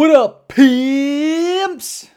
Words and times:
What 0.00 0.16
up, 0.16 0.48
pimps? 0.48 2.08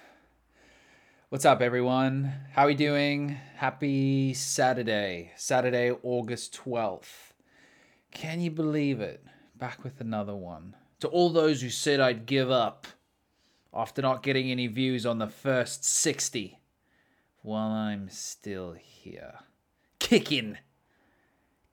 What's 1.27 1.43
up, 1.43 1.61
everyone? 1.61 2.31
How 2.53 2.63
are 2.63 2.67
we 2.67 2.75
doing? 2.75 3.35
Happy 3.57 4.33
Saturday, 4.33 5.33
Saturday, 5.35 5.91
August 6.01 6.57
12th. 6.63 7.33
Can 8.09 8.39
you 8.39 8.51
believe 8.51 9.01
it? 9.01 9.25
Back 9.57 9.83
with 9.83 9.99
another 9.99 10.33
one. 10.33 10.77
To 11.01 11.09
all 11.09 11.29
those 11.29 11.61
who 11.61 11.69
said 11.69 11.99
I'd 11.99 12.25
give 12.25 12.49
up 12.49 12.87
after 13.73 14.01
not 14.01 14.23
getting 14.23 14.49
any 14.49 14.67
views 14.67 15.05
on 15.05 15.17
the 15.17 15.27
first 15.27 15.83
60, 15.83 16.61
well, 17.43 17.57
I'm 17.57 18.07
still 18.07 18.77
here. 18.79 19.39
Kicking. 19.99 20.57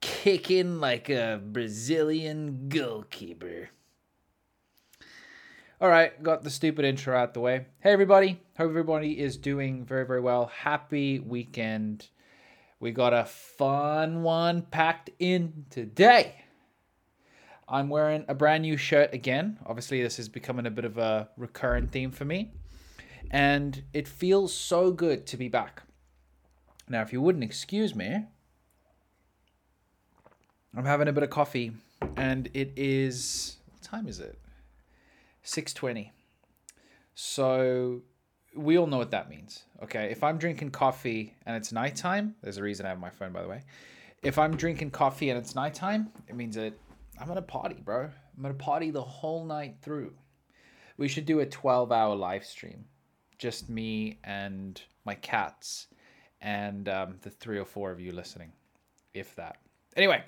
Kicking 0.00 0.80
like 0.80 1.08
a 1.08 1.40
Brazilian 1.40 2.68
goalkeeper. 2.68 3.70
All 5.82 5.88
right, 5.88 6.22
got 6.22 6.44
the 6.44 6.50
stupid 6.50 6.84
intro 6.84 7.16
out 7.16 7.32
the 7.32 7.40
way. 7.40 7.64
Hey, 7.78 7.92
everybody. 7.92 8.38
Hope 8.58 8.68
everybody 8.68 9.18
is 9.18 9.38
doing 9.38 9.86
very, 9.86 10.04
very 10.04 10.20
well. 10.20 10.52
Happy 10.54 11.20
weekend. 11.20 12.06
We 12.80 12.90
got 12.90 13.14
a 13.14 13.24
fun 13.24 14.22
one 14.22 14.60
packed 14.60 15.08
in 15.18 15.64
today. 15.70 16.34
I'm 17.66 17.88
wearing 17.88 18.26
a 18.28 18.34
brand 18.34 18.60
new 18.60 18.76
shirt 18.76 19.14
again. 19.14 19.58
Obviously, 19.64 20.02
this 20.02 20.18
is 20.18 20.28
becoming 20.28 20.66
a 20.66 20.70
bit 20.70 20.84
of 20.84 20.98
a 20.98 21.30
recurrent 21.38 21.90
theme 21.90 22.10
for 22.10 22.26
me. 22.26 22.52
And 23.30 23.82
it 23.94 24.06
feels 24.06 24.52
so 24.52 24.92
good 24.92 25.26
to 25.28 25.38
be 25.38 25.48
back. 25.48 25.84
Now, 26.90 27.00
if 27.00 27.10
you 27.10 27.22
wouldn't 27.22 27.42
excuse 27.42 27.94
me, 27.94 28.26
I'm 30.76 30.84
having 30.84 31.08
a 31.08 31.12
bit 31.14 31.22
of 31.22 31.30
coffee, 31.30 31.72
and 32.18 32.50
it 32.52 32.74
is. 32.76 33.56
What 33.72 33.80
time 33.80 34.06
is 34.08 34.20
it? 34.20 34.38
620. 35.42 36.12
So 37.14 38.02
we 38.54 38.78
all 38.78 38.86
know 38.86 38.98
what 38.98 39.10
that 39.10 39.28
means. 39.28 39.64
Okay. 39.82 40.10
If 40.10 40.22
I'm 40.22 40.38
drinking 40.38 40.70
coffee 40.70 41.34
and 41.46 41.56
it's 41.56 41.72
nighttime, 41.72 42.34
there's 42.42 42.58
a 42.58 42.62
reason 42.62 42.86
I 42.86 42.90
have 42.90 43.00
my 43.00 43.10
phone, 43.10 43.32
by 43.32 43.42
the 43.42 43.48
way. 43.48 43.62
If 44.22 44.38
I'm 44.38 44.56
drinking 44.56 44.90
coffee 44.90 45.30
and 45.30 45.38
it's 45.38 45.54
nighttime, 45.54 46.10
it 46.28 46.36
means 46.36 46.56
that 46.56 46.74
I'm 47.18 47.28
gonna 47.28 47.42
party, 47.42 47.76
bro. 47.82 48.04
I'm 48.04 48.42
gonna 48.42 48.54
party 48.54 48.90
the 48.90 49.02
whole 49.02 49.44
night 49.44 49.76
through. 49.82 50.12
We 50.96 51.08
should 51.08 51.26
do 51.26 51.40
a 51.40 51.46
12 51.46 51.90
hour 51.92 52.14
live 52.14 52.44
stream. 52.44 52.84
Just 53.38 53.70
me 53.70 54.18
and 54.24 54.80
my 55.04 55.14
cats 55.14 55.86
and 56.42 56.88
um, 56.88 57.16
the 57.22 57.30
three 57.30 57.58
or 57.58 57.64
four 57.64 57.90
of 57.90 58.00
you 58.00 58.12
listening, 58.12 58.52
if 59.14 59.34
that. 59.36 59.56
Anyway, 59.96 60.22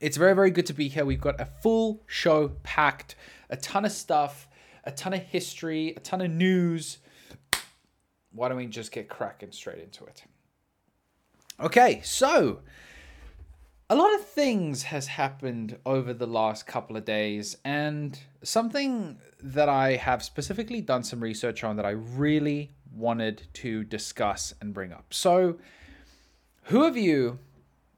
it's 0.00 0.16
very, 0.16 0.34
very 0.34 0.50
good 0.50 0.66
to 0.66 0.74
be 0.74 0.88
here. 0.88 1.04
We've 1.04 1.20
got 1.20 1.40
a 1.40 1.46
full 1.46 2.02
show 2.06 2.48
packed, 2.62 3.14
a 3.50 3.56
ton 3.56 3.84
of 3.84 3.92
stuff, 3.92 4.48
a 4.84 4.90
ton 4.90 5.12
of 5.14 5.22
history, 5.22 5.94
a 5.96 6.00
ton 6.00 6.20
of 6.20 6.30
news. 6.30 6.98
Why 8.32 8.48
don't 8.48 8.58
we 8.58 8.66
just 8.66 8.92
get 8.92 9.08
cracking 9.08 9.52
straight 9.52 9.82
into 9.82 10.04
it? 10.04 10.24
Okay, 11.58 12.00
so 12.04 12.60
a 13.88 13.94
lot 13.96 14.14
of 14.14 14.26
things 14.26 14.82
has 14.84 15.06
happened 15.06 15.78
over 15.86 16.12
the 16.12 16.26
last 16.26 16.66
couple 16.66 16.96
of 16.96 17.04
days 17.04 17.56
and 17.64 18.18
something 18.42 19.18
that 19.42 19.68
I 19.68 19.96
have 19.96 20.22
specifically 20.22 20.80
done 20.80 21.02
some 21.02 21.20
research 21.20 21.64
on 21.64 21.76
that 21.76 21.86
I 21.86 21.90
really 21.90 22.72
wanted 22.92 23.46
to 23.54 23.84
discuss 23.84 24.54
and 24.60 24.74
bring 24.74 24.92
up. 24.92 25.14
So, 25.14 25.58
who 26.64 26.84
of 26.84 26.96
you 26.96 27.38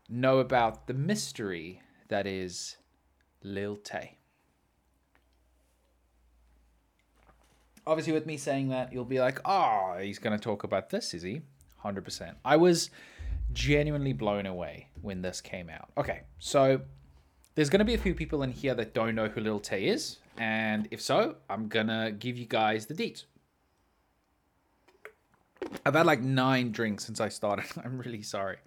know 0.08 0.38
about 0.38 0.86
the 0.86 0.94
mystery 0.94 1.80
that 2.08 2.26
is 2.26 2.76
Lil 3.42 3.76
Tay? 3.76 4.16
Obviously, 7.86 8.12
with 8.12 8.26
me 8.26 8.36
saying 8.36 8.68
that, 8.68 8.92
you'll 8.92 9.04
be 9.04 9.20
like, 9.20 9.40
oh, 9.46 9.96
he's 10.00 10.18
going 10.18 10.36
to 10.36 10.42
talk 10.42 10.62
about 10.62 10.90
this, 10.90 11.14
is 11.14 11.22
he? 11.22 11.40
100%. 11.82 12.34
I 12.44 12.56
was 12.56 12.90
genuinely 13.52 14.12
blown 14.12 14.44
away 14.44 14.88
when 15.00 15.22
this 15.22 15.40
came 15.40 15.70
out. 15.70 15.88
Okay, 15.96 16.22
so 16.38 16.82
there's 17.54 17.70
going 17.70 17.78
to 17.78 17.84
be 17.84 17.94
a 17.94 17.98
few 17.98 18.14
people 18.14 18.42
in 18.42 18.52
here 18.52 18.74
that 18.74 18.94
don't 18.94 19.14
know 19.14 19.28
who 19.28 19.40
Lil 19.40 19.60
Tay 19.60 19.86
is. 19.86 20.18
And 20.36 20.86
if 20.90 21.00
so, 21.00 21.36
I'm 21.48 21.68
going 21.68 21.88
to 21.88 22.14
give 22.16 22.36
you 22.36 22.46
guys 22.46 22.86
the 22.86 22.94
deets. 22.94 23.24
I've 25.84 25.94
had 25.94 26.06
like 26.06 26.20
nine 26.20 26.70
drinks 26.70 27.04
since 27.04 27.20
I 27.20 27.28
started. 27.28 27.66
I'm 27.84 27.98
really 27.98 28.22
sorry. 28.22 28.58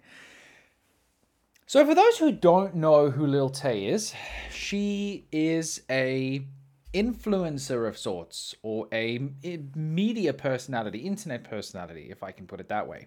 So, 1.72 1.86
for 1.86 1.94
those 1.94 2.18
who 2.18 2.32
don't 2.32 2.74
know 2.74 3.08
who 3.08 3.26
Lil 3.26 3.48
Tay 3.48 3.86
is, 3.86 4.12
she 4.52 5.24
is 5.32 5.80
a 5.88 6.46
influencer 6.92 7.88
of 7.88 7.96
sorts 7.96 8.54
or 8.62 8.88
a 8.92 9.30
media 9.74 10.34
personality, 10.34 10.98
internet 10.98 11.44
personality, 11.44 12.08
if 12.10 12.22
I 12.22 12.30
can 12.30 12.46
put 12.46 12.60
it 12.60 12.68
that 12.68 12.86
way. 12.86 13.06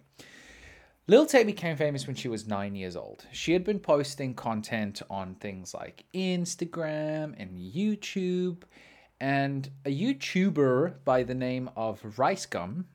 Lil 1.05 1.27
Tay 1.27 1.43
became 1.43 1.77
famous 1.77 2.07
when 2.07 2.15
she 2.15 2.27
was 2.27 2.47
nine 2.47 2.73
years 2.73 2.95
old. 2.95 3.27
She 3.31 3.53
had 3.53 3.63
been 3.63 3.79
posting 3.79 4.33
content 4.33 5.03
on 5.11 5.35
things 5.35 5.75
like 5.75 6.05
Instagram 6.15 7.35
and 7.37 7.59
YouTube, 7.59 8.63
and 9.19 9.69
a 9.85 9.95
YouTuber 9.95 11.03
by 11.05 11.21
the 11.21 11.35
name 11.35 11.69
of 11.75 12.17
Rice 12.17 12.47
Gum 12.47 12.87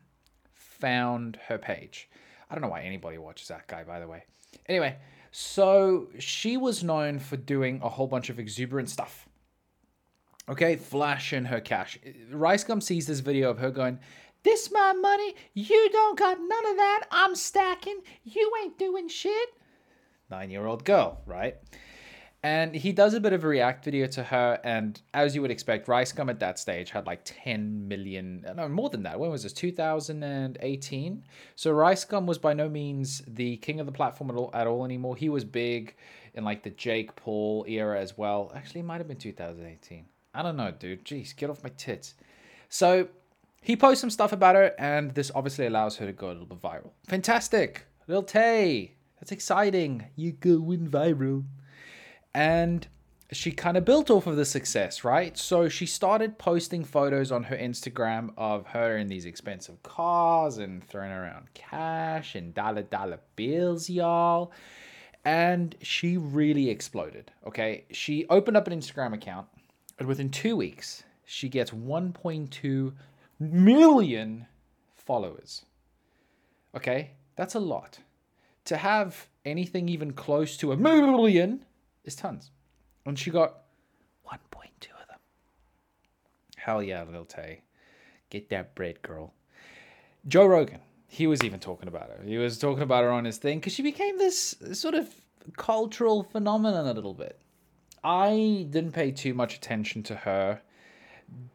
found 0.53 1.39
her 1.47 1.57
page. 1.57 2.09
I 2.49 2.55
don't 2.55 2.61
know 2.61 2.67
why 2.67 2.81
anybody 2.81 3.17
watches 3.17 3.47
that 3.47 3.67
guy, 3.67 3.85
by 3.85 4.01
the 4.01 4.07
way. 4.09 4.25
Anyway, 4.67 4.97
so 5.31 6.09
she 6.19 6.57
was 6.57 6.83
known 6.83 7.19
for 7.19 7.37
doing 7.37 7.79
a 7.81 7.89
whole 7.89 8.07
bunch 8.07 8.29
of 8.29 8.37
exuberant 8.37 8.89
stuff. 8.89 9.27
Okay, 10.49 10.75
flashing 10.75 11.45
her 11.45 11.61
cash. 11.61 11.97
Rice 12.29 12.63
Gum 12.65 12.81
sees 12.81 13.07
this 13.07 13.21
video 13.21 13.49
of 13.49 13.59
her 13.59 13.71
going, 13.71 13.99
This 14.43 14.69
my 14.71 14.91
money, 14.91 15.35
you 15.53 15.89
don't 15.91 16.19
got 16.19 16.37
none 16.37 16.67
of 16.71 16.77
that. 16.77 17.03
I'm 17.11 17.35
stacking, 17.35 18.01
you 18.25 18.51
ain't 18.61 18.77
doing 18.77 19.07
shit. 19.07 19.49
Nine 20.29 20.49
year 20.49 20.65
old 20.65 20.83
girl, 20.83 21.21
right? 21.25 21.57
And 22.43 22.73
he 22.73 22.91
does 22.91 23.13
a 23.13 23.19
bit 23.19 23.33
of 23.33 23.43
a 23.43 23.47
react 23.47 23.85
video 23.85 24.07
to 24.07 24.23
her, 24.23 24.59
and 24.63 24.99
as 25.13 25.35
you 25.35 25.43
would 25.43 25.51
expect, 25.51 25.87
Rice 25.87 26.11
Gum 26.11 26.27
at 26.27 26.39
that 26.39 26.57
stage 26.57 26.89
had 26.89 27.05
like 27.05 27.21
10 27.23 27.87
million, 27.87 28.43
no, 28.55 28.67
more 28.67 28.89
than 28.89 29.03
that. 29.03 29.19
When 29.19 29.29
was 29.29 29.43
this? 29.43 29.53
2018. 29.53 31.23
So 31.55 31.71
Rice 31.71 32.03
Gum 32.03 32.25
was 32.25 32.39
by 32.39 32.53
no 32.53 32.67
means 32.67 33.21
the 33.27 33.57
king 33.57 33.79
of 33.79 33.85
the 33.85 33.91
platform 33.91 34.31
at 34.31 34.35
all, 34.35 34.49
at 34.55 34.65
all 34.65 34.85
anymore. 34.85 35.15
He 35.15 35.29
was 35.29 35.45
big 35.45 35.95
in 36.33 36.43
like 36.43 36.63
the 36.63 36.71
Jake 36.71 37.15
Paul 37.15 37.63
era 37.67 37.99
as 38.01 38.17
well. 38.17 38.51
Actually, 38.55 38.81
it 38.81 38.85
might 38.85 38.97
have 38.97 39.07
been 39.07 39.17
2018. 39.17 40.05
I 40.33 40.41
don't 40.41 40.57
know, 40.57 40.71
dude. 40.71 41.05
Jeez, 41.05 41.35
get 41.35 41.51
off 41.51 41.63
my 41.63 41.69
tits. 41.77 42.15
So 42.69 43.07
he 43.61 43.75
posts 43.75 44.01
some 44.01 44.09
stuff 44.09 44.31
about 44.33 44.55
her, 44.55 44.73
and 44.79 45.13
this 45.13 45.31
obviously 45.35 45.67
allows 45.67 45.97
her 45.97 46.07
to 46.07 46.13
go 46.13 46.29
a 46.29 46.33
little 46.33 46.47
bit 46.47 46.59
viral. 46.59 46.89
Fantastic. 47.07 47.85
Lil 48.07 48.23
Tay. 48.23 48.95
That's 49.19 49.31
exciting. 49.31 50.05
You 50.15 50.31
going 50.31 50.89
viral 50.89 51.43
and 52.33 52.87
she 53.31 53.51
kind 53.51 53.77
of 53.77 53.85
built 53.85 54.09
off 54.09 54.27
of 54.27 54.35
the 54.35 54.45
success, 54.45 55.03
right? 55.03 55.37
So 55.37 55.69
she 55.69 55.85
started 55.85 56.37
posting 56.37 56.83
photos 56.83 57.31
on 57.31 57.43
her 57.43 57.55
Instagram 57.55 58.31
of 58.37 58.67
her 58.67 58.97
in 58.97 59.07
these 59.07 59.25
expensive 59.25 59.81
cars 59.83 60.57
and 60.57 60.83
throwing 60.83 61.11
around 61.11 61.53
cash 61.53 62.35
and 62.35 62.53
dollar 62.53 62.83
dollar 62.83 63.19
bills, 63.37 63.89
y'all. 63.89 64.51
And 65.23 65.75
she 65.81 66.17
really 66.17 66.69
exploded. 66.69 67.31
Okay. 67.47 67.85
She 67.91 68.25
opened 68.29 68.57
up 68.57 68.67
an 68.67 68.77
Instagram 68.77 69.13
account, 69.13 69.47
and 69.97 70.07
within 70.07 70.29
two 70.29 70.57
weeks, 70.57 71.03
she 71.25 71.47
gets 71.47 71.71
1.2 71.71 72.93
million 73.39 74.47
followers. 74.95 75.63
Okay. 76.75 77.11
That's 77.37 77.55
a 77.55 77.59
lot. 77.59 77.99
To 78.65 78.77
have 78.77 79.27
anything 79.45 79.87
even 79.87 80.11
close 80.11 80.57
to 80.57 80.73
a 80.73 80.77
million 80.77 81.63
is 82.03 82.15
tons. 82.15 82.51
And 83.05 83.17
she 83.17 83.31
got 83.31 83.61
1.2 84.25 84.67
of 85.01 85.07
them. 85.07 85.19
Hell 86.57 86.83
yeah, 86.83 87.03
Lil 87.03 87.25
Tay. 87.25 87.61
Get 88.29 88.49
that 88.49 88.75
bread, 88.75 89.01
girl. 89.01 89.33
Joe 90.27 90.45
Rogan, 90.45 90.79
he 91.07 91.27
was 91.27 91.43
even 91.43 91.59
talking 91.59 91.87
about 91.87 92.09
her. 92.09 92.23
He 92.23 92.37
was 92.37 92.57
talking 92.57 92.83
about 92.83 93.03
her 93.03 93.11
on 93.11 93.25
his 93.25 93.37
thing 93.37 93.59
because 93.59 93.73
she 93.73 93.81
became 93.81 94.17
this 94.17 94.55
sort 94.73 94.93
of 94.93 95.09
cultural 95.57 96.23
phenomenon 96.23 96.87
a 96.87 96.93
little 96.93 97.13
bit. 97.13 97.39
I 98.03 98.67
didn't 98.69 98.93
pay 98.93 99.11
too 99.11 99.33
much 99.33 99.55
attention 99.55 100.03
to 100.03 100.15
her 100.15 100.61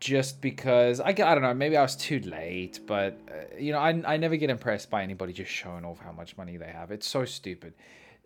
just 0.01 0.41
because 0.41 1.01
I, 1.01 1.09
I 1.09 1.13
don't 1.13 1.43
know 1.43 1.53
maybe 1.53 1.77
I 1.77 1.83
was 1.83 1.97
too 1.97 2.21
late 2.21 2.81
but 2.87 3.19
uh, 3.29 3.57
you 3.59 3.73
know 3.73 3.79
I, 3.79 4.03
I 4.07 4.17
never 4.17 4.37
get 4.37 4.49
impressed 4.49 4.89
by 4.89 5.03
anybody 5.03 5.35
just 5.35 5.51
showing 5.51 5.85
off 5.85 5.99
how 5.99 6.13
much 6.13 6.37
money 6.37 6.57
they 6.57 6.69
have 6.69 6.91
it's 6.91 7.07
so 7.07 7.25
stupid 7.27 7.75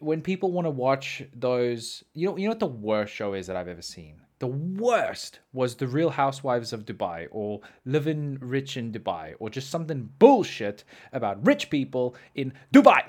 when 0.01 0.23
people 0.23 0.51
want 0.51 0.65
to 0.65 0.71
watch 0.71 1.23
those, 1.35 2.03
you 2.15 2.27
know, 2.27 2.37
you 2.37 2.45
know 2.45 2.51
what 2.51 2.59
the 2.59 2.67
worst 2.67 3.15
show 3.15 3.35
is 3.35 3.47
that 3.47 3.57
I've 3.57 3.69
ever 3.69 3.83
seen. 3.83 4.23
The 4.39 4.47
worst 4.47 5.41
was 5.53 5.77
the 5.77 5.87
Real 5.87 6.09
Housewives 6.09 6.73
of 6.73 6.87
Dubai, 6.87 7.29
or 7.31 7.61
Living 7.85 8.39
Rich 8.41 8.79
in 8.79 8.91
Dubai, 8.91 9.35
or 9.39 9.51
just 9.51 9.69
something 9.69 10.09
bullshit 10.19 10.85
about 11.13 11.47
rich 11.47 11.69
people 11.69 12.17
in 12.35 12.55
Dubai. 12.73 13.03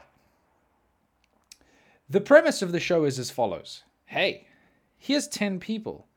The 2.09 2.19
premise 2.19 2.61
of 2.61 2.73
the 2.73 2.81
show 2.81 3.05
is 3.05 3.17
as 3.17 3.31
follows: 3.31 3.83
Hey, 4.07 4.47
here's 4.97 5.29
ten 5.29 5.61
people. 5.61 6.07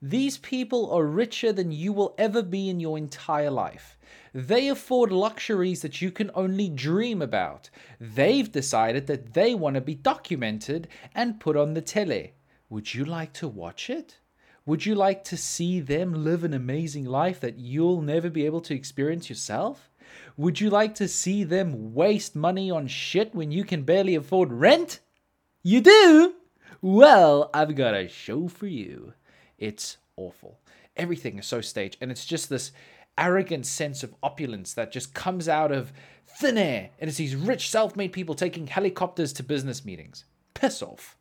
These 0.00 0.38
people 0.38 0.90
are 0.90 1.04
richer 1.04 1.52
than 1.52 1.70
you 1.70 1.92
will 1.92 2.14
ever 2.16 2.42
be 2.42 2.70
in 2.70 2.80
your 2.80 2.96
entire 2.96 3.50
life. 3.50 3.98
They 4.34 4.68
afford 4.68 5.12
luxuries 5.12 5.82
that 5.82 6.00
you 6.00 6.10
can 6.10 6.30
only 6.34 6.68
dream 6.68 7.20
about. 7.20 7.68
They've 8.00 8.50
decided 8.50 9.06
that 9.06 9.34
they 9.34 9.54
want 9.54 9.74
to 9.74 9.80
be 9.80 9.94
documented 9.94 10.88
and 11.14 11.40
put 11.40 11.56
on 11.56 11.74
the 11.74 11.82
tele. 11.82 12.32
Would 12.70 12.94
you 12.94 13.04
like 13.04 13.32
to 13.34 13.48
watch 13.48 13.90
it? 13.90 14.18
Would 14.64 14.86
you 14.86 14.94
like 14.94 15.24
to 15.24 15.36
see 15.36 15.80
them 15.80 16.24
live 16.24 16.44
an 16.44 16.54
amazing 16.54 17.04
life 17.04 17.40
that 17.40 17.58
you'll 17.58 18.00
never 18.00 18.30
be 18.30 18.46
able 18.46 18.60
to 18.62 18.74
experience 18.74 19.28
yourself? 19.28 19.90
Would 20.36 20.60
you 20.60 20.70
like 20.70 20.94
to 20.96 21.08
see 21.08 21.44
them 21.44 21.94
waste 21.94 22.34
money 22.34 22.70
on 22.70 22.86
shit 22.86 23.34
when 23.34 23.50
you 23.50 23.64
can 23.64 23.82
barely 23.82 24.14
afford 24.14 24.52
rent? 24.52 25.00
You 25.62 25.80
do? 25.80 26.34
Well, 26.80 27.50
I've 27.52 27.74
got 27.74 27.94
a 27.94 28.08
show 28.08 28.48
for 28.48 28.66
you. 28.66 29.14
It's 29.58 29.98
awful. 30.16 30.58
Everything 30.96 31.38
is 31.38 31.46
so 31.46 31.60
staged, 31.60 31.96
and 32.00 32.10
it's 32.10 32.26
just 32.26 32.48
this 32.48 32.72
arrogant 33.18 33.66
sense 33.66 34.02
of 34.02 34.14
opulence 34.22 34.74
that 34.74 34.92
just 34.92 35.14
comes 35.14 35.48
out 35.48 35.72
of 35.72 35.92
thin 36.26 36.58
air. 36.58 36.90
And 36.98 37.08
it's 37.08 37.18
these 37.18 37.36
rich, 37.36 37.70
self 37.70 37.96
made 37.96 38.12
people 38.12 38.34
taking 38.34 38.66
helicopters 38.66 39.32
to 39.34 39.42
business 39.42 39.84
meetings. 39.84 40.24
Piss 40.54 40.82
off. 40.82 41.16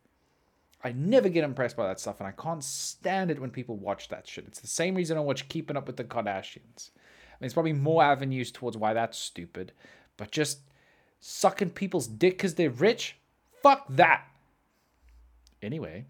I 0.84 0.92
never 0.94 1.30
get 1.30 1.44
impressed 1.44 1.78
by 1.78 1.88
that 1.88 2.00
stuff, 2.00 2.20
and 2.20 2.28
I 2.28 2.32
can't 2.32 2.64
stand 2.64 3.30
it 3.30 3.40
when 3.40 3.52
people 3.52 3.78
watch 3.78 4.10
that 4.10 4.28
shit. 4.28 4.46
It's 4.48 4.60
the 4.60 4.68
same 4.68 4.96
reason 4.96 5.16
I 5.16 5.22
watch 5.22 5.48
Keeping 5.48 5.78
Up 5.78 5.86
with 5.86 5.98
the 5.98 6.04
Kardashians. 6.04 6.90
I 6.96 7.38
mean, 7.40 7.46
it's 7.46 7.54
probably 7.54 7.74
more 7.74 8.04
avenues 8.04 8.52
towards 8.52 8.78
why 8.78 8.94
that's 8.94 9.18
stupid, 9.18 9.74
but 10.18 10.32
just 10.32 10.62
sucking 11.20 11.70
people's 11.72 12.08
dick 12.08 12.34
because 12.38 12.56
they're 12.56 12.72
rich? 12.72 13.18
Fuck 13.62 13.86
that. 13.90 14.26
Anyway, 15.62 16.06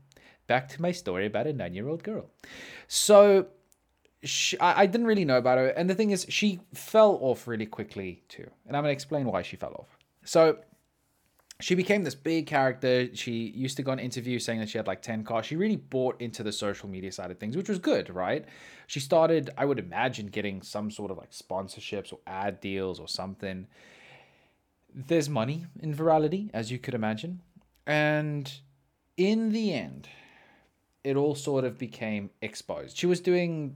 back 0.47 0.69
to 0.69 0.81
my 0.81 0.91
story 0.91 1.25
about 1.25 1.47
a 1.47 1.53
nine 1.53 1.73
year 1.73 1.89
old 1.89 2.03
girl. 2.03 2.29
So, 2.87 3.47
she, 4.23 4.59
I, 4.59 4.81
I 4.81 4.85
didn't 4.85 5.07
really 5.07 5.25
know 5.25 5.37
about 5.37 5.57
her, 5.57 5.67
and 5.67 5.89
the 5.89 5.95
thing 5.95 6.11
is, 6.11 6.25
she 6.29 6.61
fell 6.73 7.17
off 7.21 7.47
really 7.47 7.65
quickly 7.65 8.23
too. 8.29 8.49
And 8.67 8.75
I'm 8.75 8.83
going 8.83 8.91
to 8.91 8.93
explain 8.93 9.25
why 9.25 9.41
she 9.41 9.55
fell 9.55 9.73
off. 9.73 9.97
So, 10.23 10.59
she 11.61 11.75
became 11.75 12.03
this 12.03 12.15
big 12.15 12.47
character. 12.47 13.15
She 13.15 13.51
used 13.55 13.77
to 13.77 13.83
go 13.83 13.91
on 13.91 13.99
interviews 13.99 14.43
saying 14.43 14.59
that 14.59 14.69
she 14.69 14.77
had 14.77 14.87
like 14.87 15.01
10 15.01 15.23
cars. 15.23 15.45
She 15.45 15.55
really 15.55 15.75
bought 15.75 16.19
into 16.19 16.43
the 16.43 16.51
social 16.51 16.89
media 16.89 17.11
side 17.11 17.31
of 17.31 17.37
things, 17.37 17.55
which 17.55 17.69
was 17.69 17.79
good, 17.79 18.09
right? 18.09 18.45
She 18.87 18.99
started, 18.99 19.51
I 19.57 19.65
would 19.65 19.79
imagine, 19.79 20.27
getting 20.27 20.61
some 20.61 20.89
sort 20.89 21.11
of 21.11 21.17
like 21.17 21.31
sponsorships 21.31 22.11
or 22.11 22.19
ad 22.25 22.59
deals 22.61 22.99
or 22.99 23.07
something. 23.07 23.67
There's 24.93 25.29
money 25.29 25.65
in 25.79 25.93
virality, 25.93 26.49
as 26.53 26.71
you 26.71 26.79
could 26.79 26.93
imagine. 26.93 27.41
And 27.85 28.51
in 29.17 29.51
the 29.51 29.73
end, 29.73 30.09
it 31.03 31.15
all 31.15 31.35
sort 31.35 31.63
of 31.63 31.77
became 31.77 32.31
exposed. 32.41 32.97
She 32.97 33.05
was 33.05 33.19
doing 33.19 33.75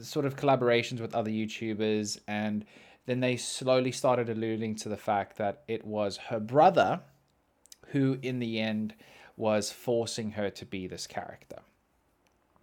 sort 0.00 0.26
of 0.26 0.36
collaborations 0.36 1.00
with 1.00 1.14
other 1.14 1.30
YouTubers 1.30 2.18
and 2.26 2.64
then 3.06 3.20
they 3.20 3.36
slowly 3.36 3.92
started 3.92 4.28
alluding 4.28 4.76
to 4.76 4.88
the 4.88 4.96
fact 4.96 5.38
that 5.38 5.62
it 5.66 5.84
was 5.84 6.16
her 6.16 6.40
brother 6.40 7.00
who 7.88 8.18
in 8.22 8.38
the 8.38 8.60
end 8.60 8.94
was 9.36 9.72
forcing 9.72 10.32
her 10.32 10.50
to 10.50 10.66
be 10.66 10.86
this 10.86 11.06
character. 11.06 11.56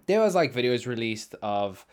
There 0.06 0.22
was 0.22 0.36
like 0.36 0.54
videos 0.54 0.88
released 0.88 1.36
of 1.42 1.86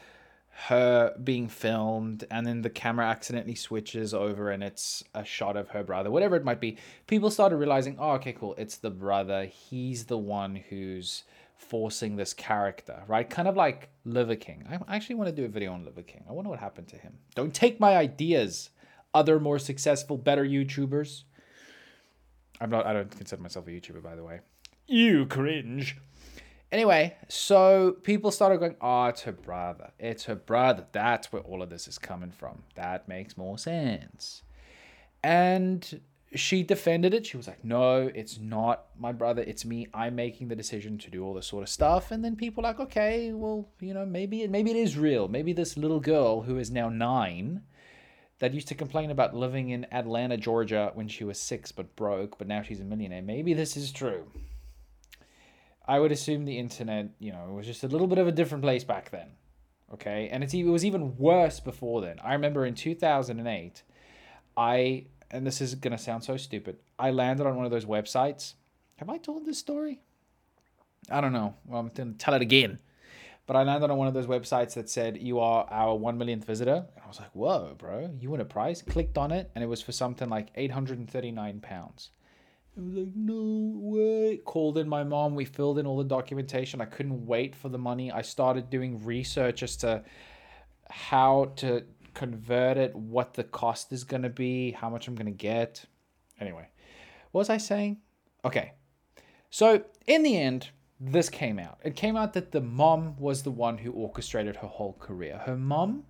her 0.66 1.12
being 1.24 1.48
filmed 1.48 2.24
and 2.30 2.46
then 2.46 2.62
the 2.62 2.70
camera 2.70 3.06
accidentally 3.06 3.56
switches 3.56 4.14
over 4.14 4.50
and 4.50 4.62
it's 4.62 5.02
a 5.12 5.24
shot 5.24 5.56
of 5.56 5.70
her 5.70 5.82
brother 5.82 6.12
whatever 6.12 6.36
it 6.36 6.44
might 6.44 6.60
be. 6.60 6.76
People 7.08 7.30
started 7.30 7.56
realizing 7.56 7.96
oh 7.98 8.12
okay 8.12 8.32
cool. 8.32 8.54
It's 8.56 8.76
the 8.76 8.90
brother. 8.90 9.46
He's 9.46 10.04
the 10.04 10.18
one 10.18 10.54
who's 10.54 11.24
forcing 11.56 12.16
this 12.16 12.34
character 12.34 13.02
right 13.06 13.30
kind 13.30 13.48
of 13.48 13.56
like 13.56 13.88
liver 14.04 14.36
king 14.36 14.64
i 14.68 14.96
actually 14.96 15.14
want 15.14 15.28
to 15.28 15.34
do 15.34 15.44
a 15.44 15.48
video 15.48 15.72
on 15.72 15.84
liver 15.84 16.02
king 16.02 16.24
i 16.28 16.32
wonder 16.32 16.50
what 16.50 16.58
happened 16.58 16.88
to 16.88 16.96
him 16.96 17.14
don't 17.34 17.54
take 17.54 17.80
my 17.80 17.96
ideas 17.96 18.70
other 19.14 19.38
more 19.38 19.58
successful 19.58 20.18
better 20.18 20.44
youtubers 20.44 21.22
I'm 22.60 22.70
not. 22.70 22.86
I 22.86 22.92
don't 22.92 23.10
consider 23.10 23.42
myself 23.42 23.66
a 23.66 23.70
YouTuber, 23.70 24.02
by 24.02 24.14
the 24.14 24.24
way. 24.24 24.40
You 24.86 25.26
cringe. 25.26 25.96
Anyway, 26.70 27.16
so 27.28 27.96
people 28.02 28.30
started 28.30 28.58
going, 28.58 28.76
"Oh, 28.80 29.06
it's 29.06 29.22
her 29.22 29.32
brother. 29.32 29.92
It's 29.98 30.24
her 30.24 30.34
brother. 30.34 30.86
That's 30.92 31.32
where 31.32 31.42
all 31.42 31.62
of 31.62 31.70
this 31.70 31.86
is 31.88 31.98
coming 31.98 32.30
from. 32.30 32.64
That 32.74 33.08
makes 33.08 33.36
more 33.36 33.58
sense." 33.58 34.42
And 35.22 36.00
she 36.34 36.62
defended 36.62 37.14
it. 37.14 37.26
She 37.26 37.36
was 37.36 37.46
like, 37.46 37.64
"No, 37.64 38.10
it's 38.14 38.38
not 38.38 38.86
my 38.98 39.12
brother. 39.12 39.42
It's 39.42 39.64
me. 39.64 39.88
I'm 39.94 40.14
making 40.14 40.48
the 40.48 40.56
decision 40.56 40.98
to 40.98 41.10
do 41.10 41.24
all 41.24 41.34
this 41.34 41.46
sort 41.46 41.62
of 41.62 41.68
stuff." 41.68 42.10
And 42.10 42.24
then 42.24 42.36
people 42.36 42.62
like, 42.62 42.80
"Okay, 42.80 43.32
well, 43.32 43.68
you 43.80 43.94
know, 43.94 44.06
maybe 44.06 44.46
maybe 44.48 44.70
it 44.70 44.76
is 44.76 44.98
real. 44.98 45.28
Maybe 45.28 45.52
this 45.52 45.76
little 45.76 46.00
girl 46.00 46.42
who 46.42 46.58
is 46.58 46.70
now 46.70 46.88
nine 46.88 47.62
that 48.38 48.52
used 48.54 48.68
to 48.68 48.74
complain 48.74 49.10
about 49.10 49.34
living 49.34 49.70
in 49.70 49.86
Atlanta, 49.92 50.36
Georgia 50.36 50.90
when 50.94 51.08
she 51.08 51.24
was 51.24 51.40
six 51.40 51.72
but 51.72 51.94
broke, 51.96 52.36
but 52.38 52.48
now 52.48 52.62
she's 52.62 52.80
a 52.80 52.84
millionaire. 52.84 53.22
Maybe 53.22 53.54
this 53.54 53.76
is 53.76 53.92
true. 53.92 54.26
I 55.86 55.98
would 56.00 56.12
assume 56.12 56.44
the 56.44 56.58
internet, 56.58 57.10
you 57.18 57.32
know, 57.32 57.52
was 57.52 57.66
just 57.66 57.84
a 57.84 57.88
little 57.88 58.06
bit 58.06 58.18
of 58.18 58.26
a 58.26 58.32
different 58.32 58.62
place 58.62 58.84
back 58.84 59.10
then. 59.10 59.28
Okay. 59.92 60.28
And 60.32 60.42
it's, 60.42 60.54
it 60.54 60.64
was 60.64 60.84
even 60.84 61.16
worse 61.16 61.60
before 61.60 62.00
then. 62.00 62.18
I 62.24 62.32
remember 62.32 62.64
in 62.66 62.74
2008, 62.74 63.82
I, 64.56 65.06
and 65.30 65.46
this 65.46 65.60
is 65.60 65.74
going 65.74 65.96
to 65.96 65.98
sound 65.98 66.24
so 66.24 66.36
stupid, 66.36 66.76
I 66.98 67.10
landed 67.10 67.46
on 67.46 67.56
one 67.56 67.64
of 67.64 67.70
those 67.70 67.84
websites. 67.84 68.54
Have 68.96 69.08
I 69.08 69.18
told 69.18 69.44
this 69.44 69.58
story? 69.58 70.00
I 71.10 71.20
don't 71.20 71.32
know. 71.32 71.54
Well, 71.66 71.80
I'm 71.80 71.88
going 71.88 72.12
to 72.12 72.18
tell 72.18 72.34
it 72.34 72.42
again. 72.42 72.78
But 73.46 73.56
I 73.56 73.62
landed 73.62 73.90
on 73.90 73.98
one 73.98 74.08
of 74.08 74.14
those 74.14 74.26
websites 74.26 74.74
that 74.74 74.88
said, 74.88 75.18
You 75.18 75.38
are 75.38 75.66
our 75.70 75.96
1 75.96 76.16
millionth 76.16 76.46
visitor. 76.46 76.86
And 76.94 77.04
I 77.04 77.06
was 77.06 77.20
like, 77.20 77.34
Whoa, 77.34 77.74
bro, 77.76 78.10
you 78.18 78.30
win 78.30 78.40
a 78.40 78.44
prize? 78.44 78.82
Clicked 78.82 79.18
on 79.18 79.32
it, 79.32 79.50
and 79.54 79.62
it 79.62 79.66
was 79.66 79.82
for 79.82 79.92
something 79.92 80.30
like 80.30 80.48
839 80.54 81.60
pounds. 81.60 82.10
I 82.76 82.80
was 82.80 82.94
like, 82.94 83.12
No 83.14 83.72
way. 83.74 84.38
Called 84.38 84.78
in 84.78 84.88
my 84.88 85.04
mom. 85.04 85.34
We 85.34 85.44
filled 85.44 85.78
in 85.78 85.86
all 85.86 85.98
the 85.98 86.04
documentation. 86.04 86.80
I 86.80 86.86
couldn't 86.86 87.26
wait 87.26 87.54
for 87.54 87.68
the 87.68 87.78
money. 87.78 88.10
I 88.10 88.22
started 88.22 88.70
doing 88.70 89.04
research 89.04 89.62
as 89.62 89.76
to 89.78 90.04
how 90.88 91.52
to 91.56 91.84
convert 92.14 92.76
it, 92.76 92.94
what 92.94 93.34
the 93.34 93.44
cost 93.44 93.92
is 93.92 94.04
going 94.04 94.22
to 94.22 94.28
be, 94.28 94.72
how 94.72 94.88
much 94.88 95.08
I'm 95.08 95.14
going 95.14 95.26
to 95.26 95.32
get. 95.32 95.84
Anyway, 96.40 96.68
what 97.32 97.40
was 97.40 97.50
I 97.50 97.58
saying? 97.58 97.98
Okay. 98.44 98.72
So, 99.50 99.84
in 100.06 100.22
the 100.22 100.36
end, 100.36 100.70
this 101.00 101.28
came 101.28 101.58
out. 101.58 101.78
It 101.84 101.96
came 101.96 102.16
out 102.16 102.32
that 102.32 102.52
the 102.52 102.60
mom 102.60 103.16
was 103.18 103.42
the 103.42 103.50
one 103.50 103.78
who 103.78 103.92
orchestrated 103.92 104.56
her 104.56 104.68
whole 104.68 104.96
career. 104.98 105.38
Her 105.44 105.56
mom 105.56 106.04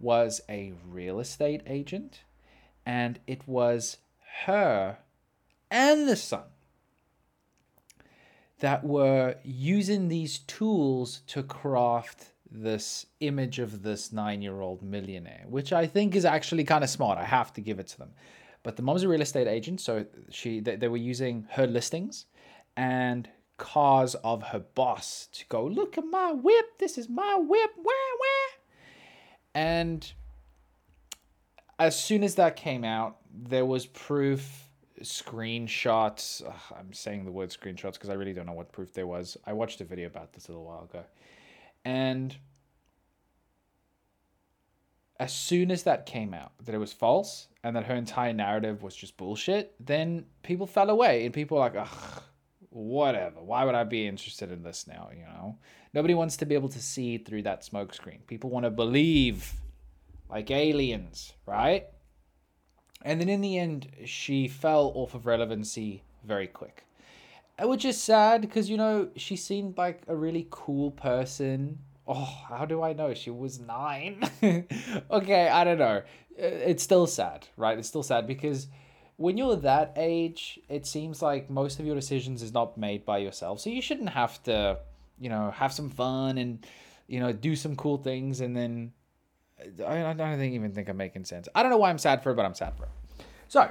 was 0.00 0.40
a 0.48 0.72
real 0.88 1.20
estate 1.20 1.62
agent, 1.66 2.22
and 2.86 3.18
it 3.26 3.46
was 3.46 3.98
her 4.44 4.98
and 5.70 6.08
the 6.08 6.16
son 6.16 6.44
that 8.60 8.84
were 8.84 9.36
using 9.44 10.08
these 10.08 10.38
tools 10.40 11.20
to 11.28 11.42
craft 11.42 12.32
this 12.50 13.06
image 13.20 13.58
of 13.58 13.82
this 13.82 14.12
nine 14.12 14.42
year 14.42 14.60
old 14.60 14.82
millionaire, 14.82 15.44
which 15.48 15.72
I 15.72 15.86
think 15.86 16.14
is 16.14 16.24
actually 16.24 16.64
kind 16.64 16.84
of 16.84 16.90
smart. 16.90 17.18
I 17.18 17.24
have 17.24 17.52
to 17.54 17.60
give 17.60 17.78
it 17.78 17.88
to 17.88 17.98
them. 17.98 18.10
But 18.62 18.76
the 18.76 18.82
mom's 18.82 19.02
a 19.02 19.08
real 19.08 19.20
estate 19.20 19.46
agent, 19.46 19.80
so 19.80 20.04
she 20.30 20.60
they, 20.60 20.76
they 20.76 20.88
were 20.88 20.96
using 20.96 21.46
her 21.50 21.66
listings 21.66 22.26
and 22.76 23.28
cars 23.56 24.14
of 24.16 24.42
her 24.44 24.60
boss 24.60 25.28
to 25.32 25.44
go, 25.48 25.64
look 25.66 25.98
at 25.98 26.04
my 26.04 26.32
whip, 26.32 26.78
this 26.78 26.96
is 26.96 27.08
my 27.08 27.34
whip, 27.36 27.70
where, 27.76 28.12
where? 28.18 28.48
And 29.54 30.10
as 31.78 32.00
soon 32.00 32.22
as 32.22 32.36
that 32.36 32.56
came 32.56 32.84
out, 32.84 33.18
there 33.32 33.66
was 33.66 33.86
proof, 33.86 34.68
screenshots. 35.02 36.42
Ugh, 36.46 36.76
I'm 36.78 36.92
saying 36.92 37.24
the 37.24 37.32
word 37.32 37.50
screenshots 37.50 37.94
because 37.94 38.10
I 38.10 38.14
really 38.14 38.32
don't 38.32 38.46
know 38.46 38.52
what 38.52 38.72
proof 38.72 38.92
there 38.94 39.06
was. 39.06 39.36
I 39.46 39.52
watched 39.52 39.80
a 39.80 39.84
video 39.84 40.06
about 40.06 40.32
this 40.32 40.48
a 40.48 40.52
little 40.52 40.64
while 40.64 40.84
ago. 40.84 41.04
And 41.84 42.36
as 45.18 45.32
soon 45.32 45.70
as 45.70 45.82
that 45.84 46.06
came 46.06 46.32
out, 46.32 46.52
that 46.64 46.74
it 46.74 46.78
was 46.78 46.92
false 46.92 47.48
and 47.64 47.74
that 47.74 47.86
her 47.86 47.94
entire 47.94 48.32
narrative 48.32 48.82
was 48.82 48.94
just 48.94 49.16
bullshit, 49.16 49.74
then 49.84 50.24
people 50.42 50.66
fell 50.66 50.90
away 50.90 51.24
and 51.24 51.34
people 51.34 51.56
were 51.56 51.64
like, 51.64 51.76
ugh, 51.76 52.22
whatever. 52.70 53.42
Why 53.42 53.64
would 53.64 53.74
I 53.74 53.84
be 53.84 54.06
interested 54.06 54.52
in 54.52 54.62
this 54.62 54.86
now? 54.86 55.10
You 55.14 55.22
know, 55.22 55.58
nobody 55.92 56.14
wants 56.14 56.36
to 56.38 56.46
be 56.46 56.54
able 56.54 56.68
to 56.70 56.80
see 56.80 57.18
through 57.18 57.42
that 57.42 57.62
smokescreen. 57.62 58.26
People 58.26 58.50
want 58.50 58.64
to 58.64 58.70
believe 58.70 59.52
like 60.30 60.50
aliens, 60.50 61.32
right? 61.46 61.86
And 63.02 63.20
then 63.20 63.28
in 63.28 63.40
the 63.40 63.58
end, 63.58 63.88
she 64.04 64.48
fell 64.48 64.92
off 64.94 65.14
of 65.14 65.26
relevancy 65.26 66.02
very 66.24 66.46
quick. 66.46 66.84
Which 67.60 67.84
is 67.84 68.00
sad 68.00 68.40
because, 68.40 68.70
you 68.70 68.76
know, 68.76 69.08
she 69.16 69.36
seemed 69.36 69.76
like 69.76 70.02
a 70.06 70.14
really 70.14 70.46
cool 70.50 70.92
person. 70.92 71.78
Oh, 72.06 72.44
how 72.48 72.64
do 72.64 72.82
I 72.82 72.92
know? 72.92 73.14
She 73.14 73.30
was 73.30 73.58
nine. 73.58 74.22
okay, 75.10 75.48
I 75.48 75.64
don't 75.64 75.78
know. 75.78 76.02
It's 76.36 76.82
still 76.82 77.06
sad, 77.06 77.48
right? 77.56 77.76
It's 77.76 77.88
still 77.88 78.04
sad 78.04 78.26
because 78.26 78.68
when 79.16 79.36
you're 79.36 79.56
that 79.56 79.92
age, 79.96 80.60
it 80.68 80.86
seems 80.86 81.20
like 81.20 81.50
most 81.50 81.80
of 81.80 81.86
your 81.86 81.96
decisions 81.96 82.42
is 82.42 82.52
not 82.54 82.78
made 82.78 83.04
by 83.04 83.18
yourself. 83.18 83.60
So 83.60 83.70
you 83.70 83.82
shouldn't 83.82 84.10
have 84.10 84.40
to, 84.44 84.78
you 85.18 85.28
know, 85.28 85.50
have 85.50 85.72
some 85.72 85.90
fun 85.90 86.38
and 86.38 86.64
you 87.08 87.18
know, 87.18 87.32
do 87.32 87.56
some 87.56 87.74
cool 87.74 87.96
things, 87.96 88.40
and 88.40 88.56
then 88.56 88.92
I, 89.84 90.04
I 90.04 90.12
don't 90.12 90.40
even 90.40 90.72
think 90.72 90.88
I'm 90.88 90.96
making 90.96 91.24
sense. 91.24 91.48
I 91.54 91.62
don't 91.62 91.72
know 91.72 91.78
why 91.78 91.90
I'm 91.90 91.98
sad 91.98 92.22
for 92.22 92.32
but 92.34 92.44
I'm 92.44 92.54
sad 92.54 92.76
for 92.76 92.82
her. 92.84 92.92
So 93.48 93.70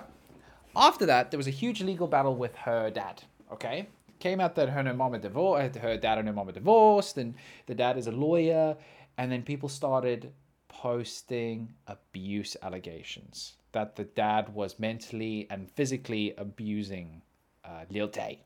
after 0.75 1.06
that, 1.06 1.32
there 1.32 1.38
was 1.38 1.48
a 1.48 1.51
huge 1.51 1.82
legal 1.82 2.08
battle 2.08 2.36
with 2.36 2.56
her 2.58 2.89
dad. 2.89 3.24
Okay, 3.51 3.88
came 4.20 4.39
out 4.39 4.56
that 4.56 4.70
her 4.70 4.80
and 4.80 4.88
her 4.88 4.94
mom 4.94 5.13
are 5.13 5.20
divorced, 5.20 5.75
her 5.77 5.98
dad 5.98 6.18
and 6.18 6.27
her 6.27 6.34
mom 6.34 6.50
are 6.50 6.54
divorced, 6.54 7.18
and 7.18 7.36
the 7.66 7.75
dad 7.75 7.98
is 7.98 8.08
a 8.08 8.12
lawyer, 8.12 8.75
and 9.18 9.32
then 9.32 9.42
people 9.44 9.70
started 9.70 10.32
posting 10.68 11.74
abuse 11.88 12.56
allegations 12.62 13.58
that 13.72 13.96
the 13.96 14.04
dad 14.04 14.54
was 14.54 14.80
mentally 14.80 15.48
and 15.50 15.70
physically 15.72 16.34
abusing 16.38 17.22
uh, 17.66 17.86
Lil 17.89 18.08
Tay. 18.08 18.42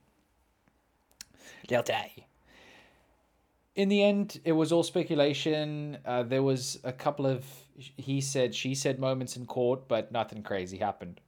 Lil 1.69 1.83
Tay. 1.83 2.25
In 3.75 3.87
the 3.87 4.03
end, 4.03 4.41
it 4.43 4.51
was 4.51 4.71
all 4.71 4.83
speculation. 4.83 5.97
Uh, 6.05 6.23
there 6.23 6.43
was 6.43 6.79
a 6.83 6.91
couple 6.91 7.25
of 7.25 7.45
he 7.77 8.21
said, 8.21 8.53
she 8.53 8.75
said 8.75 8.99
moments 8.99 9.37
in 9.37 9.45
court, 9.45 9.87
but 9.87 10.11
nothing 10.11 10.43
crazy 10.43 10.77
happened. 10.77 11.21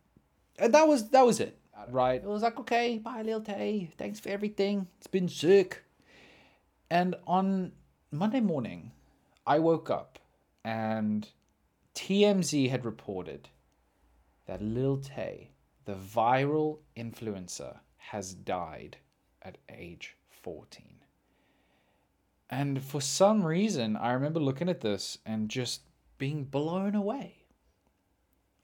And 0.60 0.74
that 0.74 0.88
was 0.88 1.10
that 1.10 1.26
was 1.26 1.40
it, 1.40 1.58
right? 1.90 2.22
It 2.22 2.28
was 2.28 2.42
like, 2.42 2.60
okay, 2.60 2.98
bye, 2.98 3.22
Lil 3.22 3.42
Tay. 3.42 3.90
Thanks 3.98 4.20
for 4.20 4.30
everything. 4.30 4.88
It's 4.98 5.08
been 5.08 5.30
sick. 5.30 5.84
And 6.90 7.16
on 7.26 7.72
Monday 8.12 8.40
morning, 8.40 8.92
I 9.46 9.60
woke 9.60 9.90
up 9.90 10.20
and 10.64 11.28
TMZ 11.96 12.70
had 12.70 12.86
reported 12.86 13.50
that 14.46 14.62
Lil 14.62 14.98
Tay, 14.98 15.52
the 15.86 15.96
viral 15.96 16.80
influencer, 16.96 17.80
has 17.98 18.34
died 18.34 18.98
at 19.42 19.58
age 19.70 20.16
14. 20.30 20.86
And 22.50 22.84
for 22.84 23.02
some 23.02 23.44
reason, 23.44 23.96
I 23.96 24.12
remember 24.12 24.40
looking 24.40 24.70
at 24.70 24.82
this 24.82 25.18
and 25.26 25.50
just 25.50 25.82
being 26.18 26.44
blown 26.44 26.94
away. 26.94 27.46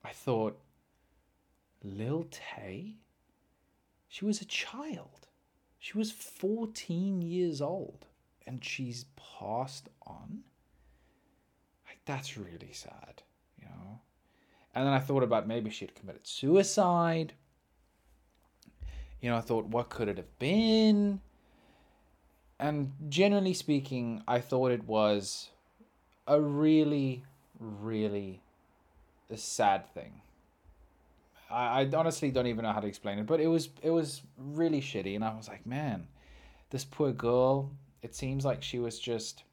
I 0.04 0.12
thought, 0.12 0.60
Lil 1.84 2.28
Tay? 2.30 2.96
She 4.08 4.26
was 4.26 4.42
a 4.42 4.46
child. 4.46 5.28
She 5.78 5.98
was 5.98 6.12
14 6.12 7.22
years 7.22 7.62
old 7.62 8.06
and 8.46 8.66
she's 8.66 9.06
passed 9.40 9.90
on? 10.06 10.42
Like, 11.88 12.00
that's 12.06 12.38
really 12.38 12.74
sad, 12.74 13.22
you 13.60 13.66
know? 13.66 14.00
And 14.74 14.88
then 14.88 14.94
I 14.94 15.00
thought 15.00 15.24
about 15.24 15.48
maybe 15.48 15.70
she 15.70 15.86
had 15.86 15.96
committed 15.96 16.26
suicide. 16.26 17.34
You 19.22 19.30
know, 19.30 19.38
I 19.38 19.42
thought, 19.42 19.66
what 19.66 19.90
could 19.90 20.08
it 20.08 20.18
have 20.18 20.40
been? 20.40 21.22
And 22.60 22.92
generally 23.08 23.54
speaking, 23.54 24.24
I 24.28 24.40
thought 24.40 24.72
it 24.72 24.86
was 24.86 25.50
a 26.28 26.42
really, 26.42 27.24
really 27.60 28.42
uh, 29.32 29.36
sad 29.36 29.94
thing. 29.94 30.22
I, 31.50 31.82
I 31.82 31.90
honestly 31.96 32.32
don't 32.32 32.48
even 32.48 32.64
know 32.64 32.72
how 32.72 32.80
to 32.80 32.88
explain 32.88 33.20
it, 33.20 33.26
but 33.26 33.40
it 33.40 33.48
was 33.48 33.70
it 33.82 33.90
was 33.90 34.22
really 34.38 34.82
shitty, 34.82 35.16
and 35.16 35.24
I 35.24 35.36
was 35.36 35.48
like, 35.48 35.66
man, 35.66 36.08
this 36.70 36.86
poor 36.86 37.12
girl. 37.12 37.72
It 38.02 38.16
seems 38.16 38.46
like 38.46 38.64
she 38.64 38.80
was 38.80 38.98
just 38.98 39.44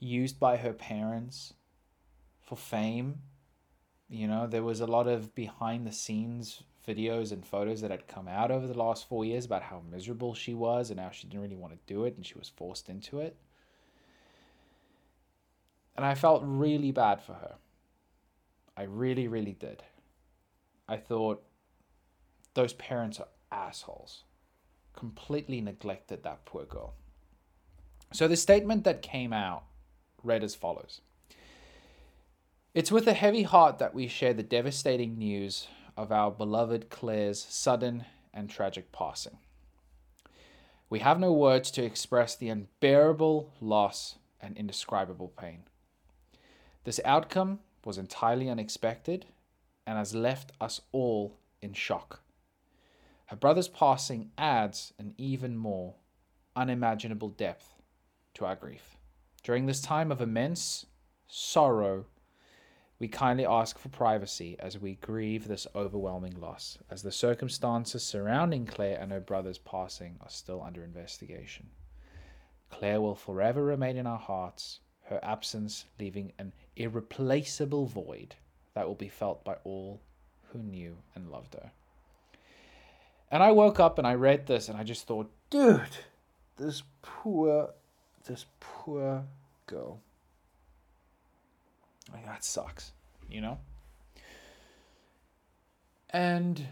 used 0.00 0.40
by 0.40 0.56
her 0.56 0.72
parents 0.72 1.54
for 2.42 2.56
fame. 2.56 3.20
You 4.08 4.26
know, 4.26 4.48
there 4.48 4.64
was 4.64 4.80
a 4.80 4.86
lot 4.86 5.06
of 5.06 5.32
behind 5.34 5.86
the 5.86 5.92
scenes 5.92 6.64
videos 6.86 7.32
and 7.32 7.44
photos 7.44 7.80
that 7.80 7.90
had 7.90 8.06
come 8.06 8.28
out 8.28 8.50
over 8.50 8.66
the 8.66 8.78
last 8.78 9.08
four 9.08 9.24
years 9.24 9.44
about 9.44 9.62
how 9.62 9.82
miserable 9.90 10.34
she 10.34 10.54
was 10.54 10.90
and 10.90 11.00
how 11.00 11.10
she 11.10 11.26
didn't 11.26 11.42
really 11.42 11.56
want 11.56 11.72
to 11.72 11.92
do 11.92 12.04
it 12.04 12.16
and 12.16 12.24
she 12.24 12.38
was 12.38 12.48
forced 12.48 12.88
into 12.88 13.20
it. 13.20 13.36
And 15.96 16.04
I 16.04 16.14
felt 16.14 16.42
really 16.44 16.92
bad 16.92 17.22
for 17.22 17.32
her. 17.32 17.54
I 18.76 18.82
really, 18.82 19.26
really 19.26 19.56
did. 19.58 19.82
I 20.88 20.96
thought 20.96 21.42
those 22.54 22.72
parents 22.74 23.20
are 23.20 23.28
assholes. 23.50 24.24
Completely 24.94 25.60
neglected 25.60 26.22
that 26.22 26.44
poor 26.44 26.64
girl. 26.64 26.94
So 28.12 28.28
the 28.28 28.36
statement 28.36 28.84
that 28.84 29.02
came 29.02 29.32
out 29.32 29.64
read 30.22 30.42
as 30.42 30.54
follows 30.54 31.00
It's 32.74 32.92
with 32.92 33.06
a 33.06 33.12
heavy 33.12 33.42
heart 33.42 33.78
that 33.78 33.94
we 33.94 34.08
share 34.08 34.32
the 34.34 34.42
devastating 34.42 35.18
news 35.18 35.68
of 35.96 36.12
our 36.12 36.30
beloved 36.30 36.88
Claire's 36.88 37.44
sudden 37.44 38.04
and 38.32 38.48
tragic 38.48 38.92
passing. 38.92 39.38
We 40.88 41.00
have 41.00 41.18
no 41.18 41.32
words 41.32 41.70
to 41.72 41.84
express 41.84 42.36
the 42.36 42.48
unbearable 42.48 43.52
loss 43.60 44.18
and 44.40 44.56
indescribable 44.56 45.32
pain. 45.36 45.64
This 46.84 47.00
outcome 47.04 47.60
was 47.84 47.98
entirely 47.98 48.48
unexpected 48.48 49.26
and 49.86 49.96
has 49.98 50.14
left 50.14 50.52
us 50.60 50.80
all 50.92 51.38
in 51.62 51.72
shock. 51.72 52.20
Her 53.26 53.36
brother's 53.36 53.68
passing 53.68 54.30
adds 54.38 54.92
an 54.98 55.14
even 55.18 55.56
more 55.56 55.94
unimaginable 56.54 57.28
depth 57.28 57.74
to 58.34 58.44
our 58.44 58.56
grief. 58.56 58.96
During 59.42 59.66
this 59.66 59.80
time 59.80 60.10
of 60.10 60.20
immense 60.20 60.86
sorrow 61.28 62.06
we 62.98 63.08
kindly 63.08 63.44
ask 63.44 63.78
for 63.78 63.90
privacy 63.90 64.56
as 64.58 64.78
we 64.78 64.94
grieve 64.94 65.46
this 65.46 65.66
overwhelming 65.74 66.40
loss, 66.40 66.78
as 66.90 67.02
the 67.02 67.12
circumstances 67.12 68.02
surrounding 68.02 68.64
Claire 68.64 68.98
and 68.98 69.12
her 69.12 69.20
brother's 69.20 69.58
passing 69.58 70.16
are 70.22 70.30
still 70.30 70.62
under 70.62 70.82
investigation. 70.82 71.68
Claire 72.70 73.00
will 73.00 73.14
forever 73.14 73.62
remain 73.62 73.98
in 73.98 74.06
our 74.06 74.18
hearts, 74.18 74.80
her 75.02 75.20
absence 75.22 75.84
leaving 76.00 76.32
an 76.38 76.54
irreplaceable 76.74 77.86
void 77.86 78.34
that 78.76 78.86
will 78.86 78.94
be 78.94 79.08
felt 79.08 79.42
by 79.42 79.56
all 79.64 80.02
who 80.52 80.58
knew 80.58 80.98
and 81.14 81.30
loved 81.30 81.54
her. 81.54 81.70
And 83.30 83.42
I 83.42 83.50
woke 83.50 83.80
up 83.80 83.96
and 83.96 84.06
I 84.06 84.14
read 84.14 84.46
this 84.46 84.68
and 84.68 84.76
I 84.78 84.84
just 84.84 85.06
thought, 85.06 85.30
dude, 85.48 85.96
this 86.58 86.82
poor, 87.00 87.70
this 88.26 88.44
poor 88.60 89.24
girl. 89.66 90.00
Like, 92.12 92.26
that 92.26 92.44
sucks, 92.44 92.92
you 93.30 93.40
know? 93.40 93.58
And 96.10 96.66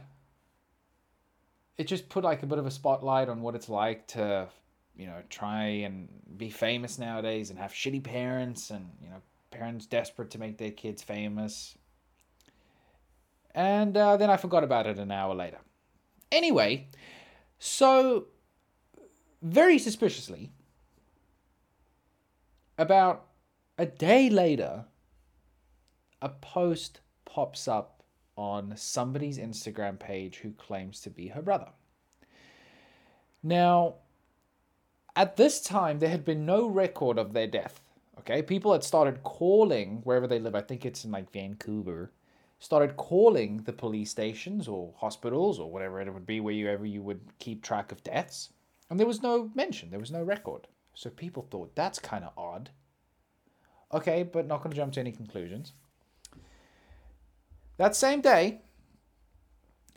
it 1.78 1.84
just 1.84 2.10
put 2.10 2.22
like 2.22 2.42
a 2.42 2.46
bit 2.46 2.58
of 2.58 2.66
a 2.66 2.70
spotlight 2.70 3.30
on 3.30 3.40
what 3.40 3.54
it's 3.54 3.70
like 3.70 4.06
to, 4.08 4.48
you 4.94 5.06
know, 5.06 5.22
try 5.30 5.64
and 5.64 6.08
be 6.36 6.50
famous 6.50 6.98
nowadays 6.98 7.48
and 7.48 7.58
have 7.58 7.72
shitty 7.72 8.04
parents 8.04 8.68
and, 8.68 8.90
you 9.02 9.08
know, 9.08 9.22
parents 9.50 9.86
desperate 9.86 10.30
to 10.32 10.38
make 10.38 10.58
their 10.58 10.70
kids 10.70 11.02
famous. 11.02 11.78
And 13.54 13.96
uh, 13.96 14.16
then 14.16 14.30
I 14.30 14.36
forgot 14.36 14.64
about 14.64 14.86
it 14.86 14.98
an 14.98 15.10
hour 15.10 15.34
later. 15.34 15.58
Anyway, 16.32 16.88
so 17.58 18.26
very 19.42 19.78
suspiciously, 19.78 20.50
about 22.76 23.26
a 23.78 23.86
day 23.86 24.28
later, 24.28 24.86
a 26.20 26.28
post 26.28 27.00
pops 27.24 27.68
up 27.68 28.02
on 28.36 28.76
somebody's 28.76 29.38
Instagram 29.38 29.98
page 29.98 30.38
who 30.38 30.50
claims 30.52 31.00
to 31.00 31.10
be 31.10 31.28
her 31.28 31.42
brother. 31.42 31.68
Now, 33.42 33.96
at 35.14 35.36
this 35.36 35.60
time, 35.60 35.98
there 35.98 36.08
had 36.08 36.24
been 36.24 36.44
no 36.44 36.66
record 36.66 37.18
of 37.18 37.32
their 37.32 37.46
death. 37.46 37.80
Okay, 38.18 38.42
people 38.42 38.72
had 38.72 38.82
started 38.82 39.22
calling 39.22 40.00
wherever 40.02 40.26
they 40.26 40.38
live. 40.38 40.54
I 40.54 40.62
think 40.62 40.84
it's 40.84 41.04
in 41.04 41.12
like 41.12 41.30
Vancouver. 41.30 42.10
Started 42.64 42.96
calling 42.96 43.58
the 43.58 43.74
police 43.74 44.10
stations 44.10 44.68
or 44.68 44.94
hospitals 44.96 45.60
or 45.60 45.70
whatever 45.70 46.00
it 46.00 46.10
would 46.10 46.24
be, 46.24 46.40
wherever 46.40 46.86
you 46.86 47.02
would 47.02 47.20
keep 47.38 47.62
track 47.62 47.92
of 47.92 48.02
deaths, 48.02 48.54
and 48.88 48.98
there 48.98 49.06
was 49.06 49.22
no 49.22 49.50
mention. 49.54 49.90
There 49.90 50.00
was 50.00 50.10
no 50.10 50.22
record. 50.22 50.66
So 50.94 51.10
people 51.10 51.46
thought 51.50 51.76
that's 51.76 51.98
kind 51.98 52.24
of 52.24 52.32
odd. 52.38 52.70
Okay, 53.92 54.22
but 54.22 54.46
not 54.46 54.62
going 54.62 54.70
to 54.70 54.76
jump 54.78 54.94
to 54.94 55.00
any 55.00 55.12
conclusions. 55.12 55.74
That 57.76 57.94
same 57.94 58.22
day, 58.22 58.62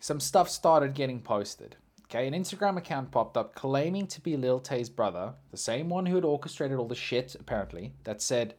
some 0.01 0.19
stuff 0.19 0.49
started 0.49 0.93
getting 0.93 1.21
posted. 1.21 1.77
Okay, 2.07 2.27
an 2.27 2.33
Instagram 2.33 2.75
account 2.75 3.11
popped 3.11 3.37
up 3.37 3.55
claiming 3.55 4.07
to 4.07 4.19
be 4.19 4.35
Lil 4.35 4.59
Tay's 4.59 4.89
brother, 4.89 5.35
the 5.51 5.57
same 5.57 5.87
one 5.87 6.05
who 6.05 6.15
had 6.15 6.25
orchestrated 6.25 6.79
all 6.79 6.89
the 6.89 6.95
shit, 6.95 7.33
apparently, 7.39 7.93
that 8.03 8.21
said, 8.21 8.55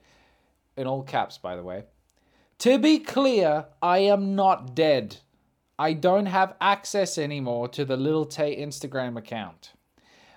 in 0.78 0.86
all 0.86 1.02
caps, 1.02 1.36
by 1.36 1.56
the 1.56 1.62
way, 1.62 1.84
To 2.60 2.76
be 2.76 2.98
clear, 2.98 3.66
I 3.80 3.98
am 3.98 4.34
not 4.34 4.74
dead. 4.74 5.18
I 5.78 5.92
don't 5.92 6.26
have 6.26 6.56
access 6.60 7.16
anymore 7.16 7.68
to 7.68 7.84
the 7.84 7.96
Lil 7.96 8.24
Tay 8.24 8.60
Instagram 8.60 9.16
account. 9.16 9.74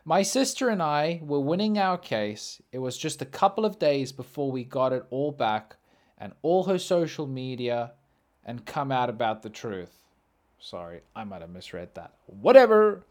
My 0.05 0.21
sister 0.21 0.69
and 0.69 0.83
I 0.83 1.19
were 1.23 1.39
winning 1.39 1.79
our 1.79 1.97
case. 1.97 2.61
It 2.71 2.77
was 2.77 2.95
just 2.95 3.23
a 3.23 3.25
couple 3.25 3.65
of 3.65 3.79
days 3.79 4.11
before 4.11 4.51
we 4.51 4.63
got 4.63 4.93
it 4.93 5.03
all 5.09 5.31
back, 5.31 5.77
and 6.15 6.33
all 6.43 6.65
her 6.65 6.77
social 6.77 7.25
media 7.25 7.93
and 8.45 8.67
come 8.67 8.91
out 8.91 9.09
about 9.09 9.41
the 9.41 9.49
truth. 9.49 10.03
Sorry, 10.59 11.01
I 11.15 11.23
might 11.23 11.41
have 11.41 11.49
misread 11.49 11.95
that. 11.95 12.13
Whatever. 12.27 13.03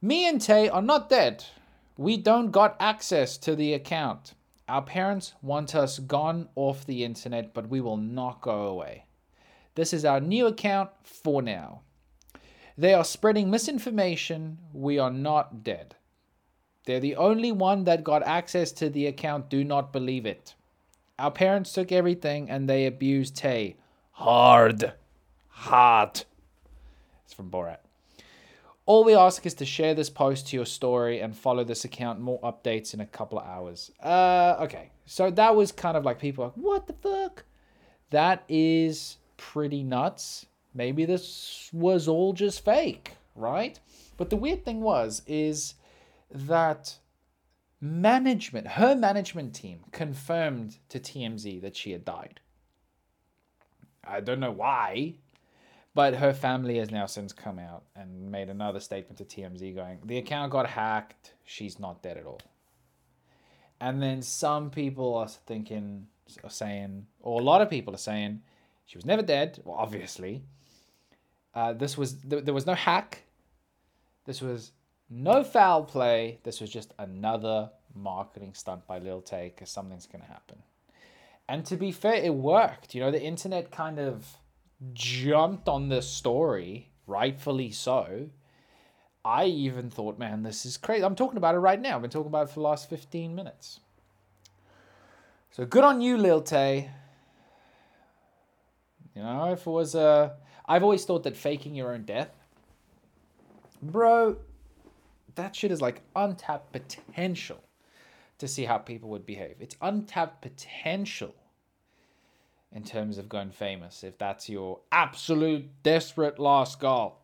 Me 0.00 0.28
and 0.28 0.40
Tay 0.40 0.68
are 0.68 0.82
not 0.82 1.08
dead. 1.08 1.44
We 1.96 2.16
don't 2.16 2.52
got 2.52 2.76
access 2.78 3.36
to 3.38 3.56
the 3.56 3.74
account. 3.74 4.34
Our 4.68 4.82
parents 4.82 5.32
want 5.40 5.74
us 5.74 5.98
gone 5.98 6.48
off 6.54 6.84
the 6.84 7.02
internet, 7.02 7.54
but 7.54 7.68
we 7.68 7.80
will 7.80 7.96
not 7.96 8.42
go 8.42 8.66
away. 8.66 9.06
This 9.74 9.94
is 9.94 10.04
our 10.04 10.20
new 10.20 10.46
account 10.46 10.90
for 11.02 11.40
now. 11.40 11.80
They 12.76 12.92
are 12.92 13.04
spreading 13.04 13.50
misinformation. 13.50 14.58
We 14.72 14.98
are 14.98 15.10
not 15.10 15.64
dead. 15.64 15.96
They're 16.84 17.00
the 17.00 17.16
only 17.16 17.50
one 17.50 17.84
that 17.84 18.04
got 18.04 18.22
access 18.22 18.70
to 18.72 18.90
the 18.90 19.06
account. 19.06 19.48
Do 19.48 19.64
not 19.64 19.92
believe 19.92 20.26
it. 20.26 20.54
Our 21.18 21.30
parents 21.30 21.72
took 21.72 21.90
everything 21.90 22.50
and 22.50 22.68
they 22.68 22.86
abused 22.86 23.36
Tay. 23.36 23.76
Hard. 24.12 24.92
Hard. 25.48 26.24
It's 27.24 27.34
from 27.34 27.50
Borat. 27.50 27.87
All 28.88 29.04
we 29.04 29.14
ask 29.14 29.44
is 29.44 29.52
to 29.56 29.66
share 29.66 29.92
this 29.92 30.08
post 30.08 30.46
to 30.46 30.56
your 30.56 30.64
story 30.64 31.20
and 31.20 31.36
follow 31.36 31.62
this 31.62 31.84
account. 31.84 32.20
More 32.20 32.40
updates 32.40 32.94
in 32.94 33.02
a 33.02 33.06
couple 33.06 33.38
of 33.38 33.46
hours. 33.46 33.90
Uh, 34.02 34.56
okay. 34.60 34.88
So 35.04 35.30
that 35.30 35.54
was 35.54 35.72
kind 35.72 35.94
of 35.94 36.06
like 36.06 36.18
people 36.18 36.44
like, 36.44 36.54
what 36.54 36.86
the 36.86 36.94
fuck? 36.94 37.44
That 38.08 38.44
is 38.48 39.18
pretty 39.36 39.82
nuts. 39.82 40.46
Maybe 40.72 41.04
this 41.04 41.68
was 41.70 42.08
all 42.08 42.32
just 42.32 42.64
fake, 42.64 43.12
right? 43.36 43.78
But 44.16 44.30
the 44.30 44.36
weird 44.36 44.64
thing 44.64 44.80
was, 44.80 45.20
is 45.26 45.74
that 46.30 46.96
management, 47.82 48.68
her 48.68 48.96
management 48.96 49.54
team 49.54 49.80
confirmed 49.92 50.78
to 50.88 50.98
TMZ 50.98 51.60
that 51.60 51.76
she 51.76 51.92
had 51.92 52.06
died. 52.06 52.40
I 54.02 54.20
don't 54.20 54.40
know 54.40 54.50
why, 54.50 55.16
but 55.94 56.14
her 56.14 56.32
family 56.32 56.78
has 56.78 56.90
now 56.90 57.06
since 57.06 57.32
come 57.32 57.58
out 57.58 57.84
and 57.96 58.30
made 58.30 58.48
another 58.48 58.80
statement 58.80 59.18
to 59.18 59.24
TMZ 59.24 59.74
going, 59.74 59.98
the 60.04 60.18
account 60.18 60.52
got 60.52 60.66
hacked. 60.66 61.34
She's 61.44 61.78
not 61.78 62.02
dead 62.02 62.16
at 62.16 62.26
all. 62.26 62.40
And 63.80 64.02
then 64.02 64.22
some 64.22 64.70
people 64.70 65.14
are 65.16 65.28
thinking, 65.28 66.06
are 66.44 66.50
saying, 66.50 67.06
or 67.20 67.40
a 67.40 67.44
lot 67.44 67.62
of 67.62 67.70
people 67.70 67.94
are 67.94 67.98
saying, 67.98 68.42
she 68.86 68.98
was 68.98 69.04
never 69.04 69.22
dead. 69.22 69.60
Well, 69.64 69.76
obviously. 69.76 70.42
Uh, 71.54 71.72
this 71.72 71.96
was, 71.96 72.14
th- 72.14 72.44
there 72.44 72.54
was 72.54 72.66
no 72.66 72.74
hack. 72.74 73.24
This 74.24 74.40
was 74.40 74.72
no 75.10 75.42
foul 75.44 75.84
play. 75.84 76.38
This 76.42 76.60
was 76.60 76.70
just 76.70 76.92
another 76.98 77.70
marketing 77.94 78.54
stunt 78.54 78.86
by 78.86 78.98
Lil 78.98 79.20
Tay 79.20 79.52
because 79.54 79.70
something's 79.70 80.06
going 80.06 80.22
to 80.22 80.28
happen. 80.30 80.62
And 81.48 81.64
to 81.66 81.76
be 81.76 81.92
fair, 81.92 82.14
it 82.14 82.34
worked. 82.34 82.94
You 82.94 83.00
know, 83.00 83.10
the 83.10 83.22
internet 83.22 83.70
kind 83.70 83.98
of 83.98 84.38
jumped 84.92 85.68
on 85.68 85.88
this 85.88 86.08
story, 86.08 86.90
rightfully 87.06 87.70
so. 87.70 88.30
I 89.24 89.46
even 89.46 89.90
thought, 89.90 90.18
man, 90.18 90.42
this 90.42 90.64
is 90.64 90.76
crazy. 90.76 91.04
I'm 91.04 91.14
talking 91.14 91.36
about 91.36 91.54
it 91.54 91.58
right 91.58 91.80
now. 91.80 91.96
I've 91.96 92.02
been 92.02 92.10
talking 92.10 92.28
about 92.28 92.48
it 92.48 92.50
for 92.50 92.60
the 92.60 92.66
last 92.66 92.88
15 92.88 93.34
minutes. 93.34 93.80
So 95.50 95.66
good 95.66 95.84
on 95.84 96.00
you, 96.00 96.16
Lil 96.16 96.40
Tay. 96.42 96.90
You 99.14 99.22
know, 99.22 99.52
if 99.52 99.66
it 99.66 99.70
was 99.70 99.94
a. 99.94 100.00
Uh, 100.00 100.30
I've 100.66 100.82
always 100.82 101.04
thought 101.04 101.24
that 101.24 101.36
faking 101.36 101.74
your 101.74 101.94
own 101.94 102.04
death. 102.04 102.30
Bro, 103.82 104.36
that 105.34 105.56
shit 105.56 105.72
is 105.72 105.80
like 105.80 106.02
untapped 106.14 106.72
potential 106.72 107.62
to 108.38 108.46
see 108.46 108.64
how 108.64 108.78
people 108.78 109.08
would 109.10 109.26
behave. 109.26 109.56
It's 109.60 109.76
untapped 109.80 110.42
potential 110.42 111.34
in 112.72 112.84
terms 112.84 113.18
of 113.18 113.28
going 113.28 113.50
famous 113.50 114.04
if 114.04 114.18
that's 114.18 114.48
your 114.48 114.80
absolute 114.92 115.66
desperate 115.82 116.38
last 116.38 116.80
goal. 116.80 117.18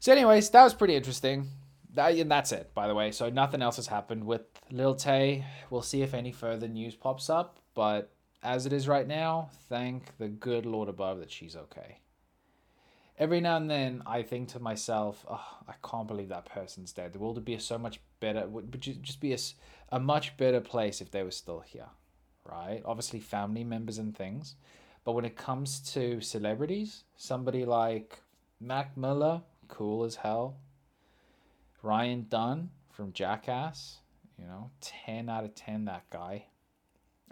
So, 0.00 0.12
anyways, 0.12 0.50
that 0.50 0.62
was 0.62 0.74
pretty 0.74 0.94
interesting. 0.94 1.48
That, 1.94 2.14
and 2.14 2.30
that's 2.30 2.52
it, 2.52 2.72
by 2.74 2.86
the 2.86 2.94
way. 2.94 3.10
So, 3.10 3.30
nothing 3.30 3.62
else 3.62 3.76
has 3.76 3.88
happened 3.88 4.24
with 4.24 4.42
Lil 4.70 4.94
Tay. 4.94 5.44
We'll 5.70 5.82
see 5.82 6.02
if 6.02 6.14
any 6.14 6.32
further 6.32 6.68
news 6.68 6.94
pops 6.94 7.28
up. 7.28 7.58
But 7.74 8.12
as 8.42 8.66
it 8.66 8.72
is 8.72 8.86
right 8.86 9.06
now, 9.06 9.50
thank 9.68 10.16
the 10.18 10.28
good 10.28 10.66
Lord 10.66 10.88
above 10.88 11.18
that 11.18 11.30
she's 11.30 11.56
okay. 11.56 11.98
Every 13.18 13.40
now 13.40 13.56
and 13.56 13.68
then, 13.68 14.02
I 14.06 14.22
think 14.22 14.48
to 14.50 14.60
myself, 14.60 15.26
oh, 15.28 15.44
I 15.66 15.74
can't 15.84 16.06
believe 16.06 16.28
that 16.28 16.46
person's 16.46 16.92
dead. 16.92 17.12
The 17.12 17.18
world 17.18 17.34
would 17.34 17.44
be 17.44 17.58
so 17.58 17.76
much 17.76 17.98
better, 18.20 18.46
would 18.46 18.80
just 18.80 19.20
be 19.20 19.32
a, 19.32 19.38
a 19.90 19.98
much 19.98 20.36
better 20.36 20.60
place 20.60 21.00
if 21.00 21.10
they 21.10 21.24
were 21.24 21.32
still 21.32 21.60
here 21.60 21.88
right? 22.50 22.82
Obviously, 22.84 23.20
family 23.20 23.64
members 23.64 23.98
and 23.98 24.16
things. 24.16 24.56
But 25.04 25.12
when 25.12 25.24
it 25.24 25.36
comes 25.36 25.80
to 25.92 26.20
celebrities, 26.20 27.04
somebody 27.16 27.64
like 27.64 28.20
Mac 28.60 28.96
Miller, 28.96 29.42
cool 29.68 30.04
as 30.04 30.16
hell. 30.16 30.56
Ryan 31.82 32.26
Dunn 32.28 32.70
from 32.90 33.12
Jackass, 33.12 33.98
you 34.38 34.44
know, 34.46 34.70
10 34.80 35.28
out 35.28 35.44
of 35.44 35.54
10, 35.54 35.84
that 35.86 36.10
guy. 36.10 36.46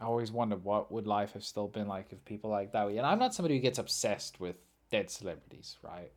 I 0.01 0.05
always 0.05 0.31
wondered 0.31 0.63
what 0.63 0.93
would 0.93 1.07
life 1.07 1.33
have 1.33 1.45
still 1.45 1.69
been 1.69 1.89
like 1.89 2.13
if 2.13 2.25
people 2.25 2.51
like 2.51 2.73
that. 2.73 2.85
Were. 2.85 2.91
And 2.91 3.07
I'm 3.07 3.19
not 3.19 3.35
somebody 3.35 3.57
who 3.57 3.61
gets 3.61 3.79
obsessed 3.79 4.39
with 4.39 4.57
dead 4.91 5.11
celebrities, 5.11 5.77
right? 5.83 6.13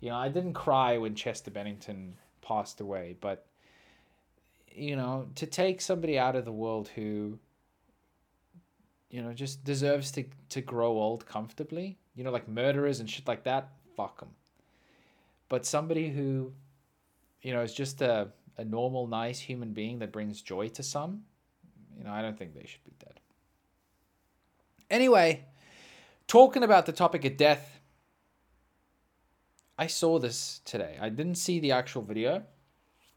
You 0.00 0.10
know, 0.10 0.16
I 0.16 0.28
didn't 0.28 0.54
cry 0.54 0.98
when 0.98 1.14
Chester 1.14 1.50
Bennington 1.50 2.16
passed 2.42 2.80
away, 2.80 3.16
but 3.20 3.46
you 4.70 4.94
know, 4.94 5.28
to 5.36 5.46
take 5.46 5.80
somebody 5.80 6.18
out 6.18 6.36
of 6.36 6.44
the 6.44 6.52
world 6.52 6.88
who 6.88 7.38
you 9.10 9.22
know, 9.22 9.32
just 9.32 9.64
deserves 9.64 10.10
to 10.12 10.24
to 10.50 10.60
grow 10.60 10.98
old 10.98 11.26
comfortably. 11.26 11.98
You 12.14 12.24
know, 12.24 12.30
like 12.30 12.48
murderers 12.48 13.00
and 13.00 13.08
shit 13.08 13.28
like 13.28 13.44
that. 13.44 13.70
Fuck 13.96 14.20
them. 14.20 14.30
But 15.48 15.64
somebody 15.64 16.10
who, 16.10 16.52
you 17.42 17.52
know, 17.52 17.62
is 17.62 17.74
just 17.74 18.02
a 18.02 18.28
a 18.58 18.64
normal, 18.64 19.06
nice 19.06 19.38
human 19.38 19.72
being 19.72 19.98
that 19.98 20.12
brings 20.12 20.40
joy 20.40 20.68
to 20.68 20.82
some, 20.82 21.22
you 21.96 22.04
know, 22.04 22.10
I 22.10 22.22
don't 22.22 22.38
think 22.38 22.54
they 22.54 22.66
should 22.66 22.84
be 22.84 22.94
dead. 22.98 23.20
Anyway, 24.90 25.44
talking 26.26 26.62
about 26.62 26.86
the 26.86 26.92
topic 26.92 27.24
of 27.24 27.36
death, 27.36 27.80
I 29.78 29.88
saw 29.88 30.18
this 30.18 30.60
today. 30.64 30.96
I 31.00 31.10
didn't 31.10 31.34
see 31.34 31.60
the 31.60 31.72
actual 31.72 32.02
video, 32.02 32.44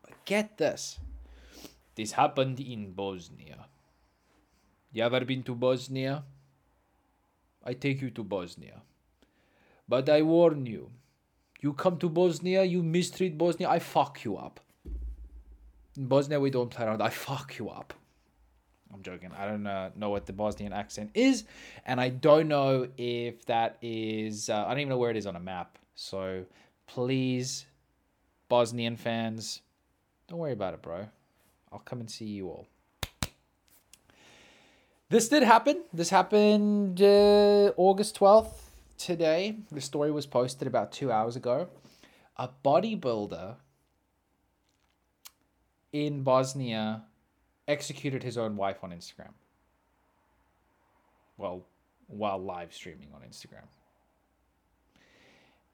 but 0.04 0.14
get 0.26 0.58
this. 0.58 1.00
This 1.96 2.12
happened 2.12 2.60
in 2.60 2.92
Bosnia. 2.92 3.69
You 4.92 5.04
ever 5.04 5.24
been 5.26 5.44
to 5.44 5.56
Bosnia? 5.56 6.24
I 7.64 7.74
take 7.74 8.02
you 8.02 8.10
to 8.12 8.24
Bosnia. 8.24 8.82
But 9.88 10.10
I 10.10 10.22
warn 10.22 10.66
you, 10.66 10.92
you 11.62 11.74
come 11.74 11.98
to 11.98 12.10
Bosnia, 12.10 12.64
you 12.64 12.82
mistreat 12.82 13.38
Bosnia, 13.38 13.70
I 13.70 13.80
fuck 13.80 14.24
you 14.24 14.38
up. 14.38 14.60
In 15.98 16.08
Bosnia, 16.08 16.40
we 16.40 16.50
don't 16.50 16.70
play 16.70 16.86
around. 16.86 17.02
I 17.02 17.10
fuck 17.10 17.58
you 17.60 17.70
up. 17.70 17.94
I'm 18.94 19.04
joking. 19.04 19.32
I 19.38 19.46
don't 19.46 19.68
uh, 19.68 19.90
know 19.96 20.10
what 20.10 20.26
the 20.26 20.34
Bosnian 20.34 20.74
accent 20.74 21.12
is, 21.14 21.44
and 21.86 22.02
I 22.02 22.10
don't 22.10 22.48
know 22.48 22.88
if 22.98 23.46
that 23.46 23.78
is. 23.82 24.50
Uh, 24.50 24.66
I 24.66 24.70
don't 24.70 24.80
even 24.80 24.90
know 24.90 24.98
where 24.98 25.12
it 25.12 25.18
is 25.18 25.28
on 25.28 25.36
a 25.36 25.40
map. 25.40 25.78
So 25.96 26.46
please, 26.88 27.66
Bosnian 28.48 28.96
fans, 28.96 29.62
don't 30.28 30.40
worry 30.40 30.54
about 30.54 30.74
it, 30.74 30.82
bro. 30.82 31.08
I'll 31.72 31.80
come 31.80 32.00
and 32.00 32.10
see 32.10 32.26
you 32.26 32.48
all. 32.48 32.68
This 35.10 35.28
did 35.28 35.42
happen. 35.42 35.82
This 35.92 36.12
happened 36.12 37.02
uh, 37.02 37.74
August 37.78 38.20
12th 38.20 38.54
today. 39.00 39.58
The 39.72 39.82
story 39.82 40.12
was 40.12 40.28
posted 40.28 40.68
about 40.68 40.92
two 40.92 41.12
hours 41.12 41.36
ago. 41.36 41.68
A 42.38 42.50
bodybuilder 42.64 43.56
in 45.92 46.22
Bosnia 46.22 47.06
executed 47.68 48.22
his 48.22 48.38
own 48.38 48.56
wife 48.56 48.84
on 48.84 48.92
Instagram. 48.92 49.34
Well, 51.38 51.66
while 52.06 52.38
live 52.38 52.72
streaming 52.72 53.08
on 53.16 53.22
Instagram. 53.22 53.66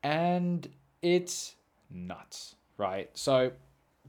And 0.02 0.66
it's 1.02 1.56
nuts, 1.90 2.56
right? 2.78 3.10
So 3.16 3.52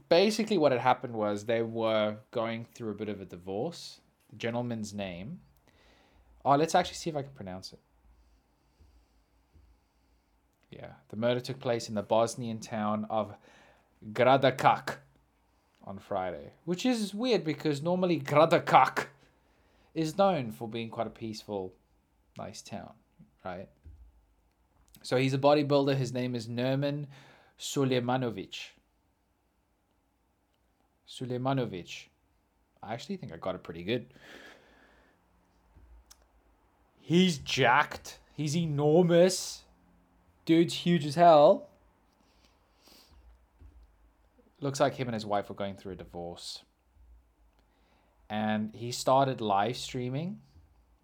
basically, 0.07 0.57
what 0.57 0.71
had 0.71 0.79
happened 0.79 1.15
was 1.15 1.43
they 1.43 1.63
were 1.63 2.15
going 2.31 2.65
through 2.73 2.91
a 2.91 2.95
bit 2.95 3.09
of 3.09 3.19
a 3.19 3.25
divorce 3.25 3.99
gentleman's 4.35 4.93
name. 4.93 5.39
Oh, 6.43 6.55
let's 6.55 6.75
actually 6.75 6.95
see 6.95 7.09
if 7.09 7.15
I 7.15 7.21
can 7.21 7.31
pronounce 7.31 7.73
it. 7.73 7.79
Yeah, 10.71 10.91
the 11.09 11.15
murder 11.15 11.39
took 11.39 11.59
place 11.59 11.87
in 11.89 11.95
the 11.95 12.03
Bosnian 12.03 12.59
town 12.59 13.05
of 13.09 13.35
Gradakak 14.11 14.97
on 15.83 15.97
Friday, 15.97 16.51
which 16.65 16.85
is 16.85 17.13
weird 17.13 17.43
because 17.43 17.81
normally 17.81 18.19
Gradakak 18.19 19.05
is 19.93 20.17
known 20.17 20.51
for 20.51 20.67
being 20.67 20.89
quite 20.89 21.07
a 21.07 21.11
peaceful, 21.11 21.73
nice 22.37 22.61
town, 22.61 22.91
right? 23.43 23.69
So 25.01 25.17
he's 25.17 25.33
a 25.33 25.37
bodybuilder. 25.37 25.95
His 25.95 26.13
name 26.13 26.35
is 26.35 26.47
Nermin 26.47 27.05
Sulejmanovic. 27.57 28.71
Sulejmanovic. 31.07 32.07
I 32.83 32.93
actually 32.93 33.17
think 33.17 33.33
I 33.33 33.37
got 33.37 33.55
it 33.55 33.63
pretty 33.63 33.83
good. 33.83 34.07
He's 36.99 37.37
jacked. 37.39 38.19
He's 38.35 38.55
enormous. 38.55 39.63
Dude's 40.45 40.73
huge 40.73 41.05
as 41.05 41.15
hell. 41.15 41.69
Looks 44.59 44.79
like 44.79 44.95
him 44.95 45.07
and 45.07 45.13
his 45.15 45.25
wife 45.25 45.49
were 45.49 45.55
going 45.55 45.75
through 45.75 45.93
a 45.93 45.95
divorce. 45.95 46.63
and 48.29 48.73
he 48.75 48.91
started 48.91 49.41
live 49.41 49.77
streaming, 49.77 50.39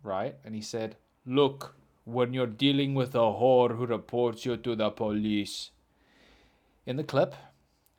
right? 0.04 0.36
And 0.44 0.56
he 0.56 0.62
said, 0.62 0.96
"Look, 1.26 1.76
when 2.06 2.34
you're 2.34 2.48
dealing 2.48 2.96
with 2.96 3.16
a 3.16 3.20
whore 3.40 3.76
who 3.78 3.86
reports 3.86 4.46
you 4.46 4.58
to 4.58 4.76
the 4.76 4.90
police." 4.90 5.72
In 6.86 6.98
the 6.98 7.04
clip, 7.04 7.36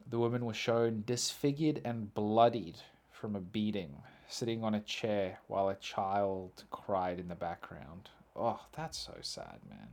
the 0.06 0.18
woman 0.18 0.44
was 0.44 0.56
shown 0.56 1.04
disfigured 1.06 1.80
and 1.84 2.12
bloodied 2.14 2.78
from 3.24 3.36
a 3.36 3.40
beating, 3.40 3.96
sitting 4.28 4.62
on 4.62 4.74
a 4.74 4.80
chair 4.80 5.38
while 5.46 5.70
a 5.70 5.74
child 5.76 6.62
cried 6.70 7.18
in 7.18 7.28
the 7.28 7.34
background. 7.34 8.10
Oh, 8.36 8.60
that's 8.76 8.98
so 8.98 9.14
sad, 9.22 9.60
man. 9.66 9.88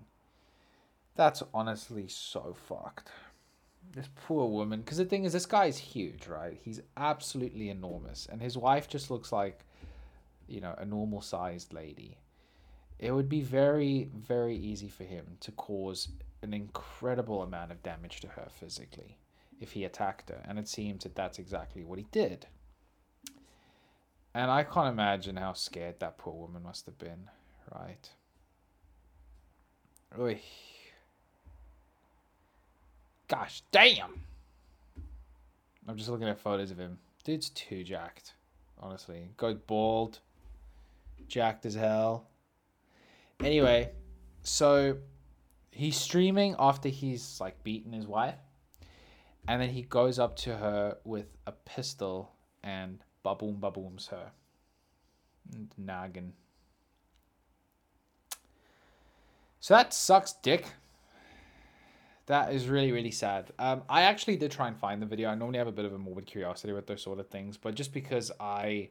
That's 1.15 1.41
honestly 1.53 2.09
so 2.09 2.53
fucked. 2.67 3.09
This 3.93 4.09
poor 4.27 4.49
woman. 4.49 4.81
Because 4.81 4.97
the 4.97 5.05
thing 5.05 5.23
is, 5.23 5.31
this 5.31 5.45
guy 5.45 5.67
is 5.67 5.77
huge, 5.77 6.27
right? 6.27 6.59
He's 6.61 6.81
absolutely 6.97 7.69
enormous. 7.69 8.27
And 8.29 8.41
his 8.41 8.57
wife 8.57 8.89
just 8.89 9.09
looks 9.09 9.31
like, 9.31 9.61
you 10.49 10.59
know, 10.59 10.75
a 10.77 10.83
normal 10.83 11.21
sized 11.21 11.71
lady. 11.71 12.17
It 12.99 13.13
would 13.13 13.29
be 13.29 13.39
very, 13.39 14.09
very 14.13 14.57
easy 14.57 14.89
for 14.89 15.05
him 15.05 15.37
to 15.39 15.53
cause 15.53 16.09
an 16.41 16.53
incredible 16.53 17.43
amount 17.43 17.71
of 17.71 17.81
damage 17.81 18.19
to 18.19 18.27
her 18.27 18.49
physically 18.59 19.19
if 19.61 19.71
he 19.71 19.85
attacked 19.85 20.31
her. 20.31 20.41
And 20.43 20.59
it 20.59 20.67
seems 20.67 21.03
that 21.03 21.15
that's 21.15 21.39
exactly 21.39 21.85
what 21.85 21.97
he 21.97 22.07
did. 22.11 22.47
And 24.33 24.49
I 24.49 24.63
can't 24.63 24.87
imagine 24.87 25.35
how 25.35 25.53
scared 25.53 25.99
that 25.99 26.17
poor 26.17 26.33
woman 26.33 26.63
must 26.63 26.85
have 26.85 26.97
been, 26.97 27.29
right? 27.73 28.09
Oy. 30.19 30.41
Gosh 33.27 33.61
damn. 33.71 34.21
I'm 35.87 35.97
just 35.97 36.09
looking 36.09 36.27
at 36.27 36.39
photos 36.39 36.71
of 36.71 36.77
him. 36.77 36.97
Dude's 37.23 37.49
too 37.49 37.83
jacked, 37.83 38.33
honestly. 38.79 39.29
Goes 39.37 39.57
bald, 39.67 40.19
jacked 41.27 41.65
as 41.65 41.75
hell. 41.75 42.27
Anyway, 43.41 43.91
so 44.43 44.97
he's 45.71 45.97
streaming 45.97 46.55
after 46.59 46.89
he's 46.89 47.39
like 47.41 47.63
beaten 47.63 47.91
his 47.91 48.07
wife, 48.07 48.35
and 49.47 49.61
then 49.61 49.69
he 49.69 49.81
goes 49.81 50.19
up 50.19 50.35
to 50.37 50.55
her 50.55 50.97
with 51.03 51.27
a 51.47 51.51
pistol 51.51 52.31
and 52.63 53.03
baboom 53.23 53.59
babooms 53.59 54.07
her. 54.07 54.31
And 55.53 55.71
nagging. 55.77 56.33
So 59.59 59.75
that 59.75 59.93
sucks 59.93 60.33
dick. 60.33 60.65
That 62.27 62.53
is 62.53 62.67
really, 62.67 62.91
really 62.91 63.11
sad. 63.11 63.51
Um, 63.59 63.83
I 63.89 64.03
actually 64.03 64.37
did 64.37 64.51
try 64.51 64.67
and 64.67 64.77
find 64.77 65.01
the 65.01 65.05
video. 65.05 65.29
I 65.29 65.35
normally 65.35 65.57
have 65.57 65.67
a 65.67 65.71
bit 65.71 65.85
of 65.85 65.93
a 65.93 65.97
morbid 65.97 66.25
curiosity 66.25 66.71
with 66.73 66.87
those 66.87 67.01
sort 67.01 67.19
of 67.19 67.27
things, 67.27 67.57
but 67.57 67.75
just 67.75 67.93
because 67.93 68.31
I 68.39 68.89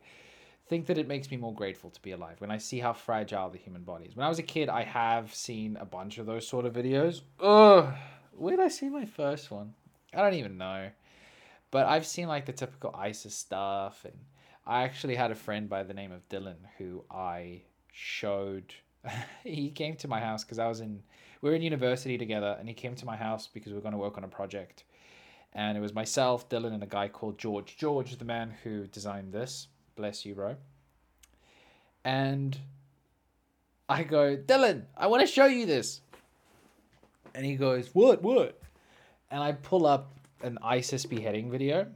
think 0.69 0.87
that 0.87 0.99
it 0.99 1.09
makes 1.09 1.31
me 1.31 1.37
more 1.37 1.55
grateful 1.55 1.91
to 1.91 2.01
be 2.03 2.13
alive 2.13 2.41
when 2.41 2.51
I 2.51 2.59
see 2.59 2.79
how 2.79 2.93
fragile 2.93 3.51
the 3.51 3.59
human 3.59 3.83
body 3.83 4.05
is. 4.05 4.15
When 4.15 4.27
I 4.27 4.29
was 4.29 4.39
a 4.39 4.45
kid, 4.45 4.69
I 4.69 4.85
have 4.85 5.35
seen 5.35 5.77
a 5.81 5.85
bunch 5.85 6.19
of 6.19 6.27
those 6.27 6.47
sort 6.47 6.67
of 6.67 6.75
videos. 6.75 7.23
Ugh, 7.41 7.93
where 8.37 8.57
did 8.57 8.65
I 8.65 8.69
see 8.69 8.89
my 8.89 9.05
first 9.05 9.51
one? 9.51 9.75
I 10.15 10.23
don't 10.23 10.35
even 10.35 10.59
know. 10.59 10.91
But 11.71 11.87
I've 11.87 12.07
seen 12.07 12.29
like 12.29 12.47
the 12.47 12.53
typical 12.53 12.95
ISIS 12.97 13.35
stuff, 13.35 14.05
and 14.05 14.19
I 14.67 14.83
actually 14.83 15.15
had 15.15 15.31
a 15.31 15.37
friend 15.37 15.69
by 15.69 15.83
the 15.83 15.95
name 15.95 16.13
of 16.13 16.29
Dylan 16.29 16.57
who 16.79 17.05
I 17.11 17.63
showed. 17.93 18.75
he 19.45 19.71
came 19.71 19.97
to 19.97 20.09
my 20.09 20.21
house 20.21 20.45
because 20.45 20.59
I 20.59 20.67
was 20.67 20.81
in 20.81 21.03
we 21.41 21.49
were 21.49 21.57
in 21.57 21.63
university 21.63 22.19
together, 22.19 22.57
and 22.59 22.69
he 22.69 22.75
came 22.75 22.95
to 22.97 23.07
my 23.07 23.17
house 23.17 23.47
because 23.47 23.73
we 23.73 23.77
were 23.77 23.83
going 23.83 23.93
to 23.93 23.99
work 23.99 24.19
on 24.19 24.25
a 24.25 24.29
project. 24.29 24.85
And 25.53 25.77
it 25.77 25.81
was 25.81 25.95
myself, 25.95 26.49
Dylan, 26.49 26.75
and 26.75 26.83
a 26.83 26.87
guy 26.87 27.09
called 27.09 27.39
George. 27.39 27.77
George 27.77 28.17
the 28.17 28.25
man 28.25 28.55
who 28.63 28.87
designed 28.87 29.33
this. 29.33 29.69
Bless 29.97 30.25
you, 30.25 30.35
bro. 30.35 30.57
And 32.05 32.59
I 33.89 34.05
go, 34.05 34.37
Dylan, 34.37 34.85
I 34.97 35.07
want 35.07 35.23
to 35.23 35.27
show 35.27 35.47
you 35.47 35.67
this. 35.67 36.03
And 37.35 37.45
he 37.45 37.57
goes, 37.57 37.91
What? 37.95 38.23
What? 38.23 38.61
And 39.31 39.43
I 39.43 39.53
pull 39.53 39.87
up 39.87 40.13
an 40.43 40.59
ISIS 40.63 41.07
beheading 41.07 41.51
video. 41.51 41.87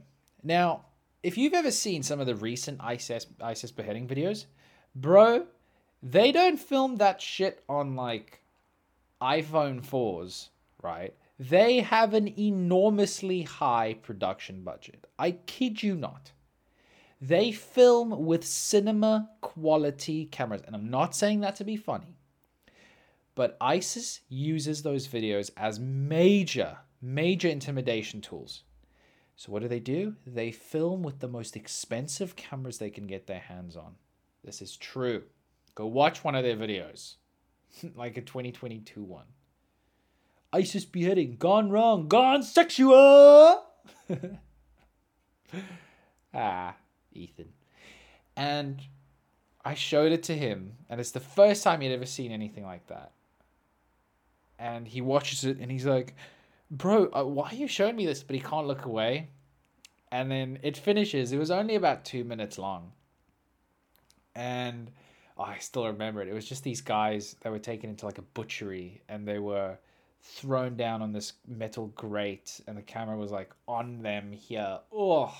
Now, 0.43 0.85
if 1.23 1.37
you've 1.37 1.53
ever 1.53 1.71
seen 1.71 2.03
some 2.03 2.19
of 2.19 2.27
the 2.27 2.35
recent 2.35 2.79
ISIS 2.81 3.27
ISIS 3.41 3.71
beheading 3.71 4.07
videos, 4.07 4.45
bro, 4.95 5.47
they 6.03 6.31
don't 6.31 6.59
film 6.59 6.97
that 6.97 7.21
shit 7.21 7.63
on 7.67 7.95
like 7.95 8.41
iPhone 9.21 9.83
4s, 9.85 10.49
right? 10.83 11.15
They 11.39 11.79
have 11.79 12.13
an 12.13 12.39
enormously 12.39 13.41
high 13.41 13.95
production 14.01 14.63
budget. 14.63 15.07
I 15.17 15.31
kid 15.31 15.81
you 15.83 15.95
not. 15.95 16.31
They 17.19 17.51
film 17.51 18.25
with 18.25 18.45
cinema 18.45 19.29
quality 19.41 20.25
cameras. 20.25 20.61
And 20.65 20.75
I'm 20.75 20.89
not 20.89 21.15
saying 21.15 21.41
that 21.41 21.55
to 21.57 21.63
be 21.63 21.75
funny. 21.75 22.17
But 23.33 23.57
ISIS 23.59 24.21
uses 24.29 24.83
those 24.83 25.07
videos 25.07 25.49
as 25.57 25.79
major, 25.79 26.77
major 27.05 27.47
intimidation 27.47 28.21
tools. 28.21 28.63
So, 29.35 29.51
what 29.51 29.61
do 29.61 29.67
they 29.67 29.79
do? 29.79 30.15
They 30.25 30.51
film 30.51 31.03
with 31.03 31.19
the 31.19 31.27
most 31.27 31.55
expensive 31.55 32.35
cameras 32.35 32.77
they 32.77 32.89
can 32.89 33.05
get 33.05 33.27
their 33.27 33.39
hands 33.39 33.75
on. 33.75 33.95
This 34.43 34.61
is 34.61 34.77
true. 34.77 35.23
Go 35.75 35.87
watch 35.87 36.23
one 36.23 36.35
of 36.35 36.43
their 36.43 36.55
videos. 36.55 37.15
like 37.95 38.17
a 38.17 38.21
2022 38.21 39.03
one. 39.03 39.25
ISIS 40.53 40.85
beheading 40.85 41.35
gone 41.37 41.69
wrong, 41.69 42.07
gone 42.07 42.41
sexual. 42.41 42.95
ah, 46.33 46.75
Ethan. 47.11 47.51
And 48.37 48.81
I 49.65 49.73
showed 49.73 50.13
it 50.13 50.23
to 50.23 50.37
him, 50.37 50.77
and 50.89 51.01
it's 51.01 51.11
the 51.11 51.19
first 51.19 51.63
time 51.63 51.81
he'd 51.81 51.93
ever 51.93 52.05
seen 52.05 52.31
anything 52.31 52.63
like 52.63 52.87
that. 52.87 53.11
And 54.57 54.87
he 54.87 55.01
watches 55.01 55.43
it, 55.43 55.57
and 55.57 55.69
he's 55.69 55.85
like, 55.85 56.15
"Bro, 56.71 57.11
uh, 57.15 57.23
why 57.23 57.49
are 57.49 57.55
you 57.55 57.67
showing 57.67 57.95
me 57.95 58.05
this?" 58.05 58.23
But 58.23 58.35
he 58.35 58.41
can't 58.41 58.67
look 58.67 58.85
away. 58.85 59.29
And 60.11 60.31
then 60.31 60.59
it 60.63 60.77
finishes. 60.77 61.31
It 61.31 61.37
was 61.37 61.51
only 61.51 61.75
about 61.75 62.05
two 62.05 62.23
minutes 62.23 62.57
long. 62.57 62.91
And 64.35 64.91
oh, 65.37 65.43
I 65.43 65.57
still 65.59 65.87
remember 65.87 66.21
it. 66.21 66.27
It 66.27 66.33
was 66.33 66.47
just 66.47 66.63
these 66.63 66.81
guys 66.81 67.35
that 67.41 67.51
were 67.51 67.59
taken 67.59 67.89
into 67.89 68.05
like 68.05 68.17
a 68.17 68.23
butchery 68.23 69.01
and 69.09 69.27
they 69.27 69.39
were 69.39 69.77
thrown 70.21 70.75
down 70.75 71.01
on 71.01 71.11
this 71.11 71.33
metal 71.47 71.87
grate 71.95 72.59
and 72.67 72.77
the 72.77 72.81
camera 72.81 73.17
was 73.17 73.31
like 73.31 73.51
on 73.67 74.01
them 74.01 74.31
here. 74.31 74.79
Oh, 74.91 75.35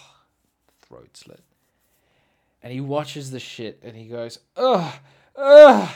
throat 0.81 1.15
slit. 1.15 1.43
And 2.61 2.73
he 2.73 2.81
watches 2.81 3.31
the 3.31 3.39
shit 3.39 3.79
and 3.83 3.95
he 3.95 4.07
goes, 4.07 4.39
ugh, 4.55 4.93
ugh. 5.35 5.89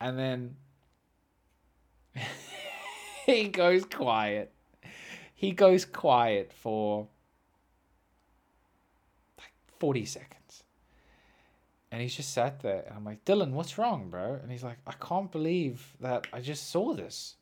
And 0.00 0.18
then 0.18 0.56
he 3.34 3.48
goes 3.48 3.84
quiet. 3.84 4.52
He 5.34 5.50
goes 5.50 5.84
quiet 5.84 6.52
for 6.52 7.08
like 9.36 9.52
40 9.80 10.04
seconds. 10.04 10.62
And 11.90 12.00
he's 12.00 12.14
just 12.14 12.32
sat 12.32 12.60
there. 12.60 12.84
And 12.86 12.96
I'm 12.96 13.04
like, 13.04 13.24
Dylan, 13.24 13.50
what's 13.50 13.78
wrong, 13.78 14.10
bro? 14.10 14.38
And 14.40 14.50
he's 14.50 14.62
like, 14.62 14.78
I 14.86 14.92
can't 14.92 15.30
believe 15.32 15.94
that 16.00 16.28
I 16.32 16.40
just 16.40 16.70
saw 16.70 16.94
this. 16.94 17.34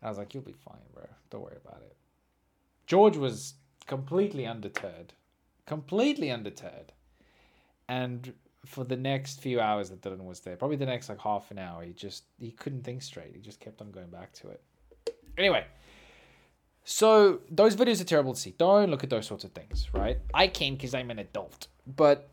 And 0.00 0.06
I 0.06 0.10
was 0.10 0.18
like, 0.18 0.32
you'll 0.32 0.42
be 0.42 0.52
fine, 0.52 0.80
bro. 0.94 1.04
Don't 1.28 1.42
worry 1.42 1.58
about 1.62 1.82
it. 1.82 1.96
George 2.86 3.18
was 3.18 3.54
completely 3.86 4.46
undeterred. 4.46 5.12
Completely 5.66 6.30
undeterred. 6.30 6.92
And 7.88 8.32
for 8.64 8.84
the 8.84 8.96
next 8.96 9.40
few 9.40 9.60
hours 9.60 9.90
that 9.90 10.00
Dylan 10.00 10.24
was 10.24 10.40
there, 10.40 10.56
probably 10.56 10.76
the 10.76 10.86
next 10.86 11.08
like 11.10 11.20
half 11.20 11.50
an 11.50 11.58
hour, 11.58 11.82
he 11.82 11.92
just 11.92 12.24
he 12.38 12.52
couldn't 12.52 12.84
think 12.84 13.02
straight. 13.02 13.34
He 13.34 13.40
just 13.40 13.60
kept 13.60 13.82
on 13.82 13.90
going 13.90 14.10
back 14.10 14.32
to 14.34 14.48
it. 14.48 14.62
Anyway, 15.40 15.64
so 16.84 17.40
those 17.50 17.74
videos 17.74 18.00
are 18.00 18.04
terrible 18.04 18.34
to 18.34 18.40
see. 18.40 18.54
Don't 18.58 18.90
look 18.90 19.02
at 19.02 19.10
those 19.10 19.26
sorts 19.26 19.42
of 19.42 19.52
things, 19.52 19.88
right? 19.92 20.18
I 20.34 20.48
can 20.48 20.74
because 20.74 20.94
I'm 20.94 21.10
an 21.10 21.18
adult. 21.18 21.68
But 21.86 22.28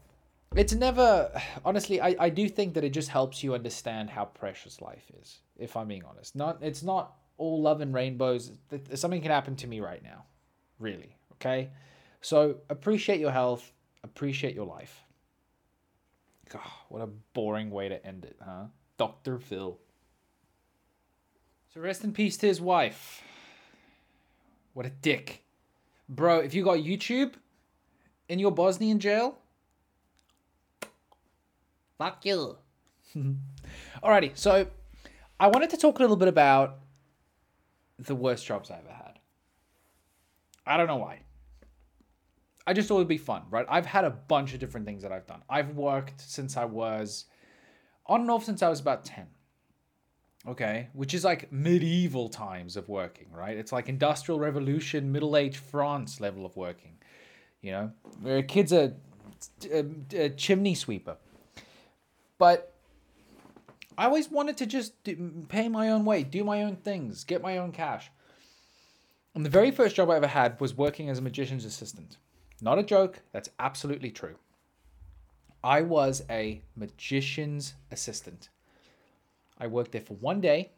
it's 0.55 0.73
never 0.73 1.31
honestly 1.65 2.01
I, 2.01 2.15
I 2.19 2.29
do 2.29 2.47
think 2.47 2.73
that 2.75 2.83
it 2.83 2.91
just 2.91 3.09
helps 3.09 3.43
you 3.43 3.53
understand 3.53 4.09
how 4.09 4.25
precious 4.25 4.81
life 4.81 5.11
is 5.19 5.39
if 5.57 5.75
i'm 5.75 5.87
being 5.87 6.03
honest 6.05 6.35
not 6.35 6.59
it's 6.61 6.83
not 6.83 7.15
all 7.37 7.61
love 7.61 7.81
and 7.81 7.93
rainbows 7.93 8.51
something 8.93 9.21
can 9.21 9.31
happen 9.31 9.55
to 9.57 9.67
me 9.67 9.81
right 9.81 10.01
now 10.03 10.23
really 10.79 11.17
okay 11.33 11.69
so 12.21 12.57
appreciate 12.69 13.19
your 13.19 13.31
health 13.31 13.73
appreciate 14.03 14.55
your 14.55 14.65
life 14.65 15.03
God, 16.49 16.61
what 16.87 17.01
a 17.01 17.07
boring 17.33 17.69
way 17.69 17.89
to 17.89 18.05
end 18.05 18.23
it 18.23 18.37
huh 18.41 18.67
dr 18.97 19.39
phil 19.39 19.79
so 21.77 21.83
rest 21.83 22.03
in 22.03 22.11
peace 22.11 22.37
to 22.37 22.47
his 22.47 22.59
wife 22.59 23.21
what 24.73 24.85
a 24.85 24.89
dick 24.89 25.43
bro 26.09 26.39
if 26.39 26.53
you 26.53 26.63
got 26.63 26.77
youtube 26.77 27.33
in 28.27 28.39
your 28.39 28.51
bosnian 28.51 28.99
jail 28.99 29.37
Fuck 31.97 32.25
you. 32.25 32.57
Alrighty, 34.03 34.37
so 34.37 34.67
I 35.39 35.47
wanted 35.47 35.71
to 35.71 35.77
talk 35.77 35.97
a 35.97 36.01
little 36.01 36.15
bit 36.15 36.27
about 36.27 36.79
the 37.97 38.15
worst 38.15 38.45
jobs 38.45 38.69
I 38.69 38.77
ever 38.77 38.91
had. 38.91 39.19
I 40.65 40.77
don't 40.77 40.87
know 40.87 40.97
why. 40.97 41.21
I 42.67 42.73
just 42.73 42.87
thought 42.87 42.97
it'd 42.97 43.07
be 43.07 43.17
fun, 43.17 43.43
right? 43.49 43.65
I've 43.69 43.85
had 43.85 44.03
a 44.03 44.09
bunch 44.09 44.53
of 44.53 44.59
different 44.59 44.85
things 44.85 45.01
that 45.01 45.11
I've 45.11 45.25
done. 45.25 45.41
I've 45.49 45.75
worked 45.75 46.21
since 46.21 46.57
I 46.57 46.65
was 46.65 47.25
on 48.05 48.21
and 48.21 48.29
off 48.29 48.43
since 48.43 48.61
I 48.61 48.69
was 48.69 48.79
about 48.79 49.05
10. 49.05 49.25
Okay, 50.47 50.87
which 50.93 51.13
is 51.13 51.25
like 51.25 51.51
medieval 51.51 52.29
times 52.29 52.77
of 52.77 52.87
working, 52.87 53.27
right? 53.33 53.57
It's 53.57 53.73
like 53.73 53.89
industrial 53.89 54.39
revolution, 54.39 55.11
middle 55.11 55.35
age 55.35 55.57
France 55.57 56.21
level 56.21 56.45
of 56.45 56.55
working. 56.55 56.93
You 57.61 57.71
know, 57.71 57.91
where 58.21 58.37
a 58.37 58.43
kid's 58.43 58.71
a, 58.71 58.93
a, 59.71 59.85
a 60.15 60.29
chimney 60.29 60.73
sweeper. 60.73 61.17
But 62.37 62.73
I 63.97 64.05
always 64.05 64.29
wanted 64.29 64.57
to 64.57 64.65
just 64.65 65.03
do, 65.03 65.45
pay 65.49 65.67
my 65.67 65.89
own 65.89 66.05
way, 66.05 66.23
do 66.23 66.43
my 66.43 66.63
own 66.63 66.77
things, 66.77 67.23
get 67.23 67.41
my 67.41 67.57
own 67.57 67.71
cash. 67.71 68.11
And 69.35 69.45
the 69.45 69.49
very 69.49 69.71
first 69.71 69.95
job 69.95 70.09
I 70.09 70.15
ever 70.15 70.27
had 70.27 70.59
was 70.61 70.77
working 70.77 71.09
as 71.09 71.19
a 71.19 71.21
magician's 71.21 71.65
assistant. 71.65 72.17
Not 72.61 72.79
a 72.79 72.83
joke, 72.83 73.19
that's 73.31 73.49
absolutely 73.59 74.11
true. 74.11 74.35
I 75.63 75.81
was 75.81 76.23
a 76.29 76.61
magician's 76.75 77.73
assistant. 77.91 78.49
I 79.59 79.67
worked 79.67 79.91
there 79.91 80.01
for 80.01 80.15
one 80.15 80.41
day 80.41 80.71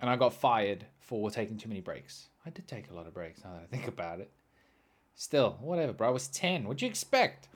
and 0.00 0.10
I 0.10 0.16
got 0.16 0.34
fired 0.34 0.86
for 1.00 1.30
taking 1.30 1.56
too 1.56 1.68
many 1.68 1.80
breaks. 1.80 2.28
I 2.46 2.50
did 2.50 2.66
take 2.66 2.90
a 2.90 2.94
lot 2.94 3.06
of 3.06 3.14
breaks 3.14 3.42
now 3.44 3.52
that 3.52 3.62
I 3.62 3.66
think 3.66 3.88
about 3.88 4.20
it. 4.20 4.30
Still, 5.14 5.58
whatever, 5.60 5.92
bro. 5.92 6.08
I 6.08 6.10
was 6.10 6.28
10. 6.28 6.64
What'd 6.64 6.82
you 6.82 6.88
expect? 6.88 7.48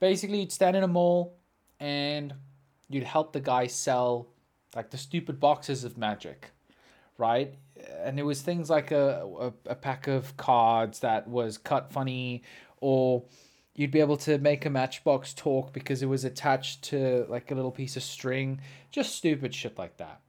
Basically, 0.00 0.40
you'd 0.40 0.52
stand 0.52 0.76
in 0.76 0.82
a 0.82 0.88
mall 0.88 1.36
and 1.78 2.34
you'd 2.88 3.04
help 3.04 3.32
the 3.32 3.40
guy 3.40 3.66
sell 3.66 4.28
like 4.74 4.90
the 4.90 4.98
stupid 4.98 5.38
boxes 5.38 5.84
of 5.84 5.96
magic, 5.96 6.50
right? 7.18 7.54
And 8.00 8.18
it 8.18 8.22
was 8.22 8.42
things 8.42 8.70
like 8.70 8.90
a, 8.90 9.26
a, 9.38 9.70
a 9.70 9.74
pack 9.74 10.08
of 10.08 10.36
cards 10.36 11.00
that 11.00 11.28
was 11.28 11.58
cut 11.58 11.92
funny, 11.92 12.42
or 12.80 13.24
you'd 13.74 13.90
be 13.90 14.00
able 14.00 14.16
to 14.18 14.38
make 14.38 14.66
a 14.66 14.70
matchbox 14.70 15.32
talk 15.32 15.72
because 15.72 16.02
it 16.02 16.06
was 16.06 16.24
attached 16.24 16.82
to 16.82 17.26
like 17.28 17.50
a 17.50 17.54
little 17.54 17.70
piece 17.70 17.96
of 17.96 18.02
string. 18.02 18.60
Just 18.90 19.16
stupid 19.16 19.54
shit 19.54 19.78
like 19.78 19.96
that. 19.96 20.20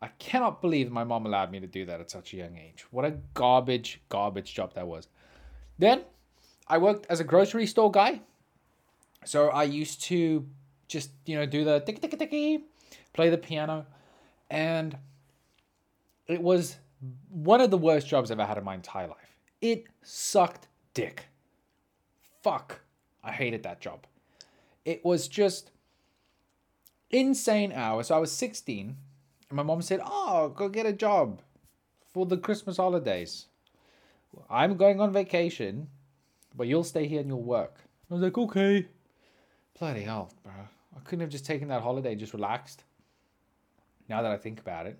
I 0.00 0.08
cannot 0.18 0.60
believe 0.60 0.90
my 0.90 1.04
mom 1.04 1.26
allowed 1.26 1.50
me 1.50 1.60
to 1.60 1.66
do 1.66 1.86
that 1.86 2.00
at 2.00 2.10
such 2.10 2.34
a 2.34 2.36
young 2.36 2.56
age. 2.56 2.84
What 2.90 3.04
a 3.04 3.16
garbage, 3.32 4.00
garbage 4.08 4.54
job 4.54 4.74
that 4.74 4.86
was. 4.86 5.08
Then 5.78 6.02
I 6.68 6.78
worked 6.78 7.06
as 7.08 7.20
a 7.20 7.24
grocery 7.24 7.66
store 7.66 7.90
guy. 7.90 8.20
So 9.24 9.48
I 9.48 9.64
used 9.64 10.02
to 10.04 10.46
just 10.88 11.10
you 11.24 11.36
know 11.36 11.46
do 11.46 11.64
the 11.64 11.80
tick 11.80 12.00
tick 12.00 12.18
tick 12.18 12.62
play 13.14 13.30
the 13.30 13.38
piano, 13.38 13.86
and 14.50 14.96
it 16.26 16.42
was 16.42 16.76
one 17.30 17.60
of 17.60 17.70
the 17.70 17.78
worst 17.78 18.06
jobs 18.06 18.30
I've 18.30 18.38
ever 18.38 18.46
had 18.46 18.58
in 18.58 18.64
my 18.64 18.74
entire 18.74 19.08
life. 19.08 19.36
It 19.60 19.86
sucked 20.02 20.68
dick. 20.92 21.26
Fuck, 22.44 22.82
I 23.22 23.32
hated 23.32 23.62
that 23.62 23.80
job. 23.80 24.06
It 24.84 25.02
was 25.02 25.28
just 25.28 25.70
insane 27.08 27.72
hours. 27.72 28.08
So 28.08 28.16
I 28.16 28.18
was 28.18 28.32
16, 28.32 28.98
and 29.48 29.56
my 29.56 29.62
mom 29.62 29.80
said, 29.80 30.02
"Oh, 30.04 30.50
go 30.54 30.68
get 30.68 30.84
a 30.84 30.92
job 30.92 31.40
for 32.12 32.26
the 32.26 32.36
Christmas 32.36 32.76
holidays. 32.76 33.46
I'm 34.50 34.76
going 34.76 35.00
on 35.00 35.10
vacation, 35.10 35.88
but 36.54 36.66
you'll 36.66 36.84
stay 36.84 37.06
here 37.06 37.20
and 37.20 37.28
you'll 37.28 37.42
work." 37.42 37.76
I 38.10 38.14
was 38.14 38.22
like, 38.22 38.36
"Okay." 38.36 38.88
Bloody 39.78 40.02
hell, 40.02 40.30
bro. 40.42 40.52
I 40.94 41.00
couldn't 41.00 41.22
have 41.22 41.30
just 41.30 41.46
taken 41.46 41.68
that 41.68 41.80
holiday, 41.80 42.14
just 42.14 42.34
relaxed. 42.34 42.84
Now 44.06 44.20
that 44.20 44.30
I 44.30 44.36
think 44.36 44.60
about 44.60 44.84
it. 44.86 44.98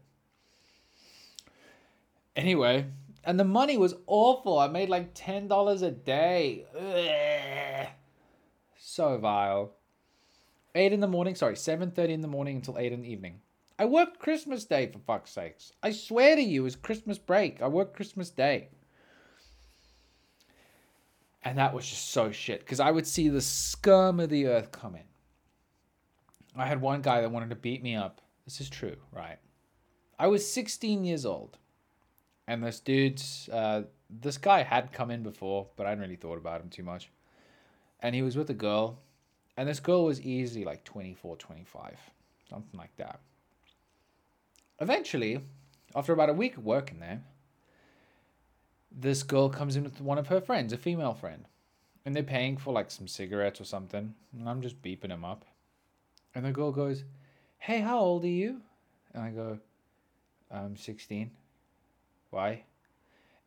Anyway, 2.35 2.87
and 3.27 3.39
the 3.39 3.45
money 3.45 3.77
was 3.77 3.95
awful. 4.07 4.59
I 4.59 4.69
made 4.69 4.89
like 4.89 5.11
ten 5.15 5.49
dollars 5.49 5.83
a 5.83 5.91
day. 5.91 6.67
Ugh. 6.79 7.89
So 8.79 9.19
vile. 9.19 9.73
Eight 10.75 10.93
in 10.93 11.01
the 11.01 11.09
morning, 11.09 11.35
sorry, 11.35 11.57
seven 11.57 11.91
thirty 11.91 12.13
in 12.13 12.21
the 12.21 12.29
morning 12.29 12.57
until 12.57 12.79
eight 12.79 12.93
in 12.93 13.03
the 13.03 13.11
evening. 13.11 13.41
I 13.79 13.87
worked 13.87 14.21
Christmas 14.21 14.65
Day 14.65 14.91
for 14.93 15.01
fuck's 15.01 15.33
sakes. 15.33 15.73
I 15.83 15.91
swear 15.91 16.37
to 16.37 16.43
you, 16.43 16.63
it 16.63 16.65
was 16.65 16.77
Christmas 16.77 17.19
break. 17.19 17.61
I 17.61 17.69
worked 17.69 17.97
Christmas 17.97 18.31
Day. 18.31 18.69
And 21.43 21.59
that 21.59 21.75
was 21.75 21.87
just 21.87 22.11
so 22.11 22.31
shit 22.31 22.61
because 22.61 22.81
I 22.81 22.91
would 22.91 23.07
see 23.07 23.29
the 23.29 23.41
scum 23.41 24.21
of 24.21 24.31
the 24.31 24.47
earth 24.47 24.73
come 24.73 24.95
in. 24.95 25.03
I 26.57 26.67
had 26.67 26.81
one 26.81 27.03
guy 27.03 27.21
that 27.21 27.31
wanted 27.31 27.51
to 27.51 27.57
beat 27.57 27.83
me 27.83 27.97
up. 27.97 28.21
This 28.45 28.61
is 28.61 28.71
true, 28.71 28.97
right? 29.13 29.39
I 30.19 30.29
was 30.29 30.49
16 30.49 31.05
years 31.05 31.27
old, 31.27 31.59
and 32.47 32.63
this 32.63 32.81
dude's, 32.81 33.49
uh, 33.51 33.83
this 34.11 34.39
guy 34.39 34.63
had 34.63 34.93
come 34.93 35.11
in 35.11 35.23
before, 35.23 35.67
but 35.77 35.87
I 35.87 35.91
hadn't 35.91 36.03
really 36.03 36.17
thought 36.17 36.39
about 36.39 36.61
him 36.61 36.69
too 36.69 36.83
much. 36.83 37.11
And 38.01 38.15
he 38.15 38.23
was 38.23 38.37
with 38.37 38.51
a 38.51 38.55
girl, 38.55 38.99
and 39.57 39.69
this 39.69 39.81
girl 39.81 40.05
was 40.05 40.21
easily 40.21 40.65
like 40.65 40.85
24, 40.85 41.37
25, 41.37 41.99
something 42.51 42.79
like 42.79 42.95
that. 42.97 43.21
Eventually, 44.81 45.41
after 45.95 46.13
about 46.13 46.29
a 46.29 46.35
week 46.35 46.57
of 46.57 46.65
working 46.65 47.01
there, 47.01 47.23
this 48.91 49.23
girl 49.23 49.49
comes 49.49 49.77
in 49.77 49.85
with 49.85 50.01
one 50.01 50.19
of 50.19 50.29
her 50.29 50.41
friends, 50.41 50.73
a 50.73 50.77
female 50.77 51.15
friend, 51.15 51.47
and 52.05 52.15
they're 52.15 52.23
paying 52.23 52.57
for 52.57 52.73
like 52.73 52.91
some 52.91 53.09
cigarettes 53.09 53.61
or 53.61 53.65
something, 53.65 54.15
and 54.33 54.49
I'm 54.49 54.61
just 54.61 54.83
beeping 54.83 55.11
him 55.11 55.25
up. 55.25 55.45
And 56.35 56.45
the 56.45 56.53
girl 56.53 56.73
goes, 56.73 57.05
Hey, 57.59 57.81
how 57.81 57.99
old 57.99 58.25
are 58.25 58.29
you? 58.29 58.61
And 59.15 59.23
I 59.23 59.31
go, 59.31 59.59
I'm 60.51 60.77
16. 60.77 61.31
Why? 62.35 62.65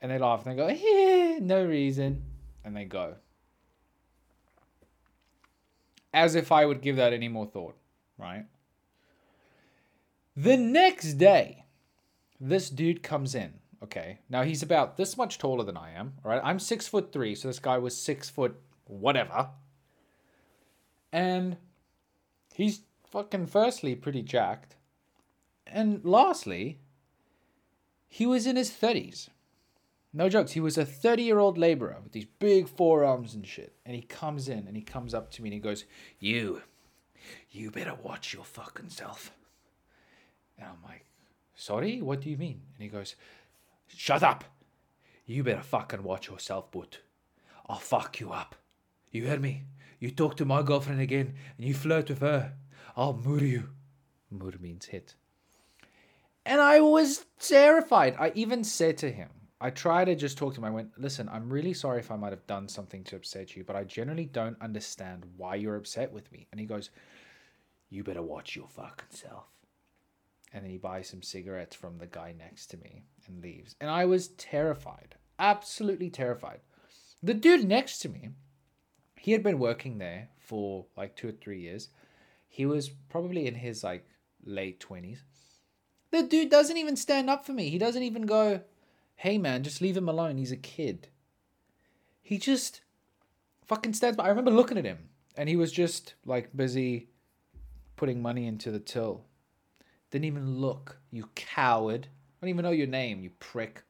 And 0.02 0.12
they 0.12 0.18
laugh 0.18 0.46
and 0.46 0.58
they 0.58 0.62
go, 0.62 0.70
Yeah, 0.70 1.40
no 1.42 1.66
reason. 1.66 2.24
And 2.64 2.76
they 2.76 2.86
go. 2.86 3.16
As 6.14 6.36
if 6.36 6.52
I 6.52 6.66
would 6.66 6.82
give 6.82 6.96
that 6.96 7.14
any 7.14 7.28
more 7.28 7.46
thought, 7.46 7.76
right? 8.18 8.46
The 10.36 10.58
next 10.58 11.14
day, 11.14 11.66
this 12.40 12.70
dude 12.70 13.04
comes 13.04 13.36
in. 13.36 13.54
Okay. 13.84 14.20
Now 14.30 14.44
he's 14.44 14.64
about 14.64 14.98
this 14.98 15.18
much 15.18 15.38
taller 15.38 15.64
than 15.64 15.78
I 15.78 15.92
am. 15.92 16.14
All 16.24 16.32
right. 16.32 16.42
I'm 16.44 16.60
six 16.60 16.88
foot 16.88 17.12
three. 17.12 17.36
So 17.36 17.48
this 17.48 17.60
guy 17.60 17.78
was 17.78 17.96
six 17.96 18.30
foot 18.30 18.60
whatever. 18.86 19.50
And 21.12 21.58
He's 22.58 22.82
fucking 23.06 23.46
firstly 23.46 23.94
pretty 23.94 24.24
jacked. 24.24 24.78
And 25.68 26.04
lastly, 26.04 26.80
he 28.08 28.26
was 28.26 28.48
in 28.48 28.56
his 28.56 28.72
30s. 28.72 29.30
No 30.14 30.30
jokes, 30.30 30.54
he 30.54 30.60
was 30.60 30.78
a 30.78 30.86
30 30.86 31.24
year 31.24 31.40
old 31.40 31.58
laborer 31.58 31.98
with 32.02 32.14
these 32.14 32.26
big 32.40 32.68
forearms 32.68 33.34
and 33.34 33.46
shit. 33.46 33.74
And 33.86 33.96
he 33.96 34.02
comes 34.02 34.48
in 34.50 34.68
and 34.68 34.76
he 34.76 34.82
comes 34.82 35.14
up 35.14 35.30
to 35.32 35.42
me 35.42 35.50
and 35.50 35.54
he 35.54 35.60
goes, 35.60 35.86
You, 36.20 36.62
you 37.52 37.72
better 37.72 37.96
watch 38.02 38.34
your 38.34 38.44
fucking 38.46 38.90
self. 38.90 39.32
And 40.58 40.68
I'm 40.68 40.90
like, 40.90 41.06
Sorry, 41.56 42.02
what 42.02 42.22
do 42.22 42.30
you 42.30 42.38
mean? 42.38 42.62
And 42.76 42.84
he 42.84 42.88
goes, 42.88 43.16
Shut 43.88 44.24
up. 44.24 44.44
You 45.26 45.44
better 45.44 45.62
fucking 45.62 46.04
watch 46.04 46.30
yourself, 46.30 46.72
but 46.72 47.00
I'll 47.68 47.80
fuck 47.80 48.20
you 48.20 48.32
up. 48.32 48.56
You 49.12 49.28
heard 49.28 49.42
me? 49.42 49.64
You 50.00 50.12
talk 50.12 50.38
to 50.38 50.46
my 50.46 50.62
girlfriend 50.62 51.02
again 51.02 51.34
and 51.58 51.68
you 51.68 51.74
flirt 51.74 52.10
with 52.10 52.22
her. 52.22 52.54
I'll 52.96 53.14
murder 53.14 53.46
you. 53.46 53.70
Murder 54.32 54.58
means 54.60 54.86
hit. 54.86 55.16
And 56.48 56.62
I 56.62 56.80
was 56.80 57.26
terrified. 57.40 58.16
I 58.18 58.32
even 58.34 58.64
said 58.64 58.98
to 59.00 59.12
him, 59.12 59.30
I 59.60 59.70
tried 59.70 60.06
to 60.06 60.16
just 60.16 60.38
talk 60.38 60.54
to 60.54 60.62
him. 60.62 60.66
I 60.66 60.70
went, 60.70 60.98
listen, 60.98 61.28
I'm 61.30 61.50
really 61.50 61.74
sorry 61.74 62.00
if 62.00 62.10
I 62.10 62.16
might 62.16 62.32
have 62.32 62.48
done 62.48 62.70
something 62.70 63.04
to 63.06 63.18
upset 63.18 63.58
you, 63.58 63.66
but 63.66 63.76
I 63.76 63.84
generally 63.84 64.28
don't 64.28 64.56
understand 64.62 65.26
why 65.36 65.56
you're 65.56 65.76
upset 65.76 66.14
with 66.14 66.32
me. 66.32 66.48
And 66.52 66.60
he 66.62 66.66
goes, 66.66 66.90
You 67.90 68.02
better 68.02 68.22
watch 68.22 68.56
your 68.56 68.70
fucking 68.70 69.10
self. 69.10 69.48
And 70.54 70.64
then 70.64 70.72
he 70.72 70.78
buys 70.78 71.10
some 71.10 71.22
cigarettes 71.22 71.76
from 71.76 71.98
the 71.98 72.08
guy 72.08 72.34
next 72.38 72.68
to 72.68 72.78
me 72.78 73.04
and 73.28 73.44
leaves. 73.44 73.76
And 73.82 73.90
I 73.90 74.06
was 74.06 74.30
terrified, 74.30 75.16
absolutely 75.38 76.10
terrified. 76.10 76.62
The 77.22 77.34
dude 77.34 77.68
next 77.68 78.00
to 78.00 78.10
me, 78.10 78.30
he 79.20 79.34
had 79.34 79.44
been 79.44 79.60
working 79.60 79.98
there 79.98 80.30
for 80.40 80.86
like 80.96 81.18
two 81.18 81.28
or 81.28 81.34
three 81.34 81.60
years. 81.60 81.90
He 82.48 82.66
was 82.66 82.88
probably 83.10 83.48
in 83.48 83.56
his 83.56 83.84
like 83.84 84.08
late 84.46 84.80
20s. 84.80 85.18
The 86.18 86.24
dude 86.24 86.50
doesn't 86.50 86.78
even 86.78 86.96
stand 86.96 87.30
up 87.30 87.46
for 87.46 87.54
me. 87.54 87.70
He 87.70 87.78
doesn't 87.78 88.02
even 88.02 88.26
go, 88.26 88.62
hey 89.18 89.38
man, 89.38 89.62
just 89.62 89.82
leave 89.82 89.96
him 89.96 90.10
alone. 90.10 90.38
He's 90.38 90.52
a 90.52 90.58
kid. 90.58 91.10
He 92.24 92.40
just 92.40 92.82
fucking 93.66 93.94
stands 93.94 94.18
by. 94.18 94.26
I 94.26 94.30
remember 94.30 94.50
looking 94.50 94.80
at 94.80 94.84
him 94.84 95.10
and 95.36 95.48
he 95.48 95.56
was 95.56 95.72
just 95.72 96.16
like 96.26 96.58
busy 96.58 97.10
putting 97.98 98.20
money 98.20 98.48
into 98.48 98.72
the 98.72 98.80
till. 98.80 99.26
Didn't 100.10 100.26
even 100.26 100.58
look, 100.58 100.98
you 101.12 101.30
coward. 101.36 102.08
I 102.10 102.46
don't 102.46 102.50
even 102.50 102.64
know 102.64 102.72
your 102.72 102.88
name, 102.88 103.22
you 103.22 103.30
prick. 103.38 103.84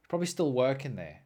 You're 0.00 0.08
probably 0.08 0.28
still 0.28 0.52
working 0.52 0.96
there. 0.96 1.20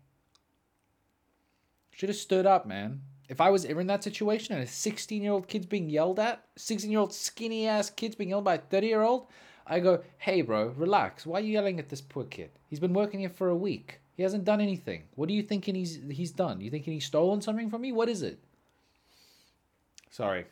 Should 1.92 2.08
have 2.08 2.18
stood 2.18 2.46
up, 2.46 2.66
man 2.66 3.02
if 3.28 3.40
I 3.40 3.50
was 3.50 3.64
ever 3.64 3.80
in 3.80 3.88
that 3.88 4.04
situation 4.04 4.54
and 4.54 4.62
a 4.62 4.66
16 4.66 5.22
year 5.22 5.32
old 5.32 5.48
kid's 5.48 5.66
being 5.66 5.90
yelled 5.90 6.20
at, 6.20 6.44
16 6.56 6.90
year 6.90 7.00
old 7.00 7.12
skinny 7.12 7.66
ass 7.66 7.90
kid's 7.90 8.14
being 8.14 8.30
yelled 8.30 8.44
by 8.44 8.54
a 8.54 8.58
30 8.58 8.86
year 8.86 9.02
old, 9.02 9.26
I 9.66 9.80
go, 9.80 10.02
hey 10.18 10.42
bro, 10.42 10.68
relax. 10.76 11.26
Why 11.26 11.38
are 11.38 11.42
you 11.42 11.52
yelling 11.52 11.78
at 11.78 11.88
this 11.88 12.00
poor 12.00 12.24
kid? 12.24 12.50
He's 12.68 12.80
been 12.80 12.92
working 12.92 13.20
here 13.20 13.28
for 13.28 13.48
a 13.48 13.56
week. 13.56 14.00
He 14.16 14.22
hasn't 14.22 14.44
done 14.44 14.60
anything. 14.60 15.04
What 15.16 15.28
are 15.28 15.32
you 15.32 15.42
thinking 15.42 15.74
he's 15.74 15.98
he's 16.10 16.30
done? 16.30 16.60
You 16.60 16.70
thinking 16.70 16.92
he's 16.92 17.04
stolen 17.04 17.40
something 17.40 17.68
from 17.68 17.82
me? 17.82 17.92
What 17.92 18.08
is 18.08 18.22
it? 18.22 18.38
Sorry. 20.10 20.46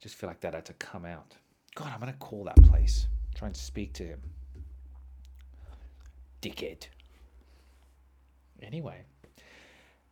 Just 0.00 0.16
feel 0.16 0.28
like 0.28 0.40
that 0.40 0.54
had 0.54 0.66
to 0.66 0.74
come 0.74 1.04
out. 1.04 1.34
God, 1.74 1.92
I'm 1.94 2.00
gonna 2.00 2.12
call 2.14 2.44
that 2.44 2.62
place. 2.64 3.06
Try 3.34 3.48
and 3.48 3.56
speak 3.56 3.92
to 3.94 4.02
him. 4.02 4.20
Dickhead. 6.42 6.86
Anyway. 8.62 9.02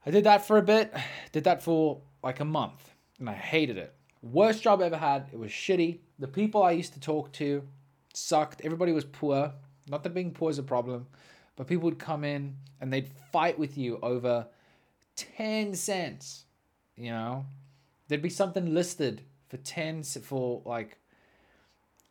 I 0.07 0.11
did 0.11 0.25
that 0.25 0.47
for 0.47 0.59
a 0.59 0.63
bit. 0.63 0.95
Did 1.33 1.45
that 1.45 1.63
for 1.63 2.01
like 2.23 2.41
a 2.41 2.45
month. 2.45 2.91
And 3.19 3.29
I 3.29 3.35
hated 3.35 3.79
it. 3.79 3.95
Worst 4.23 4.63
job 4.63 4.81
I 4.81 4.87
ever 4.87 4.97
had. 4.97 5.27
It 5.33 5.39
was 5.39 5.51
shitty. 5.51 5.99
The 6.18 6.29
people 6.29 6.62
I 6.62 6.72
used 6.72 6.94
to 6.94 7.00
talk 7.00 7.33
to 7.33 7.62
sucked. 8.12 8.61
Everybody 8.62 8.92
was 8.92 9.05
poor. 9.05 9.53
Not 9.88 10.03
that 10.05 10.14
being 10.14 10.31
poor 10.33 10.50
is 10.50 10.59
a 10.59 10.62
problem, 10.62 11.07
but 11.57 11.66
people 11.66 11.85
would 11.85 11.98
come 11.98 12.24
in 12.24 12.57
and 12.81 12.92
they'd 12.92 13.11
fight 13.33 13.59
with 13.59 13.77
you 13.77 13.98
over 14.03 14.46
10 15.16 15.74
cents. 15.74 16.44
You 16.96 17.11
know, 17.11 17.46
there'd 18.09 18.22
be 18.22 18.31
something 18.31 18.72
listed 18.72 19.22
for 19.48 19.57
10 19.59 20.03
for 20.05 20.62
like 20.64 20.98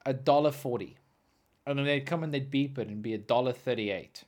a 0.05 0.13
dollar 0.13 0.51
40. 0.51 0.97
And 1.65 1.79
then 1.79 1.85
they'd 1.85 2.05
come 2.05 2.23
and 2.23 2.33
they'd 2.33 2.51
beep 2.51 2.77
it 2.77 2.89
and 2.89 3.01
be 3.01 3.13
a 3.13 3.17
dollar 3.17 3.53
38. 3.53 4.23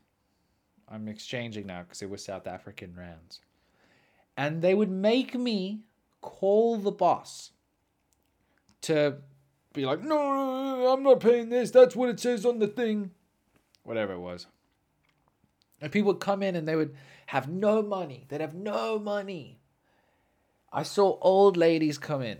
I'm 0.87 1.07
exchanging 1.07 1.67
now 1.67 1.81
because 1.81 2.01
it 2.01 2.09
was 2.09 2.23
South 2.23 2.47
African 2.47 2.95
rands. 2.95 3.41
And 4.37 4.61
they 4.61 4.73
would 4.73 4.91
make 4.91 5.35
me 5.35 5.81
call 6.21 6.77
the 6.77 6.91
boss 6.91 7.51
to 8.81 9.17
be 9.75 9.85
like, 9.85 10.01
no, 10.01 10.87
I'm 10.87 11.03
not 11.03 11.19
paying 11.19 11.49
this. 11.49 11.71
That's 11.71 11.95
what 11.95 12.09
it 12.09 12.19
says 12.19 12.45
on 12.45 12.59
the 12.59 12.67
thing. 12.67 13.11
Whatever 13.83 14.13
it 14.13 14.19
was. 14.19 14.47
And 15.81 15.91
people 15.91 16.13
would 16.13 16.21
come 16.21 16.41
in 16.41 16.55
and 16.55 16.67
they 16.67 16.75
would 16.75 16.95
have 17.27 17.49
no 17.49 17.83
money. 17.83 18.25
They'd 18.27 18.41
have 18.41 18.55
no 18.55 18.97
money. 18.97 19.59
I 20.71 20.83
saw 20.83 21.17
old 21.21 21.57
ladies 21.57 21.97
come 21.97 22.21
in. 22.21 22.39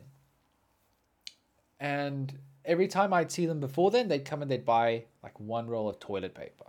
And 1.79 2.39
every 2.63 2.87
time 2.87 3.13
I'd 3.13 3.31
see 3.31 3.45
them 3.45 3.59
before 3.59 3.91
then, 3.91 4.07
they'd 4.07 4.25
come 4.25 4.41
and 4.41 4.49
they'd 4.49 4.65
buy 4.65 5.03
like 5.21 5.39
one 5.39 5.67
roll 5.67 5.89
of 5.89 5.99
toilet 5.99 6.33
paper. 6.33 6.65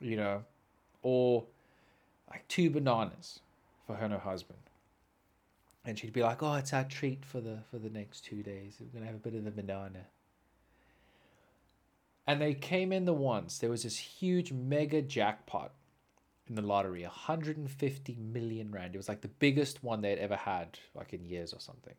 You 0.00 0.16
know, 0.16 0.44
or 1.02 1.44
like 2.30 2.46
two 2.48 2.68
bananas 2.68 3.40
for 3.86 3.96
her 3.96 4.04
and 4.04 4.12
her 4.12 4.20
husband 4.20 4.58
and 5.84 5.98
she'd 5.98 6.12
be 6.12 6.22
like, 6.22 6.42
"Oh, 6.42 6.54
it's 6.54 6.72
our 6.72 6.84
treat 6.84 7.24
for 7.24 7.40
the 7.40 7.58
for 7.70 7.78
the 7.78 7.90
next 7.90 8.24
two 8.24 8.42
days. 8.42 8.76
We're 8.80 8.98
gonna 8.98 9.06
have 9.06 9.14
a 9.14 9.18
bit 9.18 9.34
of 9.34 9.44
the 9.44 9.50
banana." 9.50 10.06
And 12.26 12.40
they 12.40 12.54
came 12.54 12.92
in 12.92 13.04
the 13.04 13.12
once. 13.12 13.58
There 13.58 13.70
was 13.70 13.82
this 13.82 13.98
huge 13.98 14.50
mega 14.50 15.02
jackpot 15.02 15.72
in 16.46 16.54
the 16.54 16.62
lottery, 16.62 17.02
150 17.02 18.16
million 18.16 18.70
rand. 18.70 18.94
It 18.94 18.98
was 18.98 19.08
like 19.08 19.20
the 19.20 19.28
biggest 19.28 19.82
one 19.82 20.00
they'd 20.00 20.18
ever 20.18 20.36
had, 20.36 20.78
like 20.94 21.12
in 21.12 21.24
years 21.24 21.52
or 21.52 21.60
something. 21.60 21.94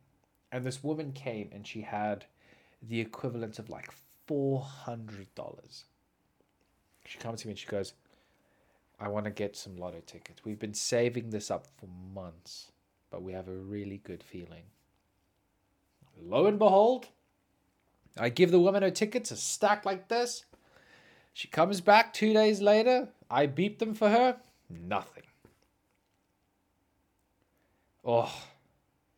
And 0.52 0.64
this 0.64 0.84
woman 0.84 1.12
came 1.14 1.50
and 1.52 1.66
she 1.66 1.82
had 1.82 2.26
the 2.82 3.00
equivalent 3.00 3.60
of 3.60 3.70
like 3.70 3.92
four 4.26 4.62
hundred 4.62 5.34
dollars. 5.36 5.86
She 7.06 7.20
comes 7.20 7.42
to 7.42 7.48
me 7.48 7.52
and 7.52 7.60
she 7.60 7.68
goes, 7.68 7.94
"I 9.00 9.08
want 9.08 9.26
to 9.26 9.32
get 9.32 9.56
some 9.56 9.78
lotto 9.78 10.02
tickets. 10.06 10.44
We've 10.44 10.60
been 10.60 10.74
saving 10.74 11.30
this 11.30 11.52
up 11.52 11.68
for 11.78 11.88
months." 11.88 12.72
But 13.16 13.24
we 13.24 13.32
have 13.32 13.48
a 13.48 13.54
really 13.54 14.02
good 14.04 14.22
feeling. 14.22 14.64
Lo 16.22 16.48
and 16.48 16.60
behold, 16.60 17.08
I 18.18 18.28
give 18.28 18.52
the 18.52 18.60
woman 18.60 18.84
her 18.84 18.92
tickets, 18.92 19.32
a 19.32 19.38
stack 19.38 19.86
like 19.86 20.10
this. 20.10 20.44
She 21.32 21.48
comes 21.48 21.80
back 21.80 22.12
two 22.12 22.34
days 22.34 22.60
later. 22.60 23.08
I 23.32 23.46
beep 23.46 23.80
them 23.80 23.94
for 23.94 24.10
her. 24.10 24.36
Nothing. 24.70 25.24
Oh, 28.04 28.36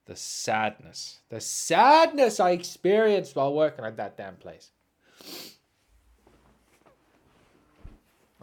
the 0.06 0.16
sadness. 0.16 1.22
The 1.30 1.42
sadness 1.42 2.40
I 2.40 2.52
experienced 2.52 3.36
while 3.36 3.52
working 3.52 3.84
at 3.84 3.98
that 3.98 4.16
damn 4.16 4.36
place. 4.36 4.70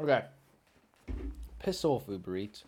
Okay. 0.00 0.24
Piss 1.60 1.84
off, 1.84 2.08
Uber 2.08 2.38
Eats. 2.38 2.64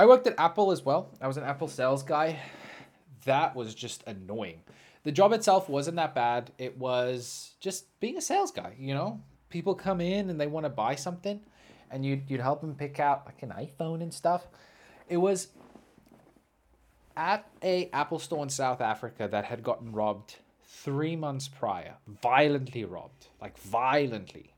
I 0.00 0.06
worked 0.06 0.26
at 0.26 0.34
Apple 0.38 0.72
as 0.72 0.82
well. 0.82 1.10
I 1.20 1.26
was 1.26 1.36
an 1.36 1.44
Apple 1.44 1.68
sales 1.68 2.02
guy. 2.02 2.38
That 3.26 3.54
was 3.54 3.74
just 3.74 4.02
annoying. 4.06 4.62
The 5.02 5.12
job 5.12 5.34
itself 5.34 5.68
wasn't 5.68 5.96
that 5.96 6.14
bad. 6.14 6.52
It 6.56 6.78
was 6.78 7.50
just 7.60 7.84
being 8.00 8.16
a 8.16 8.22
sales 8.22 8.50
guy, 8.50 8.74
you 8.78 8.94
know? 8.94 9.20
People 9.50 9.74
come 9.74 10.00
in 10.00 10.30
and 10.30 10.40
they 10.40 10.46
want 10.46 10.64
to 10.64 10.70
buy 10.70 10.94
something 10.94 11.40
and 11.90 12.02
you'd, 12.02 12.30
you'd 12.30 12.40
help 12.40 12.62
them 12.62 12.74
pick 12.74 12.98
out 12.98 13.26
like 13.26 13.42
an 13.42 13.50
iPhone 13.50 14.00
and 14.00 14.14
stuff. 14.14 14.46
It 15.06 15.18
was 15.18 15.48
at 17.14 17.46
a 17.62 17.90
Apple 17.92 18.20
store 18.20 18.42
in 18.42 18.48
South 18.48 18.80
Africa 18.80 19.28
that 19.30 19.44
had 19.44 19.62
gotten 19.62 19.92
robbed 19.92 20.36
three 20.64 21.14
months 21.14 21.46
prior, 21.46 21.96
violently 22.22 22.86
robbed, 22.86 23.26
like 23.38 23.58
violently. 23.58 24.54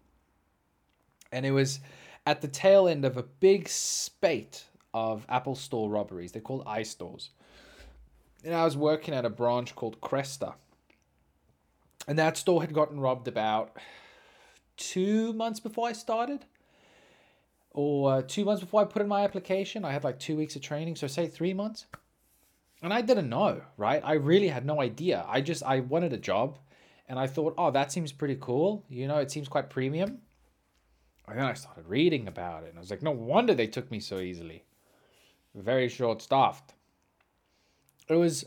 And 1.33 1.45
it 1.45 1.51
was 1.51 1.81
at 2.27 2.43
the 2.43 2.49
tail 2.49 2.87
end 2.87 3.05
of 3.05 3.17
a 3.17 3.25
big 3.25 3.69
spate 3.69 4.67
of 4.95 5.27
Apple 5.29 5.55
Store 5.55 5.89
robberies. 5.89 6.33
They're 6.33 6.43
called 6.43 6.65
iStores. 6.67 7.31
And 8.45 8.55
I 8.55 8.65
was 8.65 8.77
working 8.77 9.15
at 9.15 9.25
a 9.25 9.31
branch 9.31 9.75
called 9.75 10.01
Cresta. 10.01 10.55
And 12.09 12.19
that 12.19 12.37
store 12.37 12.61
had 12.61 12.75
gotten 12.75 12.99
robbed 12.99 13.29
about 13.29 13.77
two 14.77 15.33
months 15.33 15.61
before 15.61 15.89
I 15.89 15.93
started. 15.93 16.45
Or 17.71 18.13
uh, 18.13 18.23
two 18.27 18.45
months 18.45 18.63
before 18.63 18.83
I 18.83 18.85
put 18.85 19.01
in 19.01 19.09
my 19.09 19.25
application. 19.25 19.85
I 19.85 19.93
had 19.93 20.05
like 20.05 20.19
two 20.19 20.37
weeks 20.37 20.57
of 20.57 20.63
training. 20.63 20.97
So 20.97 21.07
say 21.07 21.27
three 21.27 21.55
months. 21.55 21.87
And 22.83 22.93
I 22.93 23.01
didn't 23.01 23.29
know, 23.29 23.63
right? 23.77 24.03
I 24.05 24.15
really 24.15 24.49
had 24.49 24.67
no 24.67 24.81
idea. 24.81 25.25
I 25.29 25.41
just, 25.41 25.63
I 25.63 25.81
wanted 25.81 26.13
a 26.13 26.19
job. 26.19 26.59
And 27.09 27.19
I 27.19 27.29
thought, 27.29 27.55
oh, 27.57 27.71
that 27.71 27.93
seems 27.93 28.11
pretty 28.11 28.37
cool. 28.41 28.85
You 28.89 29.07
know, 29.07 29.19
it 29.19 29.31
seems 29.31 29.49
quite 29.49 29.71
premium. 29.71 30.19
And 31.29 31.39
then 31.39 31.47
I 31.47 31.55
started 31.55 31.87
reading 31.87 32.27
about 32.27 32.65
it. 32.65 32.71
And 32.71 32.79
I 32.79 32.81
was 32.81 32.91
like, 32.91 33.03
no 33.03 33.13
wonder 33.13 33.55
they 33.55 33.69
took 33.69 33.91
me 33.91 34.01
so 34.01 34.19
easily 34.19 34.65
very 35.55 35.89
short 35.89 36.23
staffed. 36.23 36.75
It 38.09 38.15
was 38.15 38.47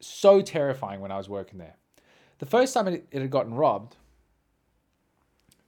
so 0.00 0.40
terrifying 0.42 1.00
when 1.00 1.10
I 1.10 1.16
was 1.16 1.28
working 1.28 1.58
there. 1.58 1.76
The 2.38 2.46
first 2.46 2.74
time 2.74 2.88
it, 2.88 3.06
it 3.10 3.22
had 3.22 3.30
gotten 3.30 3.54
robbed, 3.54 3.96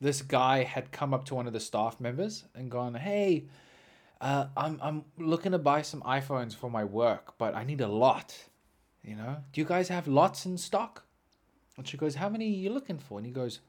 this 0.00 0.20
guy 0.22 0.62
had 0.62 0.92
come 0.92 1.14
up 1.14 1.24
to 1.26 1.34
one 1.34 1.46
of 1.46 1.52
the 1.52 1.60
staff 1.60 2.00
members 2.00 2.44
and 2.54 2.70
gone, 2.70 2.94
"Hey, 2.94 3.46
uh, 4.20 4.46
I'm 4.56 4.78
I'm 4.82 5.04
looking 5.18 5.52
to 5.52 5.58
buy 5.58 5.82
some 5.82 6.02
iPhones 6.02 6.54
for 6.54 6.70
my 6.70 6.84
work, 6.84 7.38
but 7.38 7.54
I 7.54 7.64
need 7.64 7.80
a 7.80 7.88
lot. 7.88 8.36
You 9.02 9.16
know, 9.16 9.36
do 9.52 9.60
you 9.60 9.66
guys 9.66 9.88
have 9.88 10.06
lots 10.06 10.44
in 10.44 10.58
stock?" 10.58 11.04
And 11.76 11.88
she 11.88 11.96
goes, 11.96 12.16
"How 12.16 12.28
many 12.28 12.46
are 12.46 12.60
you 12.62 12.70
looking 12.70 12.98
for?" 12.98 13.18
And 13.18 13.26
he 13.26 13.32
goes, 13.32 13.60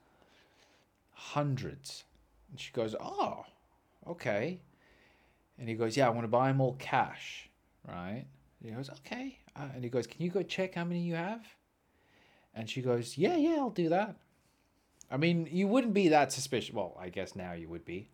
hundreds. 1.18 2.04
And 2.50 2.58
she 2.58 2.72
goes, 2.72 2.94
"Oh, 2.98 3.44
okay." 4.06 4.60
And 5.58 5.68
he 5.68 5.74
goes, 5.74 5.96
Yeah, 5.96 6.06
I 6.06 6.10
want 6.10 6.24
to 6.24 6.28
buy 6.28 6.48
them 6.48 6.60
all 6.60 6.76
cash, 6.78 7.48
right? 7.86 8.24
He 8.62 8.70
goes, 8.70 8.90
Okay. 8.90 9.38
Uh, 9.56 9.68
and 9.74 9.82
he 9.82 9.90
goes, 9.90 10.06
Can 10.06 10.22
you 10.22 10.30
go 10.30 10.42
check 10.42 10.74
how 10.74 10.84
many 10.84 11.00
you 11.00 11.14
have? 11.14 11.44
And 12.54 12.68
she 12.68 12.82
goes, 12.82 13.18
Yeah, 13.18 13.36
yeah, 13.36 13.56
I'll 13.58 13.70
do 13.70 13.88
that. 13.88 14.16
I 15.10 15.16
mean, 15.16 15.48
you 15.50 15.66
wouldn't 15.66 15.94
be 15.94 16.08
that 16.08 16.32
suspicious. 16.32 16.74
Well, 16.74 16.96
I 17.00 17.08
guess 17.08 17.34
now 17.34 17.52
you 17.52 17.68
would 17.68 17.84
be. 17.84 18.08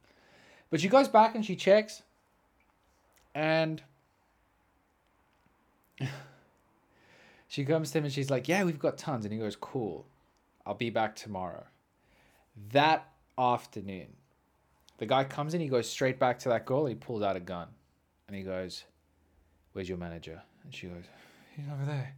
But 0.70 0.80
she 0.80 0.88
goes 0.88 1.08
back 1.08 1.34
and 1.34 1.44
she 1.44 1.56
checks. 1.56 2.02
And 3.34 3.82
she 7.48 7.64
comes 7.64 7.90
to 7.90 7.98
him 7.98 8.04
and 8.04 8.12
she's 8.12 8.30
like, 8.30 8.48
Yeah, 8.48 8.64
we've 8.64 8.78
got 8.78 8.96
tons. 8.96 9.24
And 9.24 9.32
he 9.32 9.38
goes, 9.38 9.56
Cool. 9.56 10.06
I'll 10.66 10.74
be 10.74 10.90
back 10.90 11.14
tomorrow. 11.16 11.64
That 12.70 13.08
afternoon, 13.36 14.14
the 14.98 15.06
guy 15.06 15.24
comes 15.24 15.54
in, 15.54 15.60
he 15.60 15.68
goes 15.68 15.88
straight 15.88 16.18
back 16.18 16.38
to 16.40 16.48
that 16.50 16.66
girl, 16.66 16.86
he 16.86 16.94
pulls 16.94 17.22
out 17.22 17.36
a 17.36 17.40
gun. 17.40 17.68
And 18.26 18.36
he 18.36 18.42
goes, 18.42 18.84
Where's 19.72 19.88
your 19.88 19.98
manager? 19.98 20.42
And 20.62 20.74
she 20.74 20.86
goes, 20.86 21.04
He's 21.56 21.66
over 21.66 21.84
there. 21.84 22.14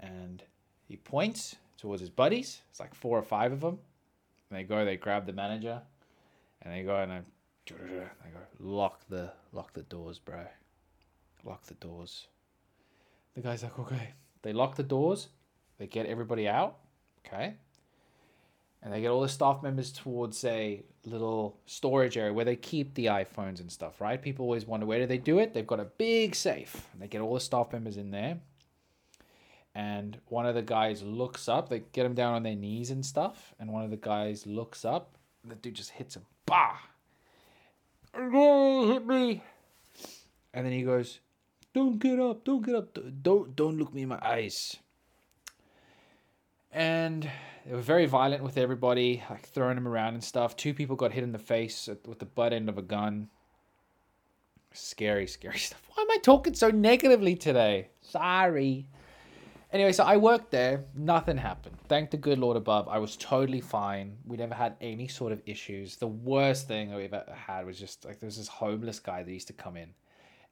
And 0.00 0.42
he 0.88 0.96
points 0.96 1.56
towards 1.78 2.00
his 2.00 2.10
buddies. 2.10 2.60
It's 2.70 2.80
like 2.80 2.94
four 2.94 3.18
or 3.18 3.22
five 3.22 3.52
of 3.52 3.60
them. 3.60 3.78
And 4.50 4.58
they 4.58 4.64
go, 4.64 4.84
they 4.84 4.96
grab 4.96 5.26
the 5.26 5.32
manager, 5.32 5.80
and 6.60 6.74
they 6.74 6.82
go 6.82 6.96
and 6.96 7.10
they, 7.10 7.70
go, 7.70 7.74
lock 8.58 9.00
the 9.08 9.32
lock 9.52 9.72
the 9.72 9.82
doors, 9.82 10.18
bro. 10.18 10.44
Lock 11.44 11.64
the 11.64 11.74
doors. 11.74 12.26
The 13.34 13.40
guy's 13.40 13.62
like, 13.62 13.78
okay. 13.78 14.10
They 14.42 14.52
lock 14.52 14.76
the 14.76 14.82
doors. 14.82 15.28
They 15.78 15.86
get 15.86 16.06
everybody 16.06 16.48
out. 16.48 16.78
Okay 17.26 17.54
and 18.82 18.92
they 18.92 19.00
get 19.00 19.10
all 19.10 19.20
the 19.20 19.28
staff 19.28 19.62
members 19.62 19.92
towards 19.92 20.44
a 20.44 20.82
little 21.04 21.60
storage 21.66 22.16
area 22.16 22.32
where 22.32 22.44
they 22.44 22.56
keep 22.56 22.94
the 22.94 23.06
iPhones 23.06 23.60
and 23.60 23.70
stuff, 23.70 24.00
right? 24.00 24.20
People 24.20 24.44
always 24.44 24.66
wonder 24.66 24.86
where 24.86 24.98
do 24.98 25.06
they 25.06 25.18
do 25.18 25.38
it? 25.38 25.54
They've 25.54 25.66
got 25.66 25.80
a 25.80 25.84
big 25.84 26.34
safe. 26.34 26.88
And 26.92 27.00
they 27.00 27.06
get 27.06 27.20
all 27.20 27.34
the 27.34 27.40
staff 27.40 27.72
members 27.72 27.96
in 27.96 28.10
there. 28.10 28.38
And 29.74 30.18
one 30.26 30.46
of 30.46 30.54
the 30.54 30.62
guys 30.62 31.02
looks 31.02 31.48
up, 31.48 31.68
they 31.68 31.82
get 31.92 32.02
them 32.02 32.14
down 32.14 32.34
on 32.34 32.42
their 32.42 32.56
knees 32.56 32.90
and 32.90 33.06
stuff, 33.06 33.54
and 33.58 33.72
one 33.72 33.82
of 33.82 33.90
the 33.90 33.96
guys 33.96 34.46
looks 34.46 34.84
up 34.84 35.16
and 35.42 35.50
The 35.50 35.56
dude 35.56 35.74
just 35.74 35.90
hits 35.90 36.16
him. 36.16 36.26
Bah! 36.46 36.76
Oh, 38.14 38.92
hit 38.92 39.06
me. 39.06 39.42
And 40.52 40.66
then 40.66 40.72
he 40.72 40.82
goes, 40.82 41.20
Don't 41.72 41.98
get 41.98 42.20
up, 42.20 42.44
don't 42.44 42.64
get 42.64 42.74
up, 42.74 42.98
don't 43.22 43.56
don't 43.56 43.78
look 43.78 43.94
me 43.94 44.02
in 44.02 44.08
my 44.08 44.20
eyes. 44.22 44.76
And 46.72 47.30
they 47.66 47.74
were 47.74 47.80
very 47.80 48.06
violent 48.06 48.42
with 48.42 48.56
everybody, 48.56 49.22
like 49.28 49.46
throwing 49.48 49.76
them 49.76 49.86
around 49.86 50.14
and 50.14 50.24
stuff. 50.24 50.56
Two 50.56 50.74
people 50.74 50.96
got 50.96 51.12
hit 51.12 51.22
in 51.22 51.32
the 51.32 51.38
face 51.38 51.88
with 52.06 52.18
the 52.18 52.24
butt 52.24 52.52
end 52.52 52.68
of 52.68 52.78
a 52.78 52.82
gun. 52.82 53.28
Scary, 54.72 55.26
scary 55.26 55.58
stuff. 55.58 55.82
Why 55.94 56.02
am 56.02 56.10
I 56.10 56.18
talking 56.22 56.54
so 56.54 56.70
negatively 56.70 57.36
today? 57.36 57.88
Sorry. 58.00 58.86
Anyway, 59.72 59.92
so 59.92 60.04
I 60.04 60.18
worked 60.18 60.50
there. 60.50 60.84
Nothing 60.94 61.38
happened. 61.38 61.76
Thank 61.88 62.10
the 62.10 62.18
good 62.18 62.38
Lord 62.38 62.58
above. 62.58 62.88
I 62.88 62.98
was 62.98 63.16
totally 63.16 63.60
fine. 63.60 64.18
We 64.26 64.36
never 64.36 64.54
had 64.54 64.76
any 64.82 65.08
sort 65.08 65.32
of 65.32 65.40
issues. 65.46 65.96
The 65.96 66.08
worst 66.08 66.68
thing 66.68 66.92
I 66.92 67.04
ever 67.04 67.24
had 67.34 67.64
was 67.64 67.78
just 67.78 68.04
like 68.04 68.20
there 68.20 68.26
was 68.26 68.36
this 68.36 68.48
homeless 68.48 68.98
guy 68.98 69.22
that 69.22 69.32
used 69.32 69.46
to 69.46 69.54
come 69.54 69.78
in, 69.78 69.94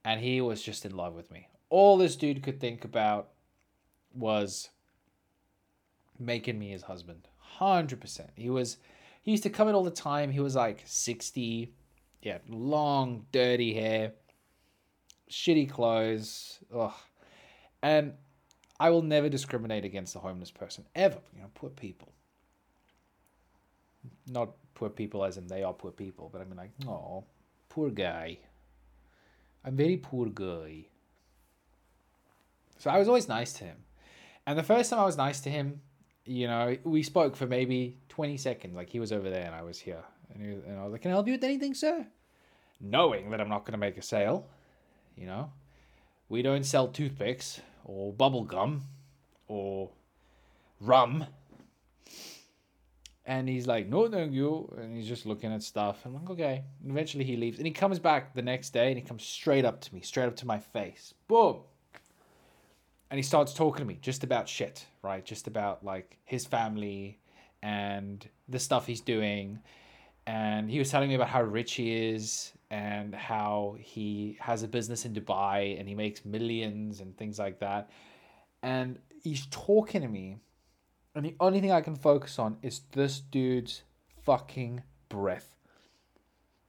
and 0.06 0.20
he 0.20 0.40
was 0.40 0.62
just 0.62 0.86
in 0.86 0.96
love 0.96 1.14
with 1.14 1.30
me. 1.30 1.48
All 1.68 1.98
this 1.98 2.16
dude 2.16 2.42
could 2.42 2.60
think 2.60 2.84
about 2.84 3.28
was 4.14 4.70
making 6.20 6.58
me 6.58 6.70
his 6.70 6.82
husband. 6.82 7.28
100%. 7.58 8.28
He 8.36 8.50
was 8.50 8.76
he 9.22 9.32
used 9.32 9.42
to 9.42 9.50
come 9.50 9.68
in 9.68 9.74
all 9.74 9.84
the 9.84 9.90
time. 9.90 10.30
He 10.30 10.40
was 10.40 10.54
like 10.54 10.82
60. 10.86 11.74
Yeah, 12.22 12.38
long 12.48 13.24
dirty 13.32 13.74
hair, 13.74 14.12
shitty 15.30 15.70
clothes. 15.70 16.58
Ugh. 16.74 16.92
And 17.82 18.12
I 18.78 18.90
will 18.90 19.02
never 19.02 19.28
discriminate 19.28 19.84
against 19.84 20.16
a 20.16 20.18
homeless 20.18 20.50
person 20.50 20.84
ever. 20.94 21.20
You 21.34 21.42
know, 21.42 21.50
poor 21.54 21.70
people. 21.70 22.12
Not 24.26 24.50
poor 24.74 24.90
people 24.90 25.24
as 25.24 25.36
in 25.36 25.46
they 25.46 25.62
are 25.62 25.72
poor 25.72 25.90
people, 25.90 26.28
but 26.32 26.40
I 26.40 26.44
mean 26.44 26.56
like, 26.56 26.72
oh, 26.86 27.24
poor 27.68 27.90
guy. 27.90 28.38
I'm 29.64 29.76
very 29.76 29.96
poor 29.96 30.26
guy. 30.26 30.86
So 32.78 32.90
I 32.90 32.98
was 32.98 33.08
always 33.08 33.28
nice 33.28 33.52
to 33.54 33.64
him. 33.64 33.76
And 34.46 34.58
the 34.58 34.62
first 34.62 34.90
time 34.90 35.00
I 35.00 35.04
was 35.04 35.18
nice 35.18 35.40
to 35.40 35.50
him, 35.50 35.82
you 36.24 36.46
know, 36.46 36.76
we 36.84 37.02
spoke 37.02 37.36
for 37.36 37.46
maybe 37.46 37.96
20 38.08 38.36
seconds. 38.36 38.74
Like 38.74 38.88
he 38.88 39.00
was 39.00 39.12
over 39.12 39.30
there 39.30 39.44
and 39.44 39.54
I 39.54 39.62
was 39.62 39.78
here. 39.78 40.02
And, 40.32 40.42
he, 40.42 40.52
and 40.52 40.78
I 40.78 40.84
was 40.84 40.92
like, 40.92 41.02
Can 41.02 41.10
I 41.10 41.14
help 41.14 41.26
you 41.26 41.34
with 41.34 41.44
anything, 41.44 41.74
sir? 41.74 42.06
Knowing 42.80 43.30
that 43.30 43.40
I'm 43.40 43.48
not 43.48 43.64
going 43.64 43.72
to 43.72 43.78
make 43.78 43.98
a 43.98 44.02
sale, 44.02 44.46
you 45.16 45.26
know, 45.26 45.52
we 46.28 46.42
don't 46.42 46.64
sell 46.64 46.88
toothpicks 46.88 47.60
or 47.84 48.12
bubble 48.12 48.44
gum 48.44 48.84
or 49.48 49.90
rum. 50.80 51.26
And 53.26 53.48
he's 53.48 53.66
like, 53.66 53.88
no, 53.88 54.08
thank 54.08 54.32
you. 54.32 54.72
And 54.78 54.96
he's 54.96 55.06
just 55.06 55.26
looking 55.26 55.52
at 55.52 55.62
stuff. 55.62 55.98
I'm 56.04 56.14
like, 56.14 56.30
okay. 56.30 56.64
And 56.82 56.90
eventually 56.90 57.24
he 57.24 57.36
leaves. 57.36 57.58
And 57.58 57.66
he 57.66 57.72
comes 57.72 57.98
back 57.98 58.34
the 58.34 58.42
next 58.42 58.70
day 58.70 58.88
and 58.88 58.96
he 58.98 59.04
comes 59.04 59.24
straight 59.24 59.64
up 59.64 59.80
to 59.82 59.94
me, 59.94 60.00
straight 60.00 60.26
up 60.26 60.36
to 60.36 60.46
my 60.46 60.58
face. 60.58 61.14
Boom. 61.28 61.58
And 63.10 63.18
he 63.18 63.22
starts 63.22 63.52
talking 63.52 63.80
to 63.80 63.84
me 63.84 63.98
just 64.00 64.22
about 64.22 64.48
shit, 64.48 64.86
right? 65.02 65.24
Just 65.24 65.48
about 65.48 65.84
like 65.84 66.18
his 66.24 66.46
family 66.46 67.18
and 67.62 68.26
the 68.48 68.58
stuff 68.58 68.86
he's 68.86 69.00
doing. 69.00 69.58
And 70.26 70.70
he 70.70 70.78
was 70.78 70.90
telling 70.90 71.08
me 71.08 71.16
about 71.16 71.28
how 71.28 71.42
rich 71.42 71.72
he 71.72 71.92
is 72.10 72.52
and 72.70 73.12
how 73.12 73.76
he 73.80 74.38
has 74.40 74.62
a 74.62 74.68
business 74.68 75.04
in 75.04 75.12
Dubai 75.12 75.78
and 75.78 75.88
he 75.88 75.94
makes 75.94 76.24
millions 76.24 77.00
and 77.00 77.16
things 77.16 77.38
like 77.38 77.58
that. 77.58 77.90
And 78.62 78.98
he's 79.22 79.46
talking 79.46 80.02
to 80.02 80.08
me, 80.08 80.36
and 81.14 81.24
the 81.24 81.34
only 81.40 81.60
thing 81.60 81.72
I 81.72 81.80
can 81.80 81.96
focus 81.96 82.38
on 82.38 82.58
is 82.62 82.82
this 82.92 83.18
dude's 83.18 83.82
fucking 84.22 84.82
breath. 85.08 85.56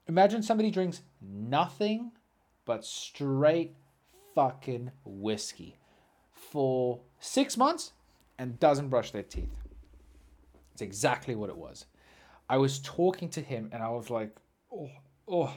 Imagine 0.07 0.41
somebody 0.41 0.71
drinks 0.71 1.01
nothing 1.21 2.11
but 2.65 2.83
straight 2.83 3.75
fucking 4.33 4.91
whiskey 5.03 5.77
for 6.51 6.99
six 7.21 7.55
months 7.55 7.93
and 8.37 8.59
doesn't 8.59 8.89
brush 8.89 9.11
their 9.11 9.23
teeth. 9.23 9.55
It's 10.73 10.81
exactly 10.81 11.33
what 11.33 11.49
it 11.49 11.55
was. 11.55 11.85
I 12.49 12.57
was 12.57 12.79
talking 12.79 13.29
to 13.29 13.41
him 13.41 13.69
and 13.71 13.81
I 13.81 13.89
was 13.89 14.09
like, 14.09 14.35
oh, 14.73 14.89
oh, 15.29 15.53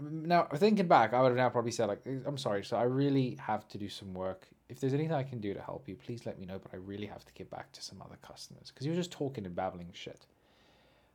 now 0.00 0.46
thinking 0.54 0.86
back, 0.86 1.12
I 1.12 1.20
would 1.20 1.28
have 1.28 1.36
now 1.36 1.48
probably 1.48 1.72
said 1.72 1.86
like, 1.86 2.00
eh, 2.06 2.18
"I'm 2.24 2.38
sorry, 2.38 2.62
so 2.62 2.76
I 2.76 2.84
really 2.84 3.36
have 3.40 3.66
to 3.68 3.78
do 3.78 3.88
some 3.88 4.14
work. 4.14 4.46
If 4.68 4.78
there's 4.78 4.94
anything 4.94 5.14
I 5.14 5.24
can 5.24 5.40
do 5.40 5.52
to 5.52 5.60
help 5.60 5.88
you, 5.88 5.96
please 5.96 6.26
let 6.26 6.38
me 6.38 6.46
know. 6.46 6.60
But 6.60 6.74
I 6.74 6.76
really 6.76 7.06
have 7.06 7.24
to 7.24 7.32
get 7.32 7.50
back 7.50 7.72
to 7.72 7.82
some 7.82 8.00
other 8.00 8.18
customers 8.22 8.70
because 8.72 8.86
you 8.86 8.92
were 8.92 8.96
just 8.96 9.10
talking 9.10 9.46
and 9.46 9.56
babbling 9.56 9.90
shit. 9.92 10.26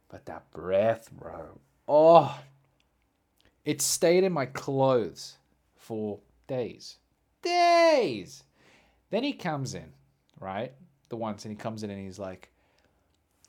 But 0.10 0.26
that 0.26 0.52
breath, 0.52 1.10
bro, 1.14 1.60
oh, 1.88 2.38
it 3.64 3.82
stayed 3.82 4.26
in 4.26 4.34
my 4.34 4.48
clothes 4.48 5.38
for 5.78 6.20
days, 6.48 6.98
days. 7.42 8.44
Then 9.12 9.24
he 9.24 9.34
comes 9.34 9.76
in, 9.76 9.94
right, 10.40 10.74
the 11.10 11.16
once, 11.16 11.46
and 11.46 11.52
he 11.52 11.56
comes 11.56 11.84
in 11.84 11.92
and 11.92 12.00
he's 12.00 12.18
like, 12.18 12.50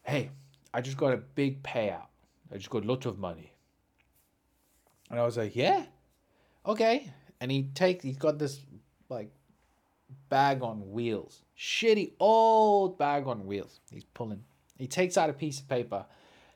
"Hey, 0.03 0.31
I 0.75 0.83
just 0.83 0.99
got 0.99 1.15
a 1.15 1.17
big 1.17 1.63
payout. 1.63 2.09
I 2.53 2.57
just 2.57 2.69
got 2.69 2.85
a 2.85 2.87
lot 2.87 3.07
of 3.07 3.19
money." 3.19 3.53
And 5.13 5.21
I 5.21 5.25
was 5.25 5.37
like, 5.37 5.55
yeah, 5.55 5.85
okay. 6.65 7.13
And 7.39 7.51
he 7.51 7.65
takes, 7.75 8.03
he's 8.03 8.17
got 8.17 8.39
this 8.39 8.61
like 9.11 9.31
bag 10.31 10.63
on 10.63 10.91
wheels, 10.91 11.43
shitty 11.57 12.13
old 12.19 12.97
bag 12.97 13.27
on 13.27 13.45
wheels. 13.45 13.81
He's 13.93 14.05
pulling. 14.05 14.43
He 14.79 14.87
takes 14.87 15.19
out 15.19 15.29
a 15.29 15.35
piece 15.35 15.61
of 15.61 15.69
paper 15.69 16.07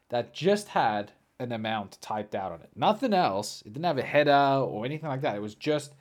that 0.09 0.33
just 0.33 0.69
had 0.69 1.13
an 1.39 1.53
amount 1.53 1.99
typed 2.01 2.35
out 2.35 2.51
on 2.51 2.63
it. 2.63 2.71
Nothing 2.75 3.13
else. 3.13 3.63
It 3.67 3.75
didn't 3.75 3.85
have 3.85 3.99
a 3.99 4.03
header 4.03 4.33
or 4.33 4.87
anything 4.87 5.11
like 5.11 5.21
that. 5.21 5.37
It 5.37 5.43
was 5.43 5.55
just 5.55 5.93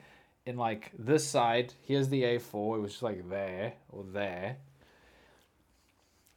in 0.46 0.58
like 0.58 0.92
this 0.98 1.28
side. 1.28 1.74
Here's 1.82 2.10
the 2.10 2.24
A4. 2.24 2.78
It 2.78 2.82
was 2.82 2.92
just 2.92 3.04
like 3.04 3.30
there 3.30 3.74
or 3.90 4.04
there. 4.04 4.58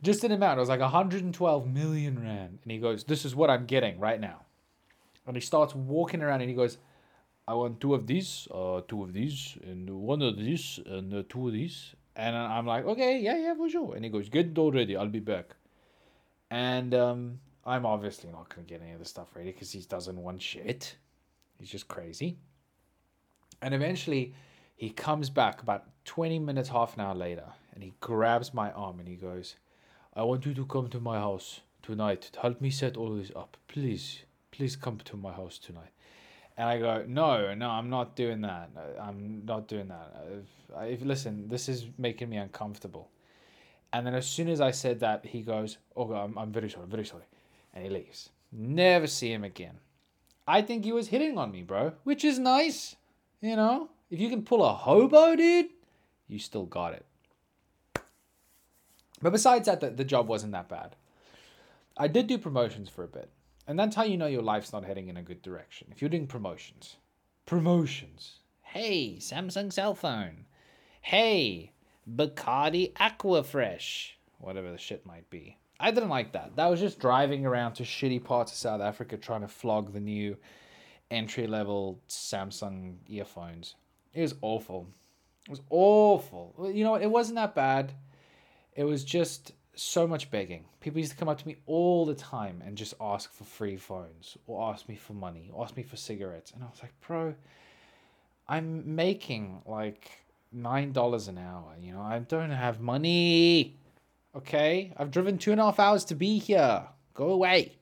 Just 0.03 0.23
an 0.25 0.33
amount. 0.33 0.59
It 0.59 0.61
was 0.61 0.69
like 0.69 0.81
112 0.81 1.67
million 1.67 2.23
rand. 2.23 2.59
And 2.63 2.73
he 2.73 2.79
goes, 2.79 3.05
This 3.05 3.25
is 3.25 3.35
what 3.35 3.51
I'm 3.51 3.67
getting 3.67 3.99
right 3.99 4.21
now 4.21 4.47
and 5.29 5.37
he 5.37 5.41
starts 5.43 5.75
walking 5.75 6.23
around 6.23 6.41
and 6.41 6.49
he 6.49 6.57
goes, 6.57 6.79
I 7.47 7.55
want 7.55 7.81
two 7.81 7.95
of 7.95 8.07
these, 8.07 8.49
uh, 8.51 8.81
two 8.89 9.05
of 9.05 9.13
these, 9.13 9.57
and 9.63 9.89
one 9.91 10.23
of 10.23 10.37
these, 10.37 10.81
and 10.85 11.15
uh, 11.15 11.23
two 11.29 11.47
of 11.47 11.53
these. 11.53 11.95
And 12.17 12.35
I'm 12.35 12.67
like, 12.67 12.85
okay, 12.85 13.21
yeah, 13.21 13.37
yeah, 13.37 13.55
for 13.55 13.69
sure. 13.69 13.95
And 13.95 14.05
he 14.05 14.11
goes, 14.11 14.29
get 14.29 14.47
it 14.47 14.59
all 14.59 14.73
ready. 14.73 14.97
I'll 14.97 15.09
be 15.09 15.21
back. 15.21 15.55
And 16.51 16.95
um, 16.95 17.41
I'm 17.65 17.87
obviously 17.87 18.31
not 18.31 18.49
going 18.49 18.67
to 18.67 18.71
get 18.73 18.83
any 18.83 18.93
of 18.93 18.99
the 18.99 19.05
stuff 19.05 19.29
ready 19.35 19.53
because 19.53 19.71
he 19.71 19.81
doesn't 19.81 20.17
want 20.17 20.43
shit. 20.43 20.97
He's 21.59 21.71
just 21.71 21.89
crazy. 21.89 22.39
And 23.61 23.75
eventually, 23.75 24.35
he 24.77 24.91
comes 24.91 25.31
back 25.31 25.63
about 25.63 25.85
20 26.05 26.39
minutes, 26.39 26.69
half 26.69 26.95
an 26.95 27.01
hour 27.01 27.15
later, 27.15 27.53
and 27.75 27.83
he 27.83 27.95
grabs 28.01 28.55
my 28.55 28.71
arm 28.73 28.99
and 28.99 29.09
he 29.09 29.17
goes, 29.17 29.57
I 30.15 30.23
want 30.23 30.47
you 30.47 30.55
to 30.55 30.65
come 30.67 30.89
to 30.89 31.01
my 31.01 31.19
house 31.19 31.61
tonight. 31.83 32.31
Help 32.41 32.61
me 32.61 32.71
set 32.71 32.97
all 32.97 33.15
this 33.15 33.33
up, 33.35 33.57
please 33.67 34.23
please 34.59 34.75
come 34.75 34.99
to 35.05 35.17
my 35.17 35.33
house 35.33 35.57
tonight. 35.57 35.93
And 36.57 36.69
I 36.69 36.79
go, 36.81 37.05
no, 37.07 37.55
no, 37.55 37.71
I'm 37.71 37.89
not 37.89 38.17
doing 38.17 38.41
that. 38.41 38.71
I'm 39.01 39.43
not 39.45 39.69
doing 39.69 39.87
that. 39.89 40.13
If, 40.33 41.01
if, 41.01 41.07
listen, 41.07 41.47
this 41.47 41.69
is 41.69 41.87
making 41.97 42.29
me 42.29 42.37
uncomfortable. 42.39 43.09
And 43.93 44.05
then 44.05 44.15
as 44.15 44.27
soon 44.27 44.49
as 44.49 44.61
I 44.61 44.73
said 44.73 44.99
that, 45.01 45.25
he 45.25 45.43
goes, 45.43 45.79
oh, 45.97 46.13
I'm, 46.13 46.37
I'm 46.37 46.51
very 46.51 46.69
sorry, 46.69 46.87
very 46.89 47.07
sorry. 47.07 47.23
And 47.73 47.85
he 47.85 47.91
leaves. 47.91 48.31
Never 48.51 49.07
see 49.07 49.33
him 49.33 49.45
again. 49.45 49.79
I 50.49 50.63
think 50.63 50.85
he 50.85 50.93
was 50.93 51.09
hitting 51.09 51.39
on 51.39 51.53
me, 51.53 51.63
bro, 51.63 51.93
which 52.03 52.25
is 52.25 52.41
nice. 52.41 52.97
You 53.41 53.57
know, 53.57 53.89
if 54.11 54.21
you 54.21 54.29
can 54.29 54.43
pull 54.43 54.65
a 54.65 54.73
hobo, 54.73 55.37
dude, 55.37 55.69
you 56.27 56.39
still 56.39 56.67
got 56.67 56.95
it. 56.95 57.07
But 59.23 59.33
besides 59.33 59.67
that, 59.67 59.81
the, 59.81 59.91
the 59.91 60.05
job 60.05 60.29
wasn't 60.29 60.53
that 60.53 60.69
bad. 60.69 60.97
I 61.97 62.09
did 62.09 62.27
do 62.27 62.39
promotions 62.39 62.89
for 62.89 63.05
a 63.05 63.09
bit. 63.09 63.31
And 63.67 63.79
that's 63.79 63.97
how 63.97 64.05
you 64.05 64.17
know 64.17 64.27
your 64.27 64.43
life's 64.43 64.73
not 64.73 64.85
heading 64.85 65.09
in 65.09 65.17
a 65.17 65.23
good 65.23 65.43
direction. 65.43 65.89
If 65.91 66.01
you're 66.01 66.09
doing 66.09 66.27
promotions, 66.27 66.97
promotions. 67.45 68.37
Hey, 68.63 69.17
Samsung 69.19 69.73
cell 69.73 69.95
phone. 69.95 70.47
Hey, 71.03 71.73
Bacardi 72.11 72.93
Aquafresh. 72.95 74.13
Whatever 74.39 74.71
the 74.71 74.79
shit 74.79 75.05
might 75.05 75.29
be. 75.31 75.59
I 75.81 75.91
didn't 75.91 76.09
like 76.09 76.33
that. 76.33 76.57
That 76.57 76.69
was 76.69 76.81
just 76.81 76.99
driving 76.99 77.45
around 77.45 77.75
to 77.75 77.83
shitty 77.83 78.25
parts 78.25 78.53
of 78.53 78.59
South 78.59 78.81
Africa 78.81 79.17
trying 79.17 79.43
to 79.43 79.49
flog 79.49 79.93
the 79.93 80.01
new 80.01 80.37
entry 81.11 81.47
level 81.47 82.01
Samsung 82.09 82.97
earphones. 83.07 83.75
It 84.13 84.23
was 84.23 84.35
awful. 84.43 84.87
It 85.47 85.51
was 85.51 85.63
awful. 85.71 86.71
You 86.73 86.85
know, 86.85 86.97
it 86.97 87.07
wasn't 87.07 87.37
that 87.37 87.55
bad. 87.55 87.93
It 88.75 88.85
was 88.85 89.05
just 89.05 89.53
so 89.75 90.07
much 90.07 90.31
begging. 90.31 90.65
People 90.81 90.99
used 90.99 91.13
to 91.13 91.19
come 91.19 91.29
up 91.29 91.39
to 91.39 91.47
me 91.47 91.57
all 91.67 92.05
the 92.05 92.15
time 92.15 92.63
and 92.67 92.77
just 92.77 92.95
ask 93.01 93.33
for 93.33 93.45
free 93.45 93.77
phones 93.77 94.37
or 94.47 94.73
ask 94.73 94.89
me 94.89 94.97
for 94.97 95.13
money 95.13 95.51
or 95.53 95.65
ask 95.65 95.77
me 95.77 95.83
for 95.83 95.97
cigarettes. 95.97 96.51
And 96.53 96.63
I 96.63 96.67
was 96.67 96.83
like, 96.83 96.93
bro, 97.07 97.35
I'm 98.49 98.95
making 98.97 99.63
like 99.67 100.11
$9 100.55 101.29
an 101.29 101.39
hour. 101.39 101.75
You 101.81 101.93
know, 101.93 102.01
I 102.03 102.19
don't 102.19 102.51
have 102.51 102.81
money. 102.81 103.77
Okay? 104.35 104.93
I've 104.97 105.11
driven 105.11 105.39
two 105.39 105.53
and 105.53 105.61
a 105.61 105.65
half 105.65 105.79
hours 105.79 106.05
to 106.07 106.15
be 106.15 106.39
here. 106.39 106.83
Go 107.15 107.31
away. 107.31 107.78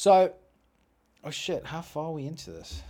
So, 0.00 0.32
oh 1.22 1.30
shit, 1.30 1.66
how 1.66 1.82
far 1.82 2.06
are 2.06 2.12
we 2.12 2.24
into 2.24 2.52
this? 2.52 2.82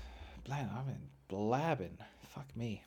Blam, 0.45 0.71
I've 0.73 0.87
been 0.87 1.09
blabbing. 1.27 1.99
Fuck 2.23 2.57
me. 2.57 2.85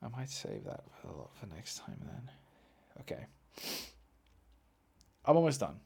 I 0.00 0.06
might 0.06 0.30
save 0.30 0.62
that 0.62 0.84
for, 1.00 1.26
for 1.34 1.46
next 1.52 1.78
time 1.78 1.98
then. 2.00 2.30
Okay. 3.00 3.26
I'm 5.24 5.36
almost 5.36 5.58
done. 5.58 5.80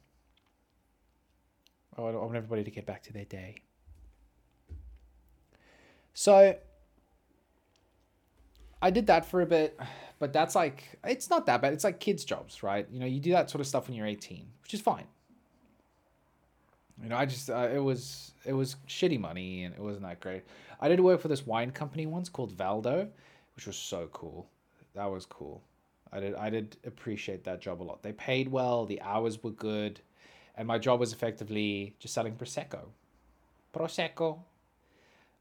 Oh, 1.96 2.06
I 2.06 2.10
want 2.10 2.36
everybody 2.36 2.64
to 2.64 2.70
get 2.70 2.84
back 2.84 3.04
to 3.04 3.14
their 3.14 3.24
day. 3.24 3.62
So, 6.12 6.54
I 8.82 8.90
did 8.90 9.06
that 9.06 9.24
for 9.24 9.40
a 9.40 9.46
bit, 9.46 9.80
but 10.18 10.34
that's 10.34 10.54
like, 10.54 10.98
it's 11.02 11.30
not 11.30 11.46
that 11.46 11.62
bad. 11.62 11.72
It's 11.72 11.84
like 11.84 11.98
kids' 11.98 12.26
jobs, 12.26 12.62
right? 12.62 12.86
You 12.90 13.00
know, 13.00 13.06
you 13.06 13.20
do 13.20 13.30
that 13.32 13.48
sort 13.48 13.62
of 13.62 13.66
stuff 13.66 13.88
when 13.88 13.96
you're 13.96 14.06
18, 14.06 14.46
which 14.60 14.74
is 14.74 14.82
fine. 14.82 15.06
You 17.02 17.10
know, 17.10 17.16
I 17.16 17.26
just, 17.26 17.50
uh, 17.50 17.68
it 17.72 17.78
was, 17.78 18.32
it 18.44 18.52
was 18.52 18.76
shitty 18.88 19.20
money 19.20 19.64
and 19.64 19.74
it 19.74 19.80
wasn't 19.80 20.04
that 20.04 20.20
great. 20.20 20.44
I 20.80 20.88
did 20.88 21.00
work 21.00 21.20
for 21.20 21.28
this 21.28 21.46
wine 21.46 21.70
company 21.70 22.06
once 22.06 22.28
called 22.28 22.56
Valdo, 22.56 23.08
which 23.54 23.66
was 23.66 23.76
so 23.76 24.08
cool. 24.12 24.48
That 24.94 25.06
was 25.06 25.26
cool. 25.26 25.62
I 26.12 26.20
did 26.20 26.34
I 26.34 26.50
did 26.50 26.76
appreciate 26.86 27.44
that 27.44 27.60
job 27.60 27.82
a 27.82 27.84
lot. 27.84 28.02
They 28.02 28.12
paid 28.12 28.48
well, 28.48 28.86
the 28.86 29.00
hours 29.02 29.42
were 29.42 29.50
good, 29.50 30.00
and 30.56 30.66
my 30.66 30.78
job 30.78 31.00
was 31.00 31.12
effectively 31.12 31.94
just 31.98 32.14
selling 32.14 32.34
prosecco. 32.34 32.80
Prosecco. 33.74 34.38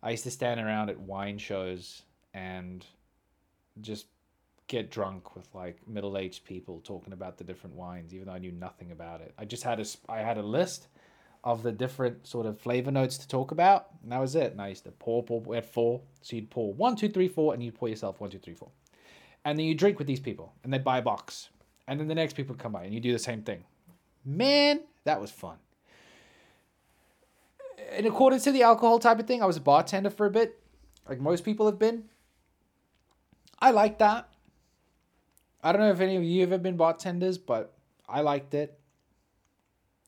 I 0.03 0.11
used 0.11 0.23
to 0.23 0.31
stand 0.31 0.59
around 0.59 0.89
at 0.89 0.99
wine 0.99 1.37
shows 1.37 2.03
and 2.33 2.85
just 3.81 4.07
get 4.67 4.91
drunk 4.91 5.35
with 5.35 5.47
like 5.53 5.77
middle-aged 5.87 6.43
people 6.43 6.81
talking 6.83 7.13
about 7.13 7.37
the 7.37 7.43
different 7.43 7.75
wines 7.75 8.13
even 8.13 8.27
though 8.27 8.33
I 8.33 8.39
knew 8.39 8.51
nothing 8.51 8.91
about 8.91 9.21
it. 9.21 9.33
I 9.37 9.45
just 9.45 9.63
had 9.63 9.79
a 9.79 9.85
I 10.09 10.19
had 10.19 10.37
a 10.37 10.43
list 10.43 10.87
of 11.45 11.61
the 11.61 11.71
different 11.71 12.25
sort 12.25 12.47
of 12.47 12.59
flavor 12.59 12.91
notes 12.91 13.19
to 13.19 13.27
talk 13.27 13.51
about, 13.51 13.87
and 14.01 14.11
that 14.11 14.19
was 14.19 14.35
it. 14.35 14.51
And 14.51 14.61
I 14.61 14.69
used 14.69 14.83
to 14.85 14.91
pour, 14.91 15.23
pour, 15.23 15.39
we 15.41 15.55
had 15.55 15.65
four, 15.65 16.01
so 16.21 16.35
you'd 16.35 16.49
pour 16.49 16.73
one, 16.73 16.95
two, 16.95 17.07
three, 17.07 17.27
four, 17.27 17.53
and 17.53 17.63
you'd 17.63 17.75
pour 17.75 17.87
yourself 17.87 18.19
one, 18.19 18.31
two, 18.31 18.39
three, 18.39 18.55
four. 18.55 18.71
And 19.45 19.57
then 19.57 19.67
you 19.67 19.75
drink 19.75 19.99
with 19.99 20.07
these 20.07 20.19
people 20.19 20.53
and 20.63 20.73
they'd 20.73 20.83
buy 20.83 20.97
a 20.97 21.03
box. 21.03 21.49
And 21.87 21.99
then 21.99 22.07
the 22.07 22.15
next 22.15 22.33
people 22.33 22.55
come 22.55 22.71
by 22.71 22.83
and 22.83 22.93
you 22.93 22.99
do 22.99 23.11
the 23.13 23.19
same 23.19 23.43
thing. 23.43 23.63
Man 24.25 24.81
that 25.03 25.21
was 25.21 25.31
fun. 25.31 25.57
In 27.95 28.07
accordance 28.07 28.43
to 28.45 28.51
the 28.51 28.63
alcohol 28.63 28.97
type 28.97 29.19
of 29.19 29.27
thing 29.27 29.41
i 29.41 29.45
was 29.45 29.57
a 29.57 29.61
bartender 29.61 30.09
for 30.09 30.25
a 30.25 30.31
bit 30.31 30.59
like 31.07 31.19
most 31.19 31.45
people 31.45 31.67
have 31.67 31.77
been. 31.77 32.05
I 33.59 33.69
like 33.69 33.99
that. 33.99 34.27
I 35.63 35.71
don't 35.71 35.81
know 35.81 35.91
if 35.91 35.99
any 35.99 36.15
of 36.15 36.23
you 36.23 36.41
have 36.41 36.51
ever 36.51 36.63
been 36.63 36.75
bartenders 36.75 37.37
but 37.37 37.73
i 38.09 38.21
liked 38.21 38.55
it. 38.55 38.79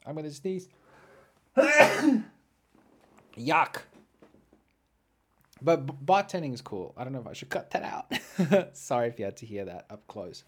I'm 0.03 0.15
gonna 0.15 0.31
sneeze 0.31 0.67
yuck 3.37 3.81
but 5.61 6.05
bartending 6.05 6.53
is 6.53 6.61
cool. 6.61 6.93
I 6.97 7.03
don't 7.03 7.13
know 7.13 7.19
if 7.19 7.27
I 7.27 7.33
should 7.33 7.49
cut 7.49 7.71
that 7.71 7.83
out. 7.83 8.75
Sorry 8.77 9.07
if 9.07 9.19
you 9.19 9.25
had 9.25 9.37
to 9.37 9.45
hear 9.45 9.65
that 9.65 9.85
up 9.89 10.05
close. 10.07 10.43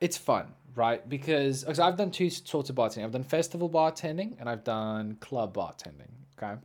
It's 0.00 0.16
fun, 0.16 0.52
right? 0.74 1.06
Because 1.08 1.64
I've 1.64 1.96
done 1.96 2.10
two 2.10 2.30
sorts 2.30 2.68
of 2.70 2.76
bartending. 2.76 3.04
I've 3.04 3.12
done 3.12 3.24
festival 3.24 3.70
bartending 3.70 4.36
and 4.38 4.48
I've 4.48 4.64
done 4.64 5.16
club 5.20 5.54
bartending. 5.54 6.10
Okay. 6.36 6.60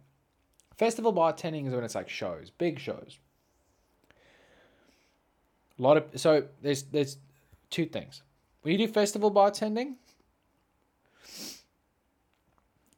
Festival 0.78 1.14
bartending 1.14 1.68
is 1.68 1.74
when 1.74 1.84
it's 1.84 1.96
like 1.96 2.10
shows, 2.10 2.50
big 2.50 2.80
shows. 2.80 3.20
A 5.78 5.82
lot 5.82 5.98
of 5.98 6.20
so 6.20 6.44
there's 6.62 6.84
there's 6.84 7.18
two 7.70 7.86
things. 7.86 8.24
When 8.62 8.74
you 8.74 8.88
do 8.88 8.92
festival 8.92 9.32
bartending, 9.32 9.96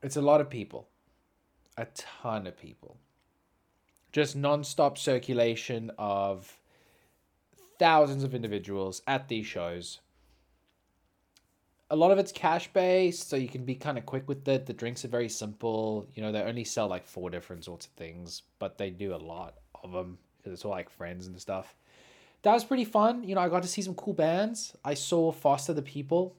it's 0.02 0.16
a 0.16 0.22
lot 0.22 0.42
of 0.42 0.50
people 0.50 0.88
a 1.78 1.88
ton 1.96 2.48
of 2.48 2.58
people. 2.58 2.98
Just 4.12 4.36
non-stop 4.36 4.98
circulation 4.98 5.92
of 5.98 6.60
thousands 7.80 8.24
of 8.24 8.36
individuals 8.36 9.02
at 9.08 9.28
these 9.28 9.46
shows. 9.46 10.00
A 11.90 11.96
lot 11.96 12.12
of 12.12 12.20
it's 12.20 12.32
cash 12.32 12.72
based, 12.72 13.30
so 13.30 13.36
you 13.36 13.50
can 13.50 13.66
be 13.66 13.76
kind 13.76 13.98
of 13.98 14.06
quick 14.06 14.28
with 14.28 14.48
it. 14.48 14.66
The 14.66 14.74
drinks 14.74 15.04
are 15.04 15.10
very 15.10 15.30
simple. 15.30 16.08
You 16.14 16.22
know, 16.22 16.32
they 16.32 16.42
only 16.42 16.64
sell 16.64 16.88
like 16.88 17.06
four 17.06 17.30
different 17.30 17.66
sorts 17.66 17.86
of 17.86 17.92
things, 17.94 18.44
but 18.60 18.78
they 18.78 18.90
do 18.90 19.14
a 19.14 19.18
lot 19.18 19.56
of 19.84 19.92
them 19.92 20.18
because 20.38 20.54
it's 20.54 20.66
all 20.66 20.72
like 20.72 20.90
friends 20.90 21.28
and 21.28 21.40
stuff. 21.40 21.76
That 22.44 22.54
was 22.54 22.64
pretty 22.64 22.86
fun. 22.86 23.24
You 23.24 23.36
know, 23.36 23.42
I 23.42 23.50
got 23.50 23.64
to 23.64 23.68
see 23.68 23.82
some 23.82 23.96
cool 23.96 24.14
bands. 24.14 24.74
I 24.84 24.94
saw 24.94 25.32
Foster 25.32 25.74
the 25.74 25.82
People 25.82 26.36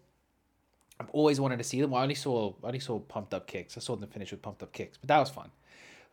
I've 1.03 1.11
always 1.11 1.41
wanted 1.41 1.59
to 1.59 1.65
see 1.65 1.81
them. 1.81 1.93
I 1.95 2.03
only 2.03 2.15
saw 2.15 2.55
I 2.63 2.69
only 2.69 2.79
saw 2.79 3.01
Pumped 3.01 3.35
Up 3.35 3.49
Kicks. 3.49 3.77
I 3.77 3.81
saw 3.81 3.97
them 3.97 4.09
finish 4.09 4.31
with 4.31 4.41
Pumped 4.41 4.63
Up 4.63 4.73
Kicks, 4.73 4.99
but 4.99 5.09
that 5.09 5.19
was 5.19 5.31
fun. 5.31 5.51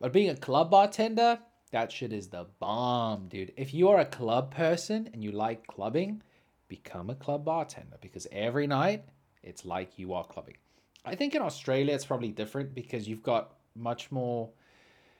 But 0.00 0.12
being 0.12 0.30
a 0.30 0.36
club 0.36 0.70
bartender, 0.70 1.38
that 1.70 1.92
shit 1.92 2.12
is 2.12 2.28
the 2.28 2.46
bomb, 2.58 3.28
dude. 3.28 3.52
If 3.56 3.72
you 3.72 3.88
are 3.90 4.00
a 4.00 4.04
club 4.04 4.52
person 4.52 5.08
and 5.12 5.22
you 5.22 5.30
like 5.30 5.66
clubbing, 5.68 6.22
become 6.66 7.08
a 7.08 7.14
club 7.14 7.44
bartender 7.44 7.98
because 8.00 8.26
every 8.32 8.66
night 8.66 9.04
it's 9.44 9.64
like 9.64 9.96
you 9.98 10.12
are 10.12 10.24
clubbing. 10.24 10.56
I 11.04 11.14
think 11.14 11.34
in 11.34 11.42
Australia 11.42 11.94
it's 11.94 12.04
probably 12.04 12.32
different 12.32 12.74
because 12.74 13.06
you've 13.06 13.22
got 13.22 13.54
much 13.76 14.10
more 14.10 14.50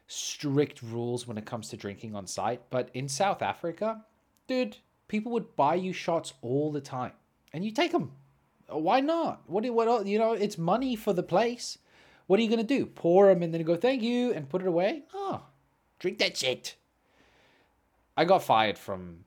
strict 0.09 0.83
rules 0.83 1.29
when 1.29 1.39
it 1.39 1.47
comes 1.47 1.68
to 1.68 1.77
drinking 1.77 2.16
on 2.16 2.27
site. 2.27 2.62
But 2.71 2.91
in 2.95 3.09
South 3.09 3.41
Africa, 3.41 4.05
dude, 4.49 4.79
people 5.07 5.31
would 5.33 5.55
buy 5.55 5.77
you 5.77 5.93
shots 5.93 6.35
all 6.43 6.73
the 6.73 6.81
time 6.81 7.12
and 7.53 7.64
you 7.64 7.71
take 7.71 7.93
them 7.93 8.11
why 8.79 9.01
not? 9.01 9.43
What 9.47 9.62
do 9.62 9.73
what 9.73 9.89
oh, 9.89 10.03
you 10.03 10.18
know? 10.18 10.33
It's 10.33 10.59
money 10.59 10.97
for 10.97 11.12
the 11.12 11.23
place. 11.23 11.79
What 12.27 12.39
are 12.39 12.43
you 12.43 12.51
gonna 12.51 12.62
do? 12.62 12.87
Pour 12.87 13.27
them 13.27 13.43
and 13.43 13.53
then 13.53 13.62
go 13.62 13.77
thank 13.77 14.03
you 14.03 14.33
and 14.33 14.49
put 14.49 14.62
it 14.62 14.68
away? 14.68 15.03
Oh, 15.12 15.43
drink 15.99 16.18
that 16.18 16.37
shit. 16.37 16.77
I 18.16 18.25
got 18.25 18.43
fired 18.43 18.79
from. 18.79 19.25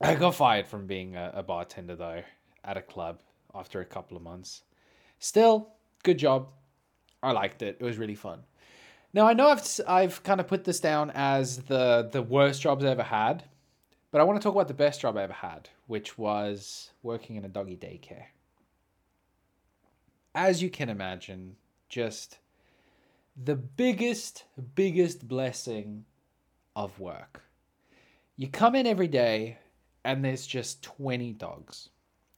I 0.00 0.14
got 0.14 0.34
fired 0.34 0.66
from 0.66 0.86
being 0.86 1.16
a, 1.16 1.32
a 1.34 1.42
bartender 1.42 1.96
though 1.96 2.22
at 2.64 2.76
a 2.76 2.82
club 2.82 3.20
after 3.54 3.80
a 3.80 3.84
couple 3.84 4.16
of 4.16 4.22
months. 4.22 4.62
Still, 5.18 5.70
good 6.04 6.18
job. 6.18 6.48
I 7.22 7.32
liked 7.32 7.62
it. 7.62 7.78
It 7.80 7.84
was 7.84 7.98
really 7.98 8.14
fun. 8.14 8.40
Now 9.12 9.26
I 9.26 9.32
know 9.32 9.48
I've 9.48 9.80
I've 9.86 10.22
kind 10.22 10.40
of 10.40 10.46
put 10.46 10.64
this 10.64 10.80
down 10.80 11.10
as 11.14 11.58
the 11.58 12.08
the 12.10 12.22
worst 12.22 12.62
jobs 12.62 12.84
I 12.84 12.88
ever 12.88 13.02
had, 13.02 13.44
but 14.10 14.20
I 14.20 14.24
want 14.24 14.40
to 14.40 14.42
talk 14.42 14.54
about 14.54 14.68
the 14.68 14.74
best 14.74 15.00
job 15.00 15.16
I 15.16 15.22
ever 15.22 15.32
had, 15.32 15.68
which 15.86 16.16
was 16.16 16.90
working 17.02 17.36
in 17.36 17.44
a 17.44 17.48
doggy 17.48 17.76
daycare. 17.76 18.26
As 20.34 20.62
you 20.62 20.70
can 20.70 20.88
imagine, 20.88 21.56
just 21.88 22.38
the 23.36 23.56
biggest, 23.56 24.44
biggest 24.74 25.26
blessing 25.26 26.04
of 26.74 26.98
work. 26.98 27.42
You 28.36 28.48
come 28.48 28.74
in 28.74 28.86
every 28.86 29.08
day 29.08 29.58
and 30.04 30.24
there's 30.24 30.46
just 30.46 30.82
20 30.82 31.32
dogs. 31.34 31.90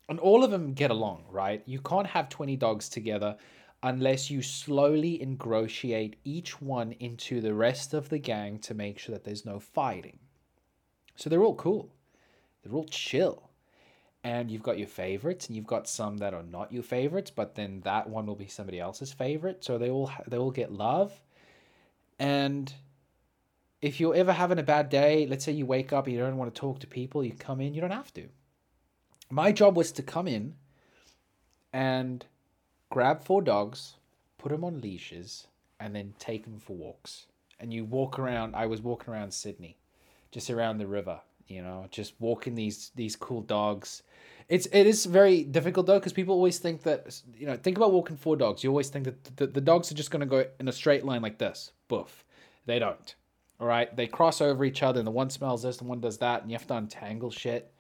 And 0.09 0.19
all 0.19 0.43
of 0.43 0.51
them 0.51 0.73
get 0.73 0.91
along, 0.91 1.25
right? 1.31 1.63
You 1.67 1.79
can't 1.81 2.07
have 2.07 2.29
20 2.29 2.57
dogs 2.57 2.89
together 2.89 3.37
unless 3.83 4.31
you 4.31 4.43
slowly 4.43 5.23
ingratiate 5.23 6.17
each 6.25 6.61
one 6.61 6.93
into 6.93 7.41
the 7.41 7.55
rest 7.55 7.95
of 7.95 8.09
the 8.09 8.19
gang 8.19 8.59
to 8.59 8.75
make 8.75 8.99
sure 8.99 9.15
that 9.15 9.25
there's 9.25 9.47
no 9.47 9.61
fighting. 9.61 10.19
So 11.21 11.29
they're 11.29 11.43
all 11.43 11.55
cool. 11.55 11.91
They're 12.63 12.73
all 12.73 12.87
chill. 12.87 13.51
And 14.25 14.51
you've 14.51 14.63
got 14.63 14.79
your 14.79 14.89
favorites, 14.89 15.47
and 15.47 15.55
you've 15.55 15.67
got 15.67 15.87
some 15.87 16.19
that 16.19 16.33
are 16.33 16.43
not 16.43 16.73
your 16.73 16.83
favorites, 16.83 17.31
but 17.31 17.55
then 17.55 17.83
that 17.85 18.09
one 18.09 18.27
will 18.27 18.35
be 18.35 18.49
somebody 18.49 18.81
else's 18.81 19.13
favorite. 19.13 19.63
So 19.63 19.77
they 19.77 19.91
all 19.91 20.11
they 20.27 20.39
all 20.39 20.51
get 20.51 20.73
love. 20.73 21.13
And 22.19 22.73
if 23.83 24.01
you're 24.01 24.15
ever 24.15 24.33
having 24.33 24.59
a 24.59 24.63
bad 24.63 24.89
day, 24.89 25.27
let's 25.27 25.45
say 25.45 25.53
you 25.53 25.67
wake 25.67 25.93
up, 25.93 26.09
you 26.09 26.19
don't 26.19 26.37
want 26.39 26.55
to 26.55 26.61
talk 26.61 26.81
to 26.81 26.87
people, 26.87 27.25
you 27.25 27.33
come 27.33 27.61
in, 27.61 27.75
you 27.75 27.81
don't 27.81 27.91
have 27.91 28.13
to. 28.15 28.29
My 29.31 29.53
job 29.53 29.77
was 29.77 29.93
to 29.93 30.03
come 30.03 30.29
in 30.29 30.55
and 31.73 32.27
grab 32.91 33.25
four 33.25 33.43
dogs, 33.43 33.95
put 34.39 34.53
them 34.53 34.65
on 34.65 34.81
leashes, 34.81 35.47
and 35.79 35.95
then 35.95 36.15
take 36.19 36.45
them 36.45 36.61
for 36.61 36.77
walks. 36.77 37.27
And 37.59 37.73
you 37.73 37.85
walk 37.85 38.19
around. 38.19 38.55
I 38.55 38.67
was 38.67 38.83
walking 38.83 39.13
around 39.13 39.33
Sydney 39.33 39.80
just 40.31 40.51
around 40.51 40.79
the 40.79 40.87
river 40.87 41.21
you 41.51 41.61
know 41.61 41.87
just 41.91 42.15
walking 42.21 42.55
these 42.55 42.93
these 42.95 43.17
cool 43.17 43.43
dogs. 43.43 44.03
It's 44.49 44.67
it 44.73 44.87
is 44.87 45.05
very 45.05 45.43
difficult 45.43 45.87
though 45.87 45.99
because 45.99 46.13
people 46.13 46.35
always 46.35 46.59
think 46.59 46.83
that 46.85 47.21
you 47.37 47.47
know 47.47 47.57
think 47.57 47.77
about 47.77 47.93
walking 47.93 48.17
four 48.17 48.37
dogs. 48.37 48.65
You 48.65 48.71
always 48.71 48.89
think 48.89 49.05
that 49.05 49.37
the, 49.37 49.47
the 49.49 49.61
dogs 49.61 49.91
are 49.91 49.97
just 49.97 50.11
going 50.11 50.21
to 50.21 50.27
go 50.27 50.45
in 50.59 50.69
a 50.69 50.73
straight 50.73 51.05
line 51.05 51.23
like 51.23 51.39
this. 51.39 51.73
Boof. 51.89 52.25
They 52.67 52.79
don't. 52.79 53.15
All 53.59 53.67
right? 53.67 53.95
They 53.95 54.07
cross 54.07 54.41
over 54.41 54.65
each 54.65 54.83
other 54.83 55.01
and 55.01 55.07
the 55.07 55.13
one 55.13 55.29
smells 55.29 55.63
this 55.63 55.81
and 55.81 55.89
one 55.89 56.01
does 56.01 56.19
that 56.19 56.43
and 56.43 56.51
you 56.51 56.57
have 56.57 56.67
to 56.69 56.77
untangle 56.77 57.31
shit. 57.31 57.73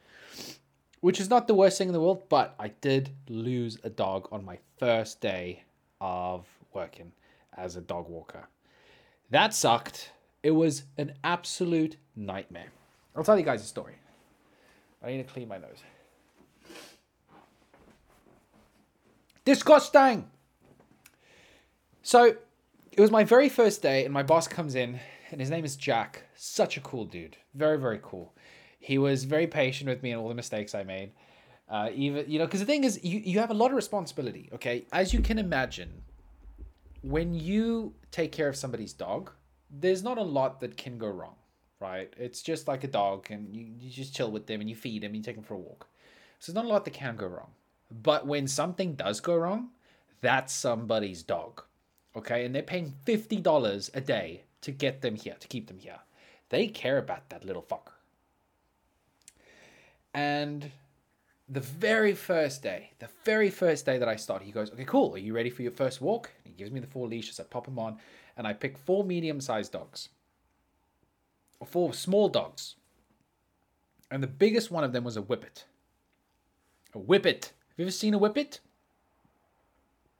Which 1.01 1.21
is 1.21 1.31
not 1.31 1.47
the 1.47 1.55
worst 1.55 1.79
thing 1.79 1.89
in 1.89 1.95
the 1.95 2.01
world 2.01 2.29
but 2.29 2.55
i 2.59 2.69
did 2.81 3.11
lose 3.29 3.79
a 3.85 3.89
dog 3.89 4.29
on 4.33 4.45
my 4.45 4.59
first 4.79 5.21
day 5.21 5.65
of 6.01 6.47
working 6.75 7.13
as 7.57 7.77
a 7.77 7.81
dog 7.81 8.09
walker. 8.09 8.49
That 9.31 9.55
sucked 9.55 10.13
it 10.43 10.53
was 10.53 10.85
an 10.97 11.15
absolute 11.23 11.97
nightmare. 12.17 12.73
I'll 13.15 13.25
tell 13.25 13.39
you 13.39 13.45
guys 13.45 13.63
a 13.63 13.67
story. 13.67 13.95
I 15.03 15.11
need 15.11 15.27
to 15.27 15.33
clean 15.33 15.49
my 15.49 15.59
nose. 15.59 15.83
Disgusting. 19.45 20.29
So 22.03 22.37
it 22.93 23.01
was 23.01 23.11
my 23.11 23.25
very 23.25 23.49
first 23.49 23.83
day, 23.83 24.05
and 24.05 24.13
my 24.13 24.23
boss 24.23 24.47
comes 24.47 24.75
in, 24.75 25.01
and 25.31 25.41
his 25.41 25.51
name 25.51 25.65
is 25.65 25.77
Jack. 25.77 26.25
Such 26.35 26.77
a 26.77 26.81
cool 26.81 27.05
dude. 27.05 27.37
Very, 27.55 27.79
very 27.79 28.01
cool. 28.03 28.35
He 28.79 28.99
was 28.99 29.25
very 29.25 29.47
patient 29.47 29.89
with 29.89 30.03
me 30.03 30.13
and 30.13 30.21
all 30.21 30.29
the 30.29 30.35
mistakes 30.35 30.75
I 30.75 30.85
made. 30.85 31.13
Uh, 31.69 31.91
even 31.95 32.29
you 32.29 32.39
know, 32.39 32.47
because 32.47 32.61
the 32.61 32.67
thing 32.67 32.85
is, 32.85 33.03
you 33.05 33.21
you 33.21 33.39
have 33.39 33.51
a 33.51 33.55
lot 33.55 33.71
of 33.71 33.77
responsibility. 33.77 34.51
Okay, 34.53 34.87
as 34.93 35.15
you 35.15 35.21
can 35.21 35.39
imagine, 35.39 36.03
when 37.03 37.33
you 37.33 37.95
take 38.11 38.33
care 38.33 38.49
of 38.49 38.57
somebody's 38.57 38.93
dog, 38.93 39.31
there's 39.71 40.03
not 40.03 40.19
a 40.19 40.23
lot 40.23 40.61
that 40.61 40.77
can 40.77 40.99
go 40.99 41.09
wrong, 41.09 41.37
right? 41.81 42.13
It's 42.17 42.43
just 42.43 42.69
like 42.69 42.85
a 42.85 42.89
dog, 42.89 43.27
and 43.31 43.55
you, 43.55 43.67
you 43.79 43.91
just 43.91 44.15
chill 44.15 44.31
with 44.31 44.47
them 44.47 44.61
and 44.61 44.69
you 44.69 44.77
feed 44.77 45.03
them 45.03 45.09
and 45.09 45.17
you 45.17 45.23
take 45.23 45.37
them 45.37 45.45
for 45.45 45.55
a 45.55 45.59
walk. 45.59 45.87
So 46.39 46.53
there's 46.53 46.63
not 46.63 46.69
a 46.69 46.73
lot 46.73 46.85
that 46.85 46.95
can 46.95 47.17
go 47.17 47.27
wrong. 47.27 47.51
But 47.91 48.27
when 48.27 48.47
something 48.47 48.95
does 48.95 49.21
go 49.21 49.37
wrong, 49.37 49.71
that's 50.21 50.53
somebody's 50.53 51.23
dog. 51.23 51.63
Okay, 52.17 52.45
and 52.45 52.55
they're 52.55 52.63
paying 52.63 52.95
fifty 53.05 53.41
dollars 53.41 53.91
a 53.95 54.01
day 54.01 54.45
to 54.63 54.71
get 54.73 55.01
them 55.01 55.17
here, 55.17 55.37
to 55.39 55.49
keep 55.49 55.69
them 55.69 55.79
here. 55.79 56.01
They 56.49 56.67
care 56.67 56.99
about 56.99 57.31
that 57.31 57.45
little 57.45 57.63
fucker. 57.63 57.93
And 60.13 60.73
the 61.49 61.61
very 61.61 62.15
first 62.15 62.63
day, 62.63 62.91
the 62.99 63.09
very 63.25 63.51
first 63.51 63.87
day 63.87 63.99
that 63.99 64.09
I 64.09 64.17
start, 64.17 64.43
he 64.43 64.53
goes, 64.53 64.71
Okay, 64.73 64.85
cool. 64.85 65.15
Are 65.15 65.19
you 65.19 65.35
ready 65.35 65.51
for 65.51 65.63
your 65.63 65.73
first 65.73 66.01
walk? 66.01 66.31
And 66.45 66.53
he 66.53 66.59
gives 66.59 66.71
me 66.71 66.81
the 66.81 66.87
four 66.87 67.07
leashes. 67.07 67.41
I 67.41 67.45
pop 67.45 67.65
them 67.65 67.79
on, 67.79 67.99
and 68.41 68.49
I 68.49 68.55
pick 68.55 68.79
four 68.79 69.05
medium 69.05 69.39
sized 69.39 69.73
dogs, 69.73 70.09
or 71.61 71.67
four 71.67 71.93
small 71.93 72.31
dogs. 72.31 72.77
And 74.11 74.23
the 74.23 74.29
biggest 74.29 74.71
one 74.71 74.83
of 74.83 74.95
them 74.95 75.05
was 75.05 75.19
a 75.19 75.21
whippet. 75.21 75.65
A 76.95 76.99
whippet. 76.99 77.53
Have 77.69 77.77
you 77.77 77.85
ever 77.85 77.91
seen 77.91 78.15
a 78.15 78.19
whippet? 78.19 78.61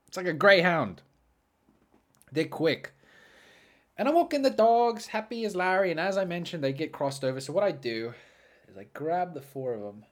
It's 0.07 0.17
like 0.17 0.27
a 0.27 0.33
greyhound. 0.33 1.01
They're 2.31 2.45
quick. 2.45 2.93
And 3.97 4.07
I'm 4.07 4.13
walking 4.13 4.43
the 4.43 4.51
dogs, 4.51 5.07
happy 5.07 5.43
as 5.43 5.55
Larry, 5.55 5.89
and 5.89 5.99
as 5.99 6.15
I 6.15 6.23
mentioned, 6.23 6.63
they 6.63 6.73
get 6.73 6.91
crossed 6.91 7.23
over. 7.23 7.41
So 7.41 7.53
what 7.53 7.63
I 7.63 7.71
do 7.71 8.13
is 8.69 8.77
I 8.77 8.85
grab 8.93 9.33
the 9.33 9.41
four 9.41 9.73
of 9.73 9.81
them 9.81 10.05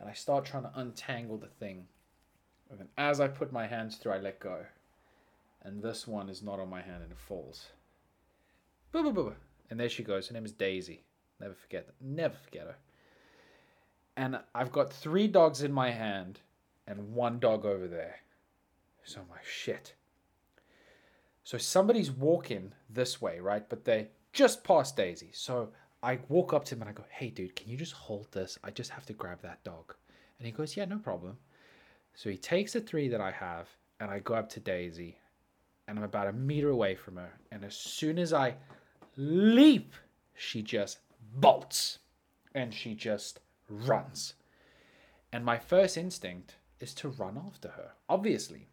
and 0.00 0.08
I 0.08 0.14
start 0.14 0.46
trying 0.46 0.62
to 0.62 0.72
untangle 0.76 1.36
the 1.36 1.48
thing. 1.48 1.88
And 2.70 2.88
as 2.96 3.20
I 3.20 3.28
put 3.28 3.52
my 3.52 3.66
hands 3.66 3.96
through, 3.96 4.12
I 4.12 4.18
let 4.18 4.40
go. 4.40 4.64
And 5.64 5.82
this 5.82 6.06
one 6.06 6.28
is 6.28 6.42
not 6.42 6.58
on 6.58 6.68
my 6.68 6.82
hand 6.82 7.02
and 7.02 7.12
it 7.12 7.18
falls. 7.18 7.68
Boo, 8.90 9.02
boo, 9.04 9.12
boo. 9.12 9.34
And 9.70 9.78
there 9.78 9.88
she 9.88 10.02
goes. 10.02 10.28
Her 10.28 10.34
name 10.34 10.44
is 10.44 10.52
Daisy. 10.52 11.04
Never 11.40 11.54
forget 11.54 11.86
that. 11.86 11.94
Never 12.00 12.34
forget 12.34 12.66
her. 12.66 12.76
And 14.16 14.38
I've 14.54 14.72
got 14.72 14.92
three 14.92 15.28
dogs 15.28 15.62
in 15.62 15.72
my 15.72 15.90
hand 15.90 16.40
and 16.86 17.14
one 17.14 17.38
dog 17.38 17.64
over 17.64 17.88
there. 17.88 18.16
So 19.04 19.20
I'm 19.20 19.30
like, 19.30 19.44
shit. 19.44 19.94
So 21.44 21.58
somebody's 21.58 22.10
walking 22.10 22.72
this 22.90 23.20
way, 23.20 23.40
right? 23.40 23.68
But 23.68 23.84
they 23.84 24.08
just 24.32 24.62
passed 24.64 24.96
Daisy. 24.96 25.30
So 25.32 25.70
I 26.02 26.18
walk 26.28 26.52
up 26.52 26.64
to 26.66 26.74
him 26.74 26.82
and 26.82 26.90
I 26.90 26.92
go, 26.92 27.04
hey, 27.10 27.30
dude, 27.30 27.56
can 27.56 27.68
you 27.68 27.76
just 27.76 27.92
hold 27.92 28.30
this? 28.32 28.58
I 28.62 28.70
just 28.70 28.90
have 28.90 29.06
to 29.06 29.12
grab 29.12 29.40
that 29.42 29.62
dog. 29.64 29.94
And 30.38 30.46
he 30.46 30.52
goes, 30.52 30.76
yeah, 30.76 30.84
no 30.84 30.98
problem. 30.98 31.38
So 32.14 32.28
he 32.28 32.36
takes 32.36 32.74
the 32.74 32.80
three 32.80 33.08
that 33.08 33.20
I 33.20 33.30
have 33.30 33.68
and 34.00 34.10
I 34.10 34.18
go 34.18 34.34
up 34.34 34.48
to 34.50 34.60
Daisy 34.60 35.16
and 35.92 35.98
I'm 35.98 36.06
about 36.06 36.26
a 36.26 36.32
meter 36.32 36.70
away 36.70 36.94
from 36.94 37.16
her. 37.16 37.34
And 37.50 37.62
as 37.66 37.76
soon 37.76 38.18
as 38.18 38.32
I 38.32 38.54
leap, 39.18 39.92
she 40.34 40.62
just 40.62 41.00
bolts 41.34 41.98
and 42.54 42.72
she 42.72 42.94
just 42.94 43.40
runs. 43.68 44.32
And 45.34 45.44
my 45.44 45.58
first 45.58 45.98
instinct 45.98 46.54
is 46.80 46.94
to 46.94 47.10
run 47.10 47.38
after 47.46 47.68
her, 47.68 47.90
obviously. 48.08 48.68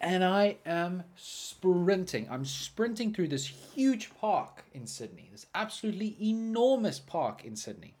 And 0.00 0.22
I 0.22 0.58
am 0.64 1.02
sprinting. 1.16 2.28
I'm 2.30 2.44
sprinting 2.44 3.12
through 3.12 3.26
this 3.26 3.48
huge 3.48 4.14
park 4.20 4.62
in 4.74 4.86
Sydney, 4.86 5.28
this 5.32 5.46
absolutely 5.56 6.16
enormous 6.20 7.00
park 7.00 7.44
in 7.44 7.56
Sydney. 7.56 7.96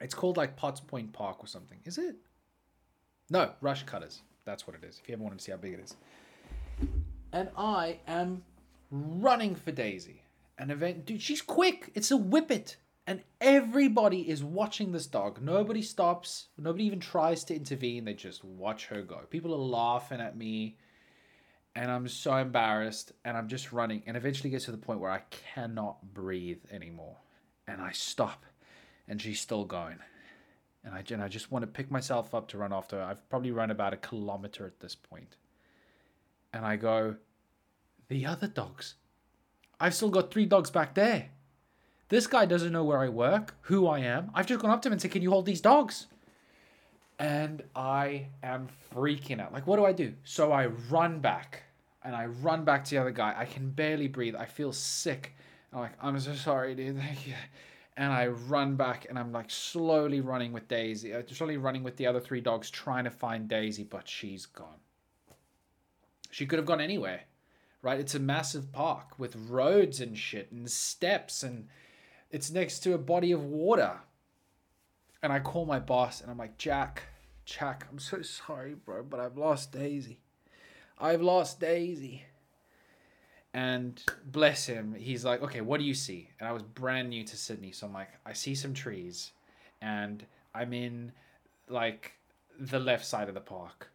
It's 0.00 0.14
called 0.14 0.36
like 0.36 0.54
Potts 0.54 0.78
Point 0.78 1.12
Park 1.12 1.42
or 1.42 1.48
something. 1.48 1.80
Is 1.84 1.98
it? 1.98 2.14
No, 3.28 3.50
Rushcutters. 3.60 4.20
That's 4.48 4.66
what 4.66 4.74
it 4.74 4.82
is. 4.82 4.98
If 4.98 5.06
you 5.06 5.12
ever 5.12 5.22
wanted 5.22 5.40
to 5.40 5.44
see 5.44 5.52
how 5.52 5.58
big 5.58 5.74
it 5.74 5.80
is. 5.80 5.94
And 7.34 7.50
I 7.54 7.98
am 8.06 8.42
running 8.90 9.54
for 9.54 9.72
Daisy. 9.72 10.22
And 10.56 10.70
event, 10.70 11.04
dude, 11.04 11.20
she's 11.20 11.42
quick. 11.42 11.90
It's 11.94 12.10
a 12.10 12.16
whippet. 12.16 12.76
And 13.06 13.22
everybody 13.42 14.30
is 14.30 14.42
watching 14.42 14.92
this 14.92 15.06
dog. 15.06 15.42
Nobody 15.42 15.82
stops. 15.82 16.46
Nobody 16.56 16.84
even 16.84 16.98
tries 16.98 17.44
to 17.44 17.54
intervene. 17.54 18.06
They 18.06 18.14
just 18.14 18.42
watch 18.42 18.86
her 18.86 19.02
go. 19.02 19.18
People 19.28 19.52
are 19.52 19.58
laughing 19.58 20.20
at 20.20 20.34
me. 20.34 20.78
And 21.76 21.90
I'm 21.90 22.08
so 22.08 22.34
embarrassed. 22.36 23.12
And 23.26 23.36
I'm 23.36 23.48
just 23.48 23.70
running. 23.70 24.02
And 24.06 24.16
eventually 24.16 24.48
gets 24.48 24.64
to 24.64 24.70
the 24.70 24.78
point 24.78 25.00
where 25.00 25.10
I 25.10 25.24
cannot 25.54 26.14
breathe 26.14 26.62
anymore. 26.70 27.18
And 27.66 27.82
I 27.82 27.92
stop. 27.92 28.46
And 29.06 29.20
she's 29.20 29.40
still 29.40 29.66
going. 29.66 29.98
And 30.84 30.94
I, 30.94 31.02
and 31.10 31.22
I 31.22 31.28
just 31.28 31.50
want 31.50 31.62
to 31.64 31.66
pick 31.66 31.90
myself 31.90 32.34
up 32.34 32.48
to 32.48 32.58
run 32.58 32.72
after. 32.72 33.02
I've 33.02 33.28
probably 33.28 33.50
run 33.50 33.70
about 33.70 33.92
a 33.92 33.96
kilometer 33.96 34.66
at 34.66 34.80
this 34.80 34.94
point. 34.94 35.36
And 36.52 36.64
I 36.64 36.76
go, 36.76 37.16
the 38.08 38.26
other 38.26 38.46
dogs. 38.46 38.94
I've 39.80 39.94
still 39.94 40.10
got 40.10 40.30
three 40.30 40.46
dogs 40.46 40.70
back 40.70 40.94
there. 40.94 41.30
This 42.08 42.26
guy 42.26 42.46
doesn't 42.46 42.72
know 42.72 42.84
where 42.84 42.98
I 42.98 43.08
work, 43.08 43.54
who 43.62 43.86
I 43.86 43.98
am. 44.00 44.30
I've 44.34 44.46
just 44.46 44.60
gone 44.60 44.70
up 44.70 44.80
to 44.82 44.88
him 44.88 44.92
and 44.92 45.02
said, 45.02 45.10
Can 45.10 45.22
you 45.22 45.30
hold 45.30 45.44
these 45.44 45.60
dogs? 45.60 46.06
And 47.18 47.62
I 47.74 48.28
am 48.42 48.68
freaking 48.94 49.40
out. 49.40 49.52
Like, 49.52 49.66
what 49.66 49.76
do 49.76 49.84
I 49.84 49.92
do? 49.92 50.14
So 50.24 50.52
I 50.52 50.66
run 50.66 51.20
back 51.20 51.64
and 52.02 52.14
I 52.14 52.26
run 52.26 52.64
back 52.64 52.84
to 52.84 52.90
the 52.92 53.00
other 53.00 53.10
guy. 53.10 53.34
I 53.36 53.44
can 53.44 53.70
barely 53.70 54.08
breathe. 54.08 54.36
I 54.36 54.46
feel 54.46 54.72
sick. 54.72 55.34
I'm 55.72 55.80
like, 55.80 55.92
I'm 56.00 56.18
so 56.20 56.34
sorry, 56.34 56.74
dude. 56.74 56.98
Thank 57.00 57.26
you. 57.26 57.34
And 57.98 58.12
I 58.12 58.28
run 58.28 58.76
back 58.76 59.06
and 59.08 59.18
I'm 59.18 59.32
like 59.32 59.50
slowly 59.50 60.20
running 60.20 60.52
with 60.52 60.68
Daisy, 60.68 61.12
uh, 61.12 61.22
slowly 61.26 61.56
running 61.56 61.82
with 61.82 61.96
the 61.96 62.06
other 62.06 62.20
three 62.20 62.40
dogs, 62.40 62.70
trying 62.70 63.02
to 63.04 63.10
find 63.10 63.48
Daisy, 63.48 63.82
but 63.82 64.08
she's 64.08 64.46
gone. 64.46 64.78
She 66.30 66.46
could 66.46 66.60
have 66.60 66.66
gone 66.66 66.80
anywhere, 66.80 67.22
right? 67.82 67.98
It's 67.98 68.14
a 68.14 68.20
massive 68.20 68.72
park 68.72 69.18
with 69.18 69.34
roads 69.34 70.00
and 70.00 70.16
shit 70.16 70.52
and 70.52 70.70
steps 70.70 71.42
and 71.42 71.66
it's 72.30 72.52
next 72.52 72.80
to 72.80 72.94
a 72.94 72.98
body 72.98 73.32
of 73.32 73.44
water. 73.44 73.98
And 75.20 75.32
I 75.32 75.40
call 75.40 75.66
my 75.66 75.80
boss 75.80 76.20
and 76.20 76.30
I'm 76.30 76.38
like, 76.38 76.56
Jack, 76.56 77.02
Jack, 77.44 77.88
I'm 77.90 77.98
so 77.98 78.22
sorry, 78.22 78.74
bro, 78.74 79.02
but 79.02 79.18
I've 79.18 79.36
lost 79.36 79.72
Daisy. 79.72 80.20
I've 80.98 81.22
lost 81.22 81.58
Daisy. 81.58 82.26
And 83.54 84.02
bless 84.26 84.66
him, 84.66 84.94
he's 84.94 85.24
like, 85.24 85.42
okay, 85.42 85.62
what 85.62 85.80
do 85.80 85.86
you 85.86 85.94
see? 85.94 86.30
And 86.38 86.48
I 86.48 86.52
was 86.52 86.62
brand 86.62 87.08
new 87.08 87.24
to 87.24 87.36
Sydney, 87.36 87.72
so 87.72 87.86
I'm 87.86 87.94
like, 87.94 88.10
I 88.26 88.32
see 88.34 88.54
some 88.54 88.74
trees, 88.74 89.32
and 89.80 90.24
I'm 90.54 90.72
in 90.72 91.12
like 91.68 92.12
the 92.60 92.78
left 92.78 93.06
side 93.06 93.28
of 93.28 93.34
the 93.34 93.40
park. 93.40 93.90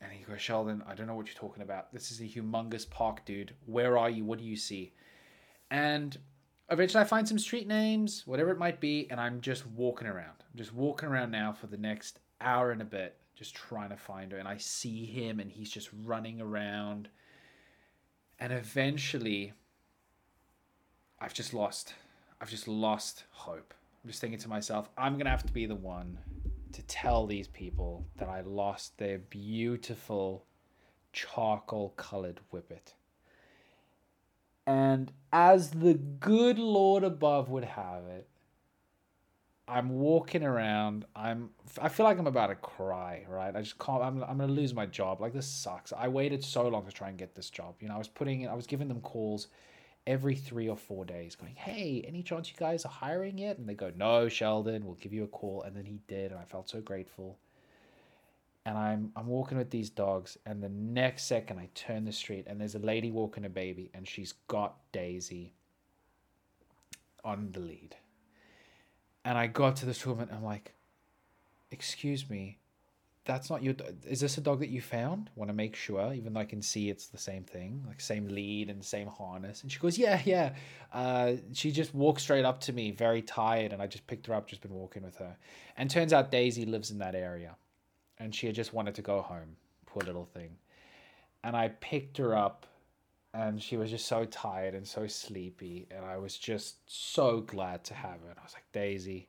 And 0.00 0.12
he 0.12 0.24
goes, 0.24 0.42
Sheldon, 0.42 0.82
I 0.86 0.94
don't 0.94 1.06
know 1.06 1.14
what 1.14 1.26
you're 1.26 1.34
talking 1.34 1.62
about. 1.62 1.92
This 1.92 2.10
is 2.10 2.20
a 2.20 2.24
humongous 2.24 2.88
park, 2.88 3.24
dude. 3.24 3.54
Where 3.64 3.96
are 3.96 4.10
you? 4.10 4.24
What 4.24 4.38
do 4.38 4.44
you 4.44 4.56
see? 4.56 4.92
And 5.70 6.16
eventually 6.70 7.00
I 7.00 7.06
find 7.06 7.26
some 7.26 7.38
street 7.38 7.66
names, 7.66 8.24
whatever 8.26 8.50
it 8.50 8.58
might 8.58 8.78
be, 8.78 9.08
and 9.10 9.18
I'm 9.18 9.40
just 9.40 9.66
walking 9.68 10.06
around. 10.06 10.44
I'm 10.52 10.58
just 10.58 10.74
walking 10.74 11.08
around 11.08 11.30
now 11.30 11.52
for 11.52 11.66
the 11.66 11.78
next 11.78 12.20
hour 12.42 12.72
and 12.72 12.82
a 12.82 12.84
bit, 12.84 13.16
just 13.34 13.54
trying 13.54 13.88
to 13.88 13.96
find 13.96 14.32
her. 14.32 14.38
And 14.38 14.46
I 14.46 14.58
see 14.58 15.06
him, 15.06 15.40
and 15.40 15.50
he's 15.50 15.70
just 15.70 15.88
running 16.04 16.42
around. 16.42 17.08
And 18.38 18.52
eventually, 18.52 19.52
I've 21.18 21.34
just 21.34 21.54
lost. 21.54 21.94
I've 22.40 22.50
just 22.50 22.68
lost 22.68 23.24
hope. 23.30 23.72
I'm 24.04 24.10
just 24.10 24.20
thinking 24.20 24.38
to 24.40 24.48
myself, 24.48 24.88
I'm 24.96 25.14
going 25.14 25.24
to 25.24 25.30
have 25.30 25.46
to 25.46 25.52
be 25.52 25.66
the 25.66 25.74
one 25.74 26.18
to 26.72 26.82
tell 26.82 27.26
these 27.26 27.48
people 27.48 28.06
that 28.18 28.28
I 28.28 28.42
lost 28.42 28.98
their 28.98 29.18
beautiful 29.18 30.44
charcoal 31.12 31.94
colored 31.96 32.40
whippet. 32.50 32.92
And 34.66 35.12
as 35.32 35.70
the 35.70 35.94
good 35.94 36.58
Lord 36.58 37.04
above 37.04 37.48
would 37.48 37.64
have 37.64 38.04
it, 38.04 38.28
I'm 39.68 39.90
walking 39.90 40.44
around. 40.44 41.06
I'm. 41.16 41.50
I 41.80 41.88
feel 41.88 42.06
like 42.06 42.18
I'm 42.18 42.28
about 42.28 42.48
to 42.48 42.54
cry. 42.54 43.24
Right. 43.28 43.54
I 43.54 43.62
just 43.62 43.78
can't. 43.78 44.02
I'm. 44.02 44.22
I'm 44.22 44.38
gonna 44.38 44.52
lose 44.52 44.72
my 44.72 44.86
job. 44.86 45.20
Like 45.20 45.32
this 45.32 45.46
sucks. 45.46 45.92
I 45.92 46.06
waited 46.08 46.44
so 46.44 46.68
long 46.68 46.86
to 46.86 46.92
try 46.92 47.08
and 47.08 47.18
get 47.18 47.34
this 47.34 47.50
job. 47.50 47.74
You 47.80 47.88
know, 47.88 47.94
I 47.94 47.98
was 47.98 48.08
putting. 48.08 48.46
I 48.48 48.54
was 48.54 48.66
giving 48.66 48.86
them 48.86 49.00
calls 49.00 49.48
every 50.06 50.36
three 50.36 50.68
or 50.68 50.76
four 50.76 51.04
days, 51.04 51.34
going, 51.34 51.56
"Hey, 51.56 52.04
any 52.06 52.22
chance 52.22 52.48
you 52.48 52.56
guys 52.56 52.84
are 52.84 52.90
hiring 52.90 53.38
yet?" 53.38 53.58
And 53.58 53.68
they 53.68 53.74
go, 53.74 53.90
"No, 53.96 54.28
Sheldon. 54.28 54.84
We'll 54.84 54.94
give 54.94 55.12
you 55.12 55.24
a 55.24 55.28
call." 55.28 55.62
And 55.62 55.76
then 55.76 55.84
he 55.84 56.00
did, 56.06 56.30
and 56.30 56.40
I 56.40 56.44
felt 56.44 56.68
so 56.68 56.80
grateful. 56.80 57.38
And 58.64 58.78
I'm 58.78 59.10
I'm 59.16 59.26
walking 59.26 59.58
with 59.58 59.70
these 59.70 59.90
dogs, 59.90 60.38
and 60.46 60.62
the 60.62 60.68
next 60.68 61.24
second 61.24 61.58
I 61.58 61.70
turn 61.74 62.04
the 62.04 62.12
street, 62.12 62.46
and 62.46 62.60
there's 62.60 62.76
a 62.76 62.80
lady 62.80 63.10
walking 63.10 63.44
a 63.44 63.48
baby, 63.48 63.90
and 63.94 64.06
she's 64.06 64.32
got 64.46 64.76
Daisy 64.92 65.54
on 67.24 67.50
the 67.50 67.58
lead 67.58 67.96
and 69.26 69.36
I 69.36 69.48
go 69.48 69.64
up 69.64 69.74
to 69.76 69.86
this 69.86 70.06
woman. 70.06 70.28
And 70.28 70.38
I'm 70.38 70.44
like, 70.44 70.72
"Excuse 71.70 72.30
me, 72.30 72.58
that's 73.24 73.50
not 73.50 73.62
your. 73.62 73.74
Is 74.08 74.20
this 74.20 74.38
a 74.38 74.40
dog 74.40 74.60
that 74.60 74.68
you 74.68 74.80
found? 74.80 75.30
Want 75.34 75.48
to 75.50 75.54
make 75.54 75.74
sure, 75.74 76.14
even 76.14 76.32
though 76.32 76.40
I 76.40 76.44
can 76.44 76.62
see 76.62 76.88
it's 76.88 77.08
the 77.08 77.18
same 77.18 77.42
thing, 77.42 77.84
like 77.86 78.00
same 78.00 78.28
lead 78.28 78.70
and 78.70 78.82
same 78.84 79.08
harness. 79.08 79.62
And 79.62 79.70
she 79.70 79.80
goes, 79.80 79.98
yeah, 79.98 80.22
yeah. 80.24 80.54
Uh, 80.92 81.32
she 81.52 81.72
just 81.72 81.92
walked 81.92 82.20
straight 82.20 82.44
up 82.44 82.60
to 82.60 82.72
me, 82.72 82.92
very 82.92 83.20
tired, 83.20 83.72
and 83.72 83.82
I 83.82 83.88
just 83.88 84.06
picked 84.06 84.26
her 84.28 84.34
up. 84.34 84.48
Just 84.48 84.62
been 84.62 84.72
walking 84.72 85.02
with 85.02 85.16
her, 85.16 85.36
and 85.76 85.90
turns 85.90 86.12
out 86.12 86.30
Daisy 86.30 86.64
lives 86.64 86.92
in 86.92 86.98
that 86.98 87.16
area, 87.16 87.56
and 88.18 88.32
she 88.32 88.46
had 88.46 88.54
just 88.54 88.72
wanted 88.72 88.94
to 88.94 89.02
go 89.02 89.20
home. 89.20 89.56
Poor 89.86 90.02
little 90.02 90.26
thing. 90.26 90.56
And 91.42 91.56
I 91.56 91.68
picked 91.68 92.16
her 92.18 92.36
up, 92.36 92.64
and 93.36 93.62
she 93.62 93.76
was 93.76 93.90
just 93.90 94.06
so 94.06 94.24
tired 94.24 94.74
and 94.74 94.86
so 94.86 95.06
sleepy, 95.06 95.86
and 95.90 96.04
I 96.04 96.16
was 96.16 96.36
just 96.36 96.76
so 96.86 97.40
glad 97.40 97.84
to 97.84 97.94
have 97.94 98.20
her. 98.22 98.30
And 98.30 98.38
I 98.38 98.42
was 98.42 98.54
like, 98.54 98.70
Daisy, 98.72 99.28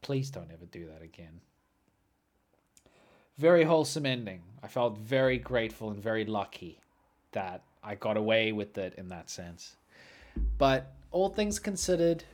please 0.00 0.30
don't 0.30 0.50
ever 0.52 0.66
do 0.66 0.86
that 0.86 1.02
again 1.02 1.40
very 3.38 3.64
wholesome 3.64 4.06
ending. 4.06 4.42
I 4.62 4.68
felt 4.68 4.98
very 4.98 5.38
grateful 5.38 5.90
and 5.90 6.00
very 6.00 6.24
lucky 6.24 6.78
that 7.32 7.62
I 7.82 7.94
got 7.94 8.16
away 8.16 8.52
with 8.52 8.78
it 8.78 8.94
in 8.96 9.08
that 9.08 9.30
sense. 9.30 9.76
But 10.58 10.94
all 11.10 11.28
things 11.28 11.58
considered, 11.58 12.24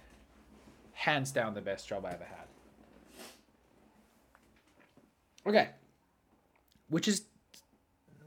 hands 0.92 1.30
down 1.30 1.54
the 1.54 1.60
best 1.60 1.88
job 1.88 2.04
I 2.04 2.10
ever 2.10 2.24
had. 2.24 2.46
Okay. 5.46 5.70
Which 6.88 7.08
is 7.08 7.22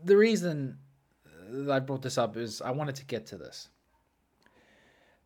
the 0.03 0.17
reason 0.17 0.77
I 1.69 1.79
brought 1.79 2.01
this 2.01 2.17
up 2.17 2.37
is 2.37 2.61
I 2.61 2.71
wanted 2.71 2.95
to 2.95 3.05
get 3.05 3.25
to 3.27 3.37
this. 3.37 3.69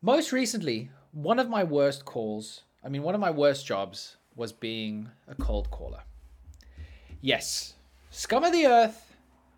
Most 0.02 0.32
recently, 0.32 0.90
one 1.12 1.38
of 1.38 1.48
my 1.48 1.64
worst 1.64 2.04
calls, 2.04 2.62
I 2.84 2.88
mean, 2.88 3.02
one 3.02 3.14
of 3.14 3.20
my 3.20 3.30
worst 3.30 3.66
jobs 3.66 4.16
was 4.34 4.52
being 4.52 5.08
a 5.28 5.34
cold 5.34 5.70
caller. 5.70 6.02
Yes. 7.20 7.74
Scum 8.10 8.44
of 8.44 8.52
the 8.52 8.66
earth, 8.66 9.16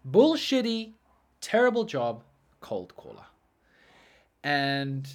bullshitty, 0.08 0.92
terrible 1.40 1.84
job, 1.84 2.22
cold 2.60 2.94
caller. 2.96 3.26
And 4.44 5.08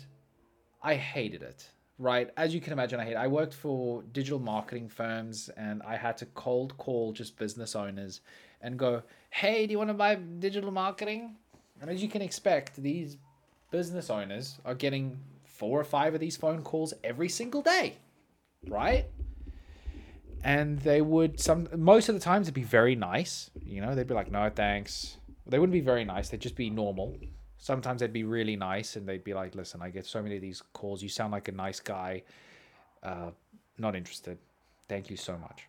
I 0.82 0.96
hated 0.96 1.42
it, 1.42 1.70
right? 1.98 2.30
As 2.36 2.54
you 2.54 2.60
can 2.62 2.74
imagine, 2.74 3.00
I 3.00 3.06
hate 3.06 3.14
it. 3.14 3.18
I 3.18 3.28
worked 3.28 3.54
for 3.54 4.04
digital 4.12 4.40
marketing 4.40 4.90
firms 4.90 5.50
and 5.56 5.82
I 5.84 5.96
had 5.96 6.18
to 6.18 6.26
cold 6.28 6.78
call 6.78 7.14
just 7.14 7.38
business 7.38 7.76
owners 7.76 8.22
and 8.62 8.78
go, 8.78 9.02
hey, 9.30 9.66
do 9.66 9.72
you 9.72 9.78
want 9.78 9.90
to 9.90 9.94
buy 9.94 10.16
digital 10.16 10.72
marketing? 10.72 11.36
And 11.84 11.92
as 11.92 12.02
you 12.02 12.08
can 12.08 12.22
expect, 12.22 12.78
these 12.78 13.18
business 13.70 14.10
owners 14.10 14.58
are 14.64 14.74
getting 14.74 15.20
four 15.44 15.78
or 15.78 15.84
five 15.84 16.14
of 16.14 16.22
these 16.22 16.38
phone 16.38 16.62
calls 16.62 16.94
every 17.04 17.28
single 17.28 17.62
day, 17.62 17.98
right? 18.68 19.06
and 20.44 20.80
they 20.80 21.02
would 21.02 21.40
some 21.40 21.68
most 21.76 22.10
of 22.10 22.16
the 22.16 22.22
times 22.22 22.48
it'd 22.48 22.54
be 22.54 22.64
very 22.64 22.96
nice 22.96 23.50
you 23.64 23.80
know 23.80 23.96
they'd 23.96 24.08
be 24.08 24.14
like 24.14 24.32
no 24.32 24.50
thanks. 24.50 25.18
They 25.46 25.60
wouldn't 25.60 25.74
be 25.74 25.82
very 25.82 26.06
nice 26.06 26.30
they'd 26.30 26.40
just 26.40 26.56
be 26.56 26.70
normal. 26.70 27.18
Sometimes 27.58 28.02
they'd 28.02 28.12
be 28.12 28.26
really 28.26 28.56
nice 28.56 28.96
and 28.96 29.08
they'd 29.08 29.24
be 29.24 29.34
like 29.34 29.56
listen 29.56 29.82
i 29.82 29.90
get 29.90 30.06
so 30.06 30.22
many 30.22 30.36
of 30.36 30.42
these 30.42 30.62
calls 30.74 31.02
you 31.02 31.10
sound 31.10 31.32
like 31.32 31.48
a 31.48 31.52
nice 31.52 31.80
guy. 31.80 32.24
Uh, 33.02 33.32
not 33.78 33.96
interested. 33.96 34.38
Thank 34.88 35.10
you 35.10 35.18
so 35.18 35.38
much. 35.38 35.68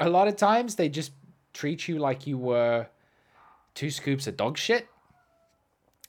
A 0.00 0.08
lot 0.08 0.26
of 0.26 0.36
times 0.36 0.74
they 0.74 0.88
just 0.88 1.12
treat 1.52 1.86
you 1.86 1.98
like 1.98 2.26
you 2.26 2.38
were 2.38 2.86
two 3.74 3.90
scoops 3.90 4.26
of 4.26 4.36
dog 4.36 4.56
shit 4.56 4.88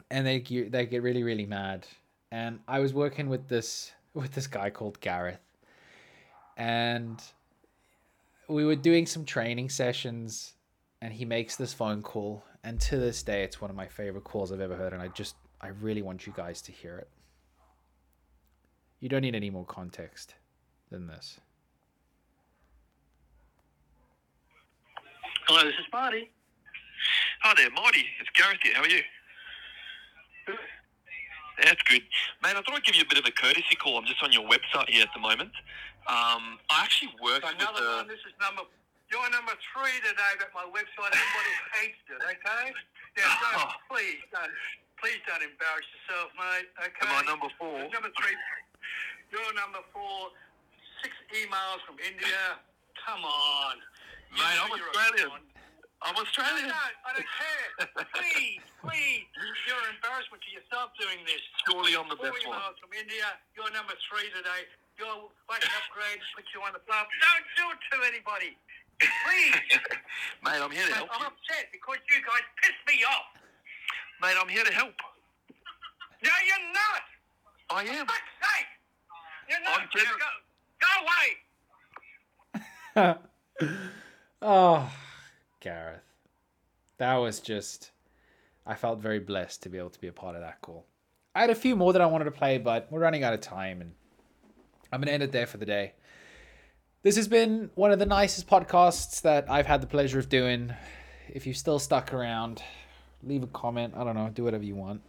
and 0.10 0.26
they 0.26 0.44
you- 0.48 0.70
they 0.70 0.86
get 0.86 1.02
really 1.04 1.24
really 1.24 1.46
mad 1.46 1.86
and 2.32 2.60
i 2.68 2.80
was 2.80 2.94
working 2.94 3.30
with 3.30 3.48
this 3.48 3.92
with 4.14 4.34
this 4.34 4.48
guy 4.48 4.70
called 4.70 5.00
gareth 5.00 5.40
and 6.58 7.22
we 8.48 8.66
were 8.66 8.76
doing 8.76 9.06
some 9.06 9.26
training 9.26 9.70
sessions 9.70 10.54
and 11.02 11.14
he 11.14 11.26
makes 11.26 11.56
this 11.56 11.74
phone 11.74 12.02
call 12.02 12.44
and 12.64 12.80
to 12.80 12.98
this 12.98 13.22
day 13.22 13.44
it's 13.44 13.62
one 13.62 13.70
of 13.70 13.76
my 13.76 13.88
favorite 13.88 14.24
calls 14.24 14.52
i've 14.52 14.62
ever 14.62 14.76
heard 14.76 14.94
and 14.94 15.02
i 15.02 15.08
just 15.10 15.36
i 15.62 15.68
really 15.68 16.02
want 16.02 16.26
you 16.26 16.34
guys 16.36 16.62
to 16.62 16.72
hear 16.72 16.98
it 16.98 17.10
you 19.00 19.08
don't 19.10 19.22
need 19.22 19.36
any 19.36 19.50
more 19.50 19.66
context 19.66 20.36
than 20.90 21.08
this 21.08 21.40
Hello, 25.48 25.64
this 25.64 25.76
is 25.76 25.86
Marty. 25.94 26.30
Hi 27.42 27.54
there, 27.56 27.70
Marty. 27.72 28.04
It's 28.20 28.30
Gareth 28.36 28.58
here. 28.62 28.74
How 28.76 28.82
are 28.84 28.90
you? 28.90 29.00
That's 31.64 31.82
good. 31.90 32.06
Man, 32.46 32.54
I 32.54 32.62
thought 32.62 32.78
I'd 32.78 32.86
give 32.86 32.96
you 32.96 33.02
a 33.02 33.10
bit 33.10 33.18
of 33.18 33.26
a 33.26 33.34
courtesy 33.34 33.74
call. 33.82 33.98
I'm 33.98 34.06
just 34.06 34.22
on 34.22 34.32
your 34.32 34.46
website 34.46 34.90
here 34.94 35.02
at 35.02 35.12
the 35.14 35.20
moment. 35.20 35.52
Um, 36.06 36.62
I 36.70 36.86
actually 36.86 37.12
work 37.18 37.42
with 37.42 37.58
Another 37.58 37.82
the... 37.82 37.96
one. 38.06 38.08
This 38.08 38.22
is 38.24 38.34
number. 38.38 38.64
You're 39.10 39.26
number 39.32 39.56
three 39.74 39.96
today 40.04 40.34
but 40.38 40.54
my 40.54 40.68
website. 40.70 41.12
Everybody 41.12 41.54
hates 41.82 42.04
it. 42.12 42.20
Okay. 42.22 42.66
Yeah. 43.18 43.26
Don't, 43.42 43.74
please 43.92 44.22
don't. 44.30 44.54
Please 45.02 45.22
don't 45.30 45.42
embarrass 45.42 45.86
yourself, 45.94 46.30
mate. 46.38 46.70
Okay. 46.78 47.06
Am 47.10 47.22
I 47.22 47.24
number 47.26 47.50
four? 47.58 47.86
Number 47.90 48.12
three. 48.18 48.36
You're 49.34 49.54
number 49.58 49.82
four. 49.94 50.34
Six 51.02 51.14
emails 51.34 51.82
from 51.86 51.98
India. 52.02 52.58
Come 53.02 53.22
on. 53.26 53.78
You 54.34 54.42
Mate, 54.42 54.58
know 54.58 54.74
I'm 54.74 54.78
you're 54.78 55.38
a 56.04 56.14
Australian. 56.14 56.14
con. 56.14 56.14
I'm 56.14 56.16
No, 56.16 56.22
Australian. 56.22 56.68
no, 56.70 56.82
I 57.06 57.10
don't 57.18 57.32
care. 57.38 57.68
please, 58.18 58.62
please. 58.86 59.26
You're 59.66 59.82
an 59.88 59.96
embarrassment 59.98 60.42
to 60.46 60.52
yourself 60.54 60.94
doing 61.02 61.20
this. 61.26 61.42
Surely 61.70 61.94
I'm 61.98 62.08
the 62.10 62.16
Four 62.18 62.32
best 62.32 62.46
one. 62.48 62.62
from 62.80 62.92
India. 62.94 63.26
You're 63.58 63.72
number 63.74 63.94
three 64.10 64.30
today. 64.34 64.68
You're 64.98 65.30
waking 65.50 65.74
up 65.78 65.86
grade, 65.94 66.22
put 66.34 66.46
you 66.54 66.62
on 66.66 66.74
the 66.74 66.82
floor. 66.86 67.02
Don't 67.06 67.48
do 67.58 67.66
it 67.74 67.80
to 67.94 67.98
anybody. 68.06 68.58
Please. 68.98 69.62
Mate, 70.46 70.58
I'm 70.62 70.74
here 70.74 70.86
to 70.90 70.94
help. 70.94 71.10
I'm 71.14 71.22
you. 71.22 71.30
upset 71.30 71.70
because 71.74 72.02
you 72.10 72.18
guys 72.26 72.42
piss 72.66 72.74
me 72.90 73.06
off. 73.06 73.30
Mate, 74.22 74.38
I'm 74.42 74.50
here 74.50 74.66
to 74.66 74.74
help. 74.74 74.94
No, 76.26 76.34
you're 76.50 76.68
not. 76.74 77.04
I 77.70 77.82
am. 77.94 78.06
For 78.10 78.14
fuck's 78.14 78.38
sake. 78.42 78.70
You're 79.50 79.62
not. 79.62 79.82
I'm 79.82 79.88
gener- 79.94 80.18
go, 80.18 80.30
go 80.82 80.92
away. 81.06 81.30
oh 84.42 84.90
gareth. 85.60 86.02
That 86.98 87.16
was 87.16 87.40
just 87.40 87.92
i 88.66 88.76
felt 88.76 89.00
very 89.00 89.20
blessed 89.20 89.64
to 89.64 89.70
be 89.70 89.78
able 89.78 89.90
to 89.90 90.02
be 90.02 90.08
a 90.08 90.14
part 90.14 90.36
of 90.36 90.42
that 90.42 90.62
call. 90.62 90.86
I 91.36 91.42
had 91.42 91.50
a 91.50 91.56
few 91.56 91.76
more 91.76 91.94
that 91.94 92.02
i 92.02 92.06
wanted 92.06 92.26
to 92.26 92.32
play 92.32 92.58
but 92.58 92.88
we're 92.92 93.00
running 93.00 93.24
out 93.24 93.34
of 93.34 93.42
time 93.42 93.82
and 93.82 93.92
i'm 94.92 95.00
going 95.00 95.08
to 95.08 95.14
end 95.14 95.24
it 95.24 95.32
there 95.32 95.48
for 95.48 95.58
the 95.58 95.66
day. 95.66 95.94
This 97.04 97.16
has 97.16 97.28
been 97.28 97.70
one 97.76 97.92
of 97.92 98.00
the 98.00 98.06
nicest 98.06 98.48
podcasts 98.48 99.22
that 99.22 99.50
i've 99.50 99.68
had 99.68 99.82
the 99.82 99.88
pleasure 99.88 100.20
of 100.20 100.30
doing. 100.30 100.74
If 101.30 101.46
you've 101.46 101.58
still 101.58 101.80
stuck 101.80 102.14
around 102.14 102.62
leave 103.24 103.44
a 103.44 103.48
comment. 103.48 103.94
I 103.96 104.04
don't 104.04 104.16
know 104.16 104.30
do 104.30 104.44
whatever 104.44 104.64
you 104.64 104.76
want. 104.76 105.02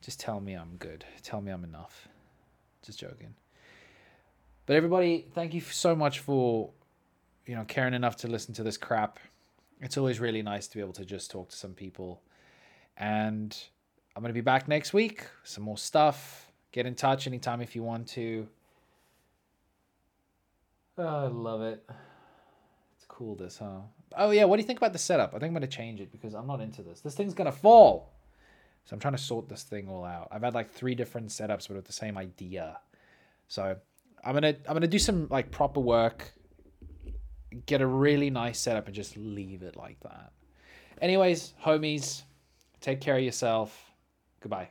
Just 0.00 0.20
tell 0.20 0.40
me 0.40 0.54
i'm 0.54 0.76
good. 0.78 1.04
Tell 1.22 1.40
me 1.40 1.50
i'm 1.52 1.64
enough. 1.64 2.08
Just 2.82 3.00
joking. 3.00 3.34
But 4.66 4.76
everybody, 4.76 5.26
thank 5.34 5.54
you 5.54 5.60
so 5.60 5.94
much 5.94 6.20
for 6.20 6.70
you 7.46 7.54
know 7.54 7.64
caring 7.64 7.94
enough 7.94 8.16
to 8.16 8.28
listen 8.28 8.54
to 8.54 8.62
this 8.62 8.76
crap. 8.76 9.18
It's 9.80 9.96
always 9.96 10.20
really 10.20 10.42
nice 10.42 10.66
to 10.68 10.76
be 10.76 10.80
able 10.80 10.94
to 10.94 11.04
just 11.04 11.30
talk 11.30 11.50
to 11.50 11.56
some 11.56 11.74
people. 11.74 12.22
And 12.96 13.56
I'm 14.14 14.22
gonna 14.22 14.34
be 14.34 14.40
back 14.40 14.68
next 14.68 14.92
week. 14.92 15.24
Some 15.44 15.64
more 15.64 15.78
stuff. 15.78 16.50
Get 16.72 16.86
in 16.86 16.94
touch 16.94 17.26
anytime 17.26 17.60
if 17.60 17.74
you 17.76 17.82
want 17.82 18.08
to. 18.08 18.48
Oh, 20.98 21.24
I 21.24 21.26
love 21.26 21.62
it. 21.62 21.84
It's 22.96 23.04
cool 23.06 23.34
this, 23.34 23.58
huh? 23.58 23.80
Oh 24.16 24.30
yeah, 24.30 24.44
what 24.44 24.56
do 24.56 24.62
you 24.62 24.66
think 24.66 24.78
about 24.78 24.92
the 24.92 24.98
setup? 24.98 25.30
I 25.30 25.38
think 25.38 25.50
I'm 25.50 25.54
gonna 25.54 25.66
change 25.66 26.00
it 26.00 26.10
because 26.10 26.34
I'm 26.34 26.46
not 26.46 26.60
into 26.60 26.82
this. 26.82 27.00
This 27.00 27.14
thing's 27.14 27.34
gonna 27.34 27.52
fall. 27.52 28.12
So 28.84 28.94
I'm 28.94 29.00
trying 29.00 29.14
to 29.14 29.22
sort 29.22 29.48
this 29.48 29.64
thing 29.64 29.88
all 29.88 30.04
out. 30.04 30.28
I've 30.30 30.42
had 30.42 30.54
like 30.54 30.70
three 30.70 30.94
different 30.94 31.28
setups, 31.28 31.68
but 31.68 31.76
with 31.76 31.86
the 31.86 31.92
same 31.92 32.16
idea. 32.16 32.78
So 33.48 33.76
I'm 34.24 34.34
gonna 34.34 34.54
I'm 34.66 34.74
gonna 34.74 34.86
do 34.86 34.98
some 34.98 35.28
like 35.28 35.50
proper 35.50 35.80
work, 35.80 36.32
get 37.66 37.80
a 37.80 37.86
really 37.86 38.30
nice 38.30 38.58
setup, 38.58 38.86
and 38.86 38.94
just 38.94 39.16
leave 39.16 39.62
it 39.62 39.76
like 39.76 39.98
that. 40.00 40.32
Anyways, 41.00 41.54
homies, 41.64 42.22
take 42.80 43.00
care 43.00 43.16
of 43.16 43.22
yourself. 43.22 43.92
Goodbye. 44.40 44.70